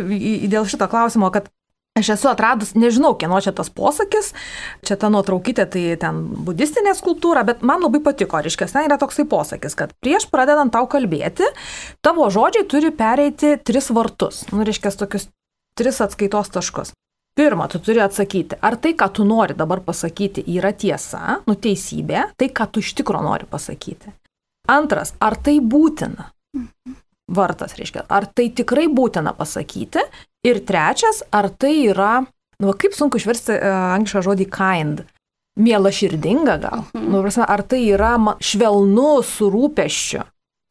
dėl 0.48 0.64
šito 0.70 0.86
klausimo, 0.88 1.28
kad 1.34 1.50
Aš 1.94 2.08
esu 2.16 2.26
atradus, 2.26 2.72
nežinau, 2.74 3.12
kieno 3.14 3.36
čia 3.38 3.52
tas 3.54 3.68
posakis, 3.70 4.32
čia 4.82 4.96
ta 4.98 5.06
nuotraukytė, 5.14 5.66
tai 5.70 5.82
ten 6.02 6.16
budistinė 6.42 6.90
skulptūra, 6.98 7.44
bet 7.46 7.62
man 7.62 7.84
labai 7.86 8.00
patiko, 8.02 8.40
reiškia, 8.42 8.66
ten 8.72 8.88
yra 8.88 8.96
toksai 8.98 9.22
posakis, 9.30 9.76
kad 9.78 9.92
prieš 10.02 10.26
pradedant 10.32 10.74
tau 10.74 10.88
kalbėti, 10.90 11.46
tavo 12.02 12.26
žodžiai 12.34 12.66
turi 12.66 12.90
pereiti 12.90 13.52
tris 13.62 13.92
vartus, 13.94 14.42
nu, 14.50 14.66
reiškia, 14.66 14.90
tokius 15.04 15.28
tris 15.78 16.02
atskaitos 16.02 16.50
taškus. 16.56 16.90
Pirma, 17.38 17.70
tu 17.70 17.78
turi 17.78 18.02
atsakyti, 18.02 18.58
ar 18.58 18.74
tai, 18.74 18.96
ką 18.98 19.12
tu 19.14 19.30
nori 19.30 19.54
dabar 19.54 19.78
pasakyti, 19.86 20.42
yra 20.50 20.74
tiesa, 20.74 21.44
nu 21.46 21.54
teisybė, 21.54 22.32
tai, 22.34 22.50
ką 22.50 22.72
tu 22.74 22.82
iš 22.82 22.90
tikro 22.98 23.22
nori 23.22 23.46
pasakyti. 23.46 24.10
Antras, 24.66 25.14
ar 25.22 25.38
tai 25.38 25.60
būtina? 25.62 26.32
Vartas, 27.28 27.76
reiškia, 27.78 28.04
ar 28.08 28.26
tai 28.26 28.50
tikrai 28.52 28.86
būtina 28.92 29.34
pasakyti. 29.36 30.04
Ir 30.44 30.60
trečias, 30.68 31.22
ar 31.32 31.48
tai 31.48 31.72
yra, 31.88 32.18
nu, 32.60 32.74
kaip 32.76 32.96
sunku 32.96 33.20
išversti 33.20 33.56
uh, 33.56 33.94
anglišką 33.96 34.24
žodį 34.26 34.48
kind. 34.52 35.04
Miela 35.60 35.92
širdinga 35.94 36.58
gal. 36.60 36.84
Mhm. 36.92 37.10
Nu, 37.12 37.22
prasme, 37.24 37.46
ar 37.48 37.62
tai 37.62 37.84
yra 37.94 38.16
švelnu 38.42 39.22
su 39.24 39.48
rūpeščiu. 39.52 40.24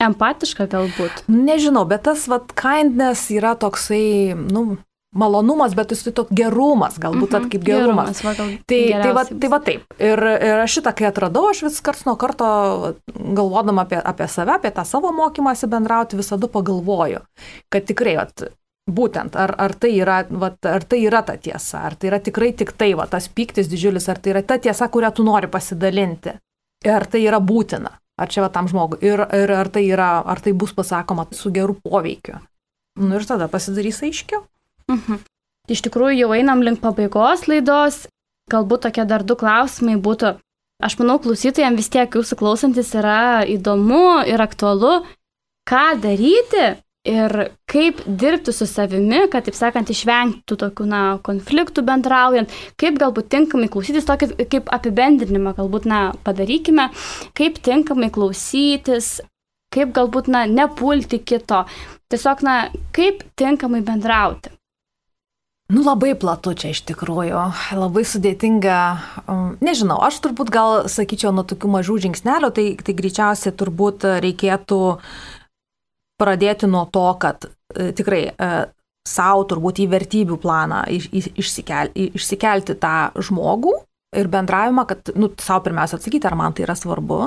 Empatiška 0.03 0.67
galbūt. 0.67 1.23
Nežinau, 1.31 1.85
bet 1.87 2.03
tas 2.09 2.25
vat 2.27 2.51
kindness 2.59 3.31
yra 3.31 3.53
toksai, 3.55 4.35
nu, 4.35 4.77
malonumas, 5.13 5.76
bet 5.78 5.93
jis 5.93 6.04
tai 6.08 6.13
toks 6.17 6.34
gerumas, 6.36 6.97
galbūt 7.02 7.30
mm 7.30 7.43
-hmm, 7.43 7.52
kaip 7.52 7.63
gerumas. 7.63 8.21
gerumas 8.21 8.23
va, 8.23 8.34
gal 8.34 8.49
tai, 8.67 8.82
tai, 9.02 9.13
va, 9.13 9.23
tai 9.26 9.49
va 9.49 9.60
taip. 9.60 9.86
Ir, 9.99 10.23
ir 10.47 10.63
aš 10.63 10.80
šitą, 10.80 10.93
kai 10.97 11.08
atradau, 11.08 11.49
aš 11.49 11.63
vis 11.63 11.82
karts 11.82 12.06
nuo 12.06 12.15
karto, 12.15 12.47
galvodama 13.13 13.82
apie, 13.82 14.02
apie 14.04 14.28
save, 14.28 14.52
apie 14.52 14.71
tą 14.71 14.86
savo 14.86 15.12
mokymąsi 15.12 15.67
bendrauti, 15.67 16.17
visada 16.17 16.47
pagalvoju, 16.47 17.19
kad 17.69 17.86
tikrai, 17.86 18.15
vat, 18.17 18.43
būtent, 18.91 19.36
ar, 19.36 19.56
ar, 19.58 19.73
tai 19.73 19.95
yra, 19.97 20.26
vat, 20.30 20.65
ar 20.65 20.84
tai 20.84 21.04
yra 21.08 21.21
ta 21.21 21.38
tiesa, 21.38 21.80
ar 21.80 21.95
tai 21.95 22.08
yra 22.08 22.19
tikrai 22.19 22.54
tik 22.54 22.71
tai, 22.71 22.93
va, 22.93 23.08
tas 23.08 23.28
pyktis 23.28 23.67
didžiulis, 23.67 24.10
ar 24.10 24.17
tai 24.17 24.32
yra 24.32 24.41
ta 24.41 24.58
tiesa, 24.58 24.88
kurią 24.88 25.13
tu 25.13 25.23
nori 25.23 25.47
pasidalinti, 25.47 26.34
ar 26.86 27.06
tai 27.06 27.28
yra 27.28 27.39
būtina. 27.39 27.99
Ar 28.13 28.30
čia 28.30 28.43
va 28.45 28.49
tam 28.54 28.67
žmogui. 28.69 28.99
Ir, 29.02 29.23
ir 29.34 29.52
ar, 29.52 29.69
tai 29.73 29.88
yra, 29.89 30.21
ar 30.21 30.39
tai 30.39 30.54
bus 30.54 30.73
pasakoma 30.78 31.26
su 31.34 31.49
geru 31.49 31.73
poveikiu. 31.82 32.38
Nu 33.02 33.17
ir 33.17 33.26
tada 33.26 33.47
pasidarys 33.49 34.04
aiškiau. 34.06 34.43
Mhm. 34.91 35.21
Iš 35.71 35.79
tikrųjų, 35.85 36.25
jau 36.25 36.33
einam 36.35 36.63
link 36.65 36.81
pabaigos 36.83 37.47
laidos. 37.47 38.03
Galbūt 38.51 38.83
tokie 38.87 39.05
dar 39.07 39.23
du 39.23 39.37
klausimai 39.39 39.95
būtų. 39.95 40.35
Aš 40.83 40.97
manau, 40.99 41.15
klausytojams 41.23 41.79
vis 41.79 41.91
tiek 41.93 42.15
jūsų 42.17 42.35
klausantis 42.35 42.89
yra 42.99 43.45
įdomu 43.47 44.25
ir 44.27 44.41
aktualu, 44.43 45.05
ką 45.69 45.85
daryti 46.03 46.73
ir 47.07 47.33
kaip 47.67 48.01
dirbti 48.07 48.53
su 48.55 48.67
savimi, 48.67 49.25
kad, 49.31 49.45
taip 49.47 49.55
sakant, 49.55 49.91
išvengtų 49.91 50.57
tokių, 50.59 50.88
na, 50.88 51.01
konfliktų 51.23 51.84
bendraujant, 51.88 52.51
kaip 52.79 52.99
galbūt 52.99 53.29
tinkamai 53.31 53.69
klausytis, 53.71 54.07
tokį 54.07 54.47
kaip 54.51 54.71
apibendrinimą 54.71 55.53
galbūt, 55.57 55.88
na, 55.89 56.01
padarykime, 56.27 56.89
kaip 57.38 57.59
tinkamai 57.63 58.11
klausytis, 58.13 59.17
kaip 59.75 59.91
galbūt, 59.95 60.31
na, 60.31 60.45
nepulti 60.47 61.19
kito, 61.19 61.65
tiesiog, 62.11 62.43
na, 62.47 62.57
kaip 62.95 63.23
tinkamai 63.39 63.84
bendrauti. 63.84 64.51
Nu, 65.72 65.80
labai 65.86 66.11
platu 66.20 66.51
čia 66.59 66.74
iš 66.74 66.82
tikrųjų, 66.89 67.39
labai 67.80 68.03
sudėtinga. 68.03 68.80
Um, 69.24 69.53
nežinau, 69.64 70.01
aš 70.03 70.20
turbūt 70.26 70.51
gal 70.51 70.89
sakyčiau 70.91 71.32
nuo 71.32 71.45
tokių 71.47 71.72
mažų 71.78 72.01
žingsnelių, 72.03 72.49
tai, 72.55 72.66
tai 72.84 72.95
greičiausiai 72.97 73.55
turbūt 73.55 74.03
reikėtų 74.26 74.80
pradėti 76.20 76.68
nuo 76.70 76.84
to, 76.91 77.05
kad 77.20 77.47
e, 77.47 77.93
tikrai 77.95 78.26
e, 78.28 78.49
savo 79.07 79.47
turbūt 79.49 79.80
į 79.84 79.88
vertybių 79.95 80.38
planą 80.43 80.84
iš, 80.93 81.07
išsikel, 81.32 81.95
išsikelti 82.11 82.76
tą 82.84 83.14
žmogų 83.24 83.74
ir 84.20 84.30
bendravimą, 84.32 84.86
kad, 84.91 85.16
nu, 85.16 85.32
savo 85.41 85.64
pirmiausia 85.66 85.97
atsakyti, 85.97 86.28
ar 86.28 86.38
man 86.39 86.53
tai 86.53 86.68
yra 86.68 86.76
svarbu 86.78 87.24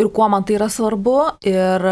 ir 0.00 0.10
kuo 0.10 0.28
man 0.28 0.44
tai 0.44 0.58
yra 0.58 0.68
svarbu 0.72 1.18
ir 1.46 1.86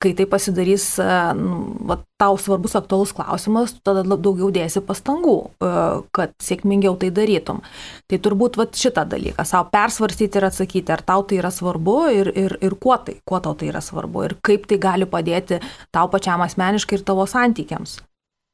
kai 0.00 0.14
tai 0.16 0.24
pasidarys 0.26 0.84
e, 0.98 1.06
nu, 1.36 1.56
va, 1.88 1.98
tau 2.20 2.38
svarbus 2.40 2.76
aktualus 2.78 3.12
klausimas, 3.16 3.74
tada 3.84 4.00
daugiau 4.08 4.48
dėsi 4.54 4.80
pastangų, 4.84 5.36
e, 5.60 5.72
kad 6.16 6.32
sėkmingiau 6.40 6.96
tai 7.00 7.10
darytum. 7.14 7.60
Tai 8.08 8.20
turbūt 8.24 8.56
va, 8.60 8.66
šitą 8.82 9.04
dalyką 9.10 9.44
savo 9.48 9.68
persvarstyti 9.74 10.40
ir 10.40 10.46
atsakyti, 10.48 10.94
ar 10.94 11.04
tau 11.04 11.24
tai 11.28 11.40
yra 11.42 11.50
svarbu 11.52 11.96
ir, 12.16 12.32
ir, 12.32 12.56
ir 12.64 12.76
kuo 12.80 12.96
tai, 13.04 13.18
kuo 13.28 13.42
tau 13.44 13.56
tai 13.60 13.68
yra 13.72 13.82
svarbu 13.84 14.24
ir 14.28 14.36
kaip 14.46 14.64
tai 14.70 14.80
gali 14.80 15.08
padėti 15.10 15.60
tau 15.92 16.08
pačiam 16.12 16.40
asmeniškai 16.46 17.00
ir 17.00 17.04
tavo 17.04 17.28
santykiams. 17.28 17.98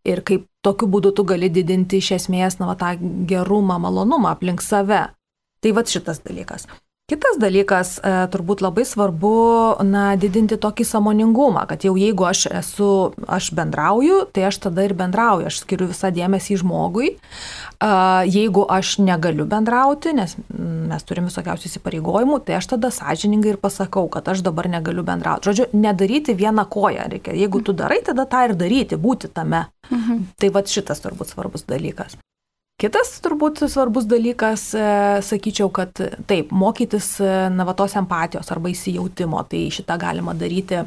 Ir 0.07 0.23
kaip 0.27 0.47
tokiu 0.67 0.91
būdu 0.91 1.15
tu 1.15 1.27
gali 1.27 1.51
didinti 1.51 2.03
iš 2.03 2.13
esmės 2.21 2.59
na, 2.59 2.73
va, 2.73 2.75
tą 2.79 2.97
gerumą, 3.31 3.79
malonumą 3.83 4.35
aplink 4.35 4.63
save. 4.67 5.05
Tai 5.63 5.73
va 5.79 5.87
šitas 5.87 6.21
dalykas. 6.27 6.67
Kitas 7.07 7.37
dalykas, 7.39 8.01
e, 8.03 8.13
turbūt 8.35 8.65
labai 8.65 8.83
svarbu, 8.83 9.29
na, 9.87 10.17
didinti 10.19 10.57
tokį 10.59 10.83
samoningumą, 10.89 11.63
kad 11.71 11.87
jau 11.87 11.93
jeigu 11.95 12.27
aš 12.27 12.49
esu, 12.51 12.89
aš 13.31 13.53
bendrauju, 13.55 14.25
tai 14.35 14.49
aš 14.49 14.59
tada 14.65 14.83
ir 14.83 14.95
bendrauju, 14.99 15.47
aš 15.47 15.61
skiriu 15.63 15.87
visą 15.93 16.11
dėmesį 16.11 16.59
žmogui. 16.65 17.13
Jeigu 18.27 18.67
aš 18.73 18.97
negaliu 18.99 19.47
bendrauti, 19.47 20.17
nes 20.19 20.35
mes 20.51 21.07
turime 21.07 21.31
visokiausių 21.31 21.71
įsipareigojimų, 21.71 22.43
tai 22.43 22.59
aš 22.59 22.73
tada 22.75 22.91
sąžiningai 22.91 23.55
ir 23.55 23.63
pasakau, 23.63 24.09
kad 24.11 24.27
aš 24.27 24.43
dabar 24.43 24.67
negaliu 24.67 25.07
bendrauti. 25.07 25.47
Žodžiu, 25.53 25.71
nedaryti 25.79 26.35
vieną 26.35 26.67
koją 26.67 27.07
reikia. 27.13 27.39
Jeigu 27.39 27.63
tu 27.63 27.77
darai, 27.77 28.03
tada 28.03 28.27
tą 28.27 28.49
ir 28.49 28.59
daryti, 28.59 28.99
būti 28.99 29.31
tame. 29.31 29.69
Mhm. 29.93 30.33
Tai 30.43 30.57
va 30.59 30.67
šitas 30.67 31.07
turbūt 31.07 31.37
svarbus 31.37 31.71
dalykas. 31.71 32.19
Kitas 32.77 33.15
turbūt 33.25 33.63
svarbus 33.73 34.05
dalykas, 34.05 34.67
e, 34.77 34.89
sakyčiau, 35.25 35.71
kad 35.73 35.97
taip, 36.29 36.51
mokytis 36.53 37.15
e, 37.25 37.31
navatos 37.49 37.95
empatijos 37.97 38.53
arba 38.53 38.69
įsijautimo, 38.69 39.41
tai 39.49 39.63
šitą 39.73 39.97
galima 40.03 40.35
daryti 40.37 40.83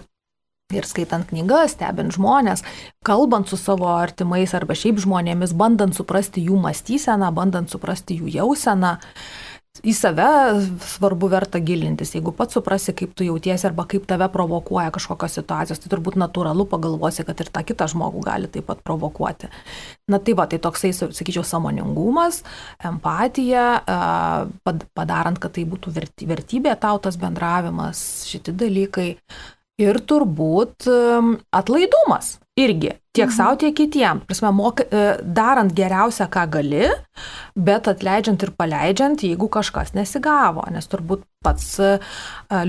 ir 0.69 0.85
skaitant 0.85 1.25
knygas, 1.31 1.73
stebint 1.73 2.13
žmonės, 2.13 2.61
kalbant 3.01 3.49
su 3.49 3.57
savo 3.57 3.89
artimais 3.89 4.53
arba 4.53 4.77
šiaip 4.77 5.01
žmonėmis, 5.01 5.55
bandant 5.57 5.97
suprasti 5.97 6.45
jų 6.45 6.59
mąstyseną, 6.61 7.31
bandant 7.33 7.73
suprasti 7.73 8.19
jų 8.21 8.29
jauseną 8.37 8.99
į 9.83 9.93
save 9.95 10.27
svarbu 10.83 11.29
verta 11.31 11.61
gilintis. 11.63 12.15
Jeigu 12.15 12.33
pats 12.35 12.57
suprasi, 12.57 12.93
kaip 12.97 13.13
tu 13.17 13.27
jautiesi 13.27 13.67
arba 13.69 13.85
kaip 13.89 14.07
tave 14.09 14.27
provokuoja 14.33 14.89
kažkokios 14.95 15.37
situacijos, 15.39 15.81
tai 15.83 15.91
turbūt 15.93 16.17
natūralu 16.19 16.65
pagalvosi, 16.71 17.25
kad 17.27 17.39
ir 17.43 17.51
tą 17.53 17.63
kitą 17.67 17.89
žmogų 17.91 18.23
gali 18.25 18.49
taip 18.51 18.67
pat 18.71 18.81
provokuoti. 18.85 19.51
Na 20.09 20.19
tai 20.23 20.35
va, 20.39 20.47
tai 20.49 20.59
toksai, 20.63 20.91
sakyčiau, 20.95 21.45
samoningumas, 21.45 22.41
empatija, 22.91 23.67
padarant, 24.97 25.39
kad 25.39 25.55
tai 25.55 25.67
būtų 25.69 25.93
vertybė 25.95 26.75
tau 26.81 26.97
tas 27.03 27.19
bendravimas, 27.21 28.25
šitie 28.29 28.55
dalykai. 28.55 29.13
Ir 29.79 30.01
turbūt 30.03 30.89
atlaidumas 31.55 32.38
irgi 32.59 32.91
tiek 33.15 33.27
mhm. 33.27 33.35
savo, 33.35 33.55
tiek 33.59 33.75
kitiem. 33.75 34.21
Prasme, 34.27 34.51
moka, 34.55 34.85
e, 34.85 35.05
darant 35.23 35.73
geriausią, 35.75 36.27
ką 36.31 36.45
gali, 36.53 36.87
bet 37.57 37.89
atleidžiant 37.91 38.43
ir 38.45 38.51
paleidžiant, 38.57 39.23
jeigu 39.25 39.49
kažkas 39.51 39.95
nesigavo. 39.97 40.63
Nes 40.73 40.87
turbūt 40.91 41.25
pats 41.43 41.65
e, 41.81 41.89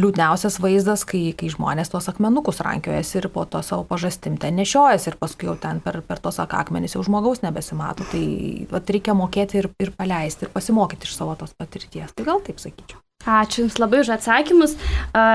liūdniausias 0.00 0.60
vaizdas, 0.62 1.04
kai, 1.08 1.30
kai 1.38 1.50
žmonės 1.52 1.92
tuos 1.92 2.08
akmenukus 2.12 2.62
rankiojasi 2.64 3.20
ir 3.20 3.28
po 3.34 3.44
to 3.50 3.62
savo 3.66 3.84
pažastim 3.88 4.38
ten 4.40 4.58
nešiojasi 4.60 5.12
ir 5.12 5.20
paskui 5.20 5.50
jau 5.50 5.58
ten 5.60 5.82
per, 5.84 6.00
per 6.06 6.22
tos 6.22 6.40
akmenis 6.42 6.96
jau 6.96 7.04
žmogaus 7.06 7.44
nebesimato. 7.44 8.06
Tai 8.10 8.24
vat, 8.72 8.96
reikia 8.96 9.16
mokėti 9.18 9.62
ir, 9.62 9.70
ir 9.82 9.94
paleisti 9.98 10.48
ir 10.48 10.54
pasimokyti 10.56 11.08
iš 11.08 11.18
savo 11.20 11.36
tos 11.38 11.54
patirties. 11.58 12.16
Tai 12.16 12.26
gal 12.32 12.42
taip 12.46 12.62
sakyčiau. 12.62 13.02
Ačiū 13.20 13.66
Jums 13.66 13.76
labai 13.76 14.00
už 14.00 14.08
atsakymus. 14.16 14.72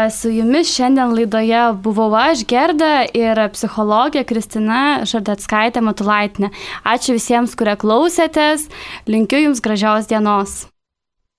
Su 0.10 0.32
Jumis 0.34 0.72
šiandien 0.74 1.14
laidoje 1.14 1.62
buvau 1.86 2.10
aš, 2.18 2.42
Gerda 2.50 3.06
ir 3.14 3.38
psichologė 3.54 4.26
Kristina 4.26 5.06
Žardetskaitė 5.06 5.86
Matulaitinė. 5.86 6.50
Ačiū 6.82 7.14
visiems, 7.20 7.54
kurie 7.54 7.78
klausėtės. 7.78 8.66
Linkiu 9.06 9.44
Jums 9.46 9.62
gražios 9.62 10.10
dienos. 10.10 10.66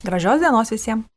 Gražios 0.06 0.38
dienos 0.38 0.70
visiems. 0.70 1.10